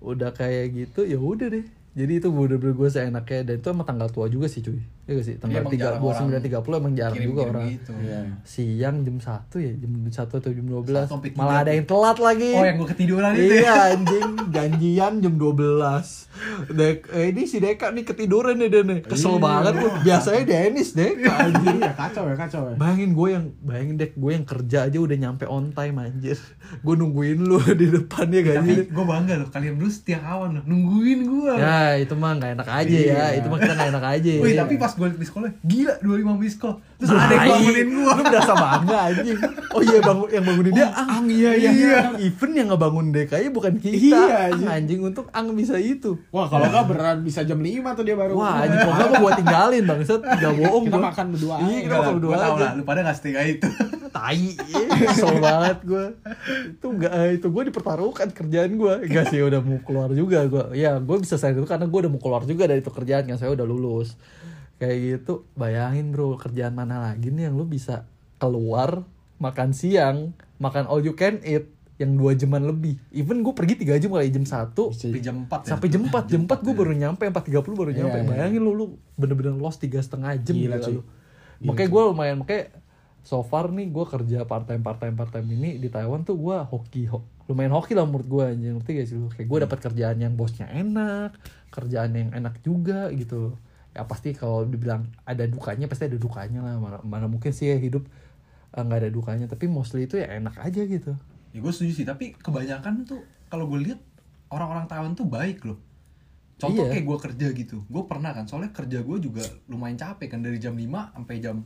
udah 0.00 0.30
kayak 0.30 0.72
gitu 0.72 1.04
ya 1.04 1.18
udah 1.18 1.50
deh 1.50 1.66
jadi 1.90 2.22
itu 2.22 2.30
bener-bener 2.30 2.72
gue 2.72 2.88
seenaknya 2.88 3.44
dan 3.44 3.54
itu 3.58 3.68
emang 3.68 3.84
tanggal 3.84 4.08
tua 4.08 4.30
juga 4.30 4.46
sih 4.46 4.62
cuy 4.62 4.80
ya 5.10 5.12
gak 5.12 5.26
sih 5.26 5.36
tanggal 5.36 5.62
tiga 5.66 5.86
dua 5.92 6.06
orang 6.06 6.18
sembilan 6.22 6.40
tiga 6.40 6.58
puluh 6.60 6.76
emang 6.78 6.94
jarang 6.94 7.18
juga 7.18 7.42
orang 7.44 7.66
gitu. 7.68 7.90
Iya. 7.98 8.20
siang 8.40 8.96
jam 9.02 9.16
satu 9.18 9.56
ya 9.58 9.72
jam 9.74 9.90
satu 10.06 10.38
atau 10.38 10.50
jam 10.50 10.62
dua 10.64 10.80
belas 10.80 11.10
malah 11.34 11.56
ada 11.60 11.72
yang 11.72 11.82
telat 11.82 12.16
lagi 12.16 12.50
Oh 12.52 12.62
yang 12.62 12.78
gue 12.78 12.88
ketiduran 12.88 13.30
itu 13.34 13.42
ya. 13.50 13.58
iya 13.58 13.76
anjing 13.90 14.28
janjian 14.48 15.12
jam 15.18 15.34
12 15.34 16.70
Dek, 16.70 17.10
eh, 17.10 17.26
ini 17.28 17.42
si 17.44 17.58
Deka 17.58 17.90
nih 17.90 18.04
ketiduran 18.04 18.54
nih 18.54 18.70
nih 18.70 18.98
kesel 19.02 19.32
Iya. 19.32 19.42
banget 19.42 19.74
tuh 19.76 19.92
biasanya 20.00 20.42
Dennis 20.44 20.90
Deka 20.92 21.32
anjing 21.34 21.76
Iya 21.80 21.92
kacau 21.92 22.24
ya 22.24 22.36
kacau 22.36 22.62
ya. 22.66 22.74
Bayangin 22.76 23.10
gue 23.10 23.28
yang 23.30 23.44
bayangin 23.60 23.96
dek 23.96 24.12
gue 24.14 24.30
yang 24.30 24.44
kerja 24.44 24.78
aja 24.84 24.98
udah 24.98 25.16
nyampe 25.16 25.44
on 25.44 25.70
time 25.70 25.96
anjir. 25.98 26.38
Gue 26.80 26.94
nungguin 26.94 27.40
lu 27.40 27.56
di 27.72 27.88
depan 27.88 28.28
ya 28.28 28.40
gak 28.42 28.56
Tapi 28.60 28.72
gue 28.86 29.04
bangga 29.06 29.34
loh 29.36 29.48
kalian 29.48 29.74
dulu 29.74 29.88
setia 29.88 30.20
kawan 30.20 30.50
loh 30.54 30.64
nungguin 30.64 31.20
gue. 31.24 31.52
Ya 31.56 31.80
itu 31.96 32.14
mah 32.14 32.36
gak 32.36 32.52
enak 32.54 32.68
aja 32.68 32.94
ya. 32.94 33.08
Iya. 33.10 33.26
Itu 33.40 33.46
mah 33.48 33.58
kita 33.58 33.74
gak 33.74 33.90
enak 33.90 34.04
aja. 34.06 34.30
Wih 34.38 34.52
ya. 34.52 34.58
tapi 34.60 34.74
pas 34.76 34.92
gue 35.00 35.08
di 35.10 35.24
sekolah 35.24 35.48
gila 35.60 35.94
25 35.98 36.36
miss 36.36 36.54
call. 36.54 36.76
Terus 36.94 37.10
ada 37.10 37.32
yang 37.32 37.48
bangunin 37.50 37.86
gue. 37.88 38.12
Lu 38.12 38.22
berasa 38.22 38.52
bangga 38.52 38.98
anjing. 39.08 39.38
Oh 39.70 39.80
iya 39.80 39.98
bangun 39.98 40.28
yang 40.28 40.44
bangunin 40.44 40.72
dia 40.72 40.86
Oh, 40.86 41.00
Ang. 41.00 41.08
Ang, 41.10 41.26
iya, 41.26 41.50
iya. 41.56 41.98
Even 42.18 42.50
yang 42.52 42.68
ngebangun 42.68 43.08
DKI 43.08 43.48
bukan 43.48 43.74
kita. 43.76 43.96
Iya, 44.20 44.38
Ang, 44.52 44.68
anjing. 44.68 45.00
untuk 45.00 45.26
Ang 45.30 45.46
bisa 45.52 45.74
itu. 45.74 46.20
Wah 46.28 46.44
kalau 46.44 46.66
nggak 46.66 46.84
beneran 46.86 47.18
bisa 47.20 47.40
jam 47.42 47.56
5 47.56 47.72
tuh 47.96 48.04
dia 48.04 48.14
baru. 48.14 48.36
Wah, 48.36 48.60
anjing 48.60 48.78
kok 48.78 48.92
gak 48.92 49.10
gue 49.16 49.30
tinggalin 49.38 49.82
bangsat. 49.82 50.20
Gak 50.20 50.52
bohong 50.54 50.84
Kita 50.84 50.94
gua. 50.94 51.06
makan 51.08 51.26
berdua 51.30 51.54
Iya, 51.56 51.64
aja. 51.64 51.80
kita 51.80 51.94
makan 51.96 52.14
berdua 52.14 52.30
Gue 52.30 52.38
tau 52.38 52.52
aja. 52.52 52.60
lah 52.60 52.70
lu 52.74 52.82
pada 52.84 53.00
gak 53.02 53.16
setia 53.16 53.42
itu. 53.42 53.68
tai 54.10 54.58
kesel 54.98 55.38
banget 55.38 55.78
gue 55.86 56.04
itu 56.68 56.86
enggak 56.90 57.12
itu 57.30 57.46
gue 57.46 57.62
dipertaruhkan 57.64 58.28
kerjaan 58.28 58.74
gue 58.74 59.06
enggak 59.06 59.30
sih 59.30 59.38
udah 59.38 59.62
mau 59.62 59.78
keluar 59.80 60.10
juga 60.10 60.42
gue 60.44 60.74
ya 60.74 60.98
gue 60.98 61.16
bisa 61.16 61.38
saya 61.38 61.54
itu 61.54 61.62
karena 61.62 61.86
gue 61.86 62.00
udah 62.00 62.10
mau 62.10 62.18
keluar 62.18 62.42
juga 62.42 62.66
dari 62.66 62.82
itu 62.82 62.90
kerjaan 62.90 63.24
yang 63.24 63.38
saya 63.38 63.54
udah 63.54 63.62
lulus 63.62 64.18
kayak 64.80 64.96
gitu 65.20 65.44
bayangin 65.54 66.10
bro 66.10 66.34
kerjaan 66.34 66.72
mana 66.72 66.98
lagi 67.04 67.28
nih 67.28 67.46
yang 67.46 67.54
lu 67.54 67.68
bisa 67.68 68.08
keluar 68.40 69.04
makan 69.36 69.70
siang 69.70 70.32
makan 70.56 70.88
all 70.88 71.00
you 71.00 71.12
can 71.12 71.36
eat 71.42 71.68
yang 72.00 72.16
dua 72.16 72.32
jaman 72.32 72.64
lebih. 72.64 72.96
Even 73.12 73.44
gue 73.44 73.52
pergi 73.52 73.76
tiga 73.76 73.92
jam 74.00 74.08
kali 74.08 74.32
jam 74.32 74.48
satu. 74.48 74.88
Sampai 74.88 75.20
jam 75.20 75.44
4 75.44 75.52
ya. 75.52 75.68
sampai 75.68 75.88
jam 75.92 76.02
4 76.08 76.32
jam 76.32 76.40
4 76.48 76.64
gue 76.64 76.72
baru 76.72 76.92
nyampe 76.96 77.28
4.30 77.28 77.60
baru 77.76 77.90
Iya, 77.92 77.98
nyampe. 78.00 78.16
iya. 78.16 78.24
bayangin 78.24 78.60
lu 78.64 78.72
lu 78.72 78.86
bener-bener 79.14 79.52
lost 79.52 79.84
tiga 79.84 80.00
setengah 80.00 80.32
jam 80.40 80.56
Gila, 80.56 80.80
gila, 80.80 80.84
cuy. 80.88 80.94
lu. 80.96 81.02
Makanya 81.60 81.88
gue 81.92 82.02
lumayan 82.08 82.36
makanya 82.40 82.72
so 83.20 83.44
far 83.44 83.68
nih 83.68 83.92
gue 83.92 84.04
kerja 84.08 84.48
part 84.48 84.64
time 84.64 84.80
part 84.80 84.96
time 84.96 85.12
part 85.12 85.28
time 85.28 85.44
ini 85.44 85.76
di 85.76 85.92
Taiwan 85.92 86.24
tuh 86.24 86.40
gue 86.40 86.56
hoki 86.56 87.04
ho, 87.04 87.20
lumayan 87.44 87.76
hoki 87.76 87.92
lah 87.92 88.08
menurut 88.08 88.24
gue 88.26 88.44
anjing. 88.48 88.80
Ngerti 88.80 88.90
gak 88.96 89.04
sih 89.04 89.16
lu? 89.20 89.28
Kayak 89.28 89.48
gue 89.52 89.58
dapat 89.68 89.78
kerjaan 89.82 90.16
yang 90.16 90.32
bosnya 90.32 90.72
enak 90.72 91.36
kerjaan 91.68 92.10
yang 92.12 92.32
enak 92.32 92.64
juga 92.64 93.12
gitu 93.12 93.60
ya 93.90 94.06
pasti 94.06 94.30
kalau 94.32 94.62
dibilang 94.62 95.10
ada 95.26 95.44
dukanya 95.44 95.90
pasti 95.90 96.06
ada 96.06 96.18
dukanya 96.18 96.60
lah. 96.62 96.74
Mana, 96.78 96.98
mana 97.02 97.26
mungkin 97.26 97.50
sih 97.50 97.70
ya 97.70 97.78
hidup 97.78 98.06
eh, 98.74 98.82
nggak 98.82 98.98
ada 99.06 99.10
dukanya. 99.10 99.46
Tapi 99.50 99.66
mostly 99.66 100.06
itu 100.06 100.18
ya 100.18 100.30
enak 100.38 100.56
aja 100.58 100.82
gitu. 100.84 101.12
Ya 101.50 101.58
gue 101.58 101.72
setuju 101.74 101.92
sih. 101.92 102.06
Tapi 102.06 102.38
kebanyakan 102.38 103.04
tuh 103.04 103.20
kalau 103.50 103.66
gue 103.66 103.82
lihat 103.90 104.00
orang-orang 104.50 104.86
Taiwan 104.86 105.12
tuh 105.14 105.26
baik 105.26 105.66
loh. 105.66 105.78
Contoh 106.60 106.84
Iya. 106.86 106.92
kayak 106.92 107.04
gue 107.08 107.18
kerja 107.30 107.46
gitu. 107.56 107.76
Gue 107.88 108.04
pernah 108.04 108.36
kan 108.36 108.44
soalnya 108.44 108.70
kerja 108.70 109.00
gue 109.00 109.16
juga 109.18 109.42
lumayan 109.66 109.96
capek 109.96 110.36
kan. 110.36 110.40
Dari 110.44 110.60
jam 110.60 110.76
5 110.76 111.16
sampai 111.16 111.36
jam 111.40 111.64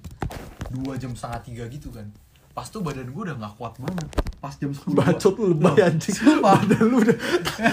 2 0.70 0.96
jam 0.96 1.12
setengah 1.12 1.40
tiga 1.44 1.64
gitu 1.68 1.90
kan 1.92 2.08
pas 2.54 2.62
tuh 2.64 2.80
badan 2.80 3.02
gue 3.04 3.18
udah 3.20 3.34
nggak 3.34 3.54
kuat 3.54 3.74
banget 3.76 4.06
pas 4.38 4.54
jam 4.54 4.70
10 4.70 4.86
gua- 4.86 5.02
Bacot 5.04 5.34
lu 5.34 5.46
lebay 5.50 5.74
anjing. 5.82 6.14
sumpah. 6.14 6.54
Badan 6.56 6.82
lu 6.84 6.96
udah 7.00 7.16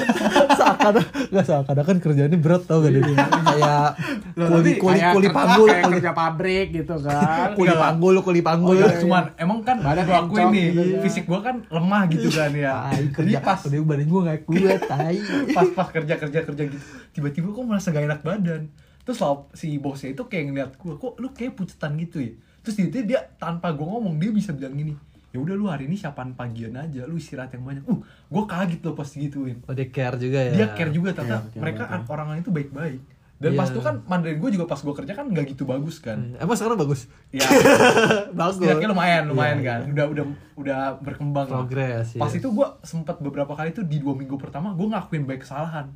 seakan 0.58 0.94
enggak 1.30 1.46
seakan 1.46 1.76
kan 1.80 1.98
kerjaannya 2.00 2.40
berat 2.40 2.64
tau 2.66 2.82
gak 2.82 2.92
dia 2.92 3.02
kayak 3.06 3.88
Loh, 4.34 4.48
kuli 4.52 4.72
kuli 4.76 4.98
Kayak 4.98 5.14
kuli 5.14 5.28
panggul 5.30 5.68
kayak 5.68 5.84
kuli, 5.84 5.96
kerja 5.96 6.12
pabrik 6.12 6.68
gitu 6.74 6.96
kan 6.98 7.50
kuli 7.60 7.72
panggul 7.72 8.16
kuli 8.20 8.40
Oh 8.40 8.44
panggul 8.44 8.76
iya, 8.76 8.90
cuman 8.98 9.24
emang 9.38 9.60
kan 9.62 9.78
Badan 9.80 10.02
gue 10.02 10.18
encok 10.18 10.48
nih, 10.50 10.66
gitu 10.66 10.82
kan. 10.82 11.02
fisik 11.04 11.24
gue 11.26 11.40
kan 11.40 11.56
lemah 11.68 12.02
gitu 12.10 12.28
kan 12.32 12.52
ya. 12.52 12.74
Jadi 12.90 13.08
kerja 13.14 13.38
pas 13.40 13.60
udah 13.62 13.80
badan 13.84 14.08
gua 14.08 14.22
gak 14.26 14.40
kuat 14.44 14.82
tai 14.84 15.16
pas 15.52 15.68
pas 15.72 15.88
kerja 15.92 16.14
kerja 16.18 16.40
kerja 16.42 16.64
gitu, 16.66 16.78
tiba-tiba 17.12 17.48
kok 17.50 17.64
merasa 17.64 17.88
gak 17.90 18.06
enak 18.08 18.22
badan. 18.22 18.62
Terus 19.02 19.20
si 19.52 19.78
bosnya 19.78 20.14
itu 20.14 20.26
kayak 20.26 20.46
ngeliat 20.48 20.72
gue, 20.76 20.94
kok 20.96 21.14
lu 21.18 21.30
kayak 21.32 21.54
pucetan 21.54 21.98
gitu 21.98 22.18
ya. 22.20 22.34
Terus 22.62 22.76
dia, 22.88 23.02
dia 23.02 23.20
tanpa 23.36 23.70
gue 23.70 23.82
ngomong 23.82 24.16
dia 24.16 24.30
bisa 24.30 24.52
bilang 24.52 24.74
gini, 24.74 24.94
ya 25.30 25.38
udah 25.38 25.54
lu 25.54 25.66
hari 25.66 25.86
ini 25.86 25.96
siapaan 25.96 26.32
pagian 26.32 26.76
aja, 26.76 27.04
lu 27.04 27.16
istirahat 27.16 27.50
yang 27.52 27.64
banyak. 27.64 27.84
Uh, 27.84 28.00
gue 28.04 28.44
kaget 28.46 28.80
loh 28.82 28.94
pas 28.94 29.08
gituin. 29.08 29.58
oh 29.62 29.74
dia 29.74 29.88
care 29.88 30.16
juga 30.16 30.40
ya 30.40 30.52
Dia 30.54 30.68
care 30.72 30.92
juga 30.92 31.10
ternyata 31.12 31.42
Care, 31.44 31.52
care 31.52 31.62
mereka 31.62 31.84
banget 31.86 32.06
orang-orang 32.08 32.40
itu 32.40 32.52
baik-baik. 32.52 33.02
Dan 33.42 33.58
pas 33.58 33.66
Iya. 33.66 33.74
itu 33.74 33.82
kan 33.82 33.96
Mandarin 34.06 34.38
gue 34.38 34.50
juga 34.54 34.70
pas 34.70 34.78
gue 34.78 34.94
kerja 34.94 35.18
kan 35.18 35.26
nggak 35.26 35.46
gitu 35.50 35.66
bagus 35.66 35.98
kan. 35.98 36.38
emang 36.38 36.54
sekarang 36.54 36.78
bagus 36.78 37.10
Ya, 37.34 37.42
bagus 38.38 38.54
setidaknya 38.56 38.94
lumayan, 38.94 39.24
lumayan 39.26 39.58
Iya, 39.58 39.66
kan. 39.66 39.80
iya. 39.82 39.90
Udah 39.90 40.06
udah 40.08 40.26
udah 40.54 40.80
berkembang. 41.02 41.48
progres 41.50 42.14
Pas 42.14 42.30
iya. 42.30 42.38
itu 42.38 42.48
gue 42.48 42.68
sempat 42.84 43.18
beberapa 43.18 43.58
kali 43.58 43.74
tuh 43.74 43.82
di 43.82 43.98
dua 43.98 44.14
minggu 44.14 44.38
pertama 44.38 44.78
gue 44.78 44.86
ngakuin 44.86 45.26
baik 45.26 45.42
kesalahan. 45.42 45.90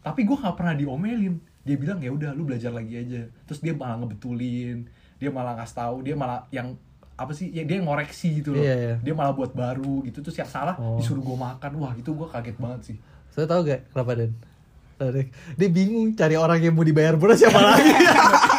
Tapi 0.00 0.24
gue 0.24 0.36
nggak 0.36 0.56
pernah 0.56 0.72
diomelin. 0.72 1.36
Dia 1.60 1.76
bilang 1.76 2.00
ya 2.00 2.08
udah 2.08 2.32
lu 2.32 2.48
belajar 2.48 2.72
lagi 2.72 2.96
aja. 2.96 3.28
Terus 3.44 3.60
dia 3.60 3.76
malah 3.76 4.00
ngebetulin, 4.00 4.88
dia 5.16 5.30
malah 5.30 5.54
ngasih 5.54 5.76
tahu, 5.76 5.96
dia 6.02 6.14
malah 6.14 6.44
yang 6.50 6.76
apa 7.16 7.32
sih 7.32 7.48
ya 7.48 7.64
dia 7.64 7.80
ngoreksi 7.80 8.40
gitu 8.40 8.52
loh. 8.52 8.60
Iya, 8.60 8.74
iya. 8.76 8.94
Dia 9.00 9.12
malah 9.12 9.32
buat 9.32 9.50
baru 9.50 10.04
gitu 10.04 10.20
terus 10.20 10.36
yang 10.36 10.46
salah 10.46 10.76
Oh. 10.76 10.96
disuruh 10.96 11.20
gue 11.20 11.32
makan. 11.34 11.70
Wah, 11.76 11.92
itu 11.92 12.08
gue 12.08 12.28
kaget 12.28 12.56
banget 12.56 12.80
sih. 12.84 12.96
saya 13.28 13.44
tahu 13.44 13.64
gak 13.64 13.84
kenapa 13.90 14.12
Tahu 14.96 15.10
deh. 15.12 15.26
dia 15.54 15.68
bingung 15.68 16.08
cari 16.12 16.34
orang 16.34 16.56
yang 16.56 16.72
mau 16.72 16.80
dibayar 16.80 17.12
bonus 17.14 17.36
siapa 17.38 17.60
lagi 17.60 17.92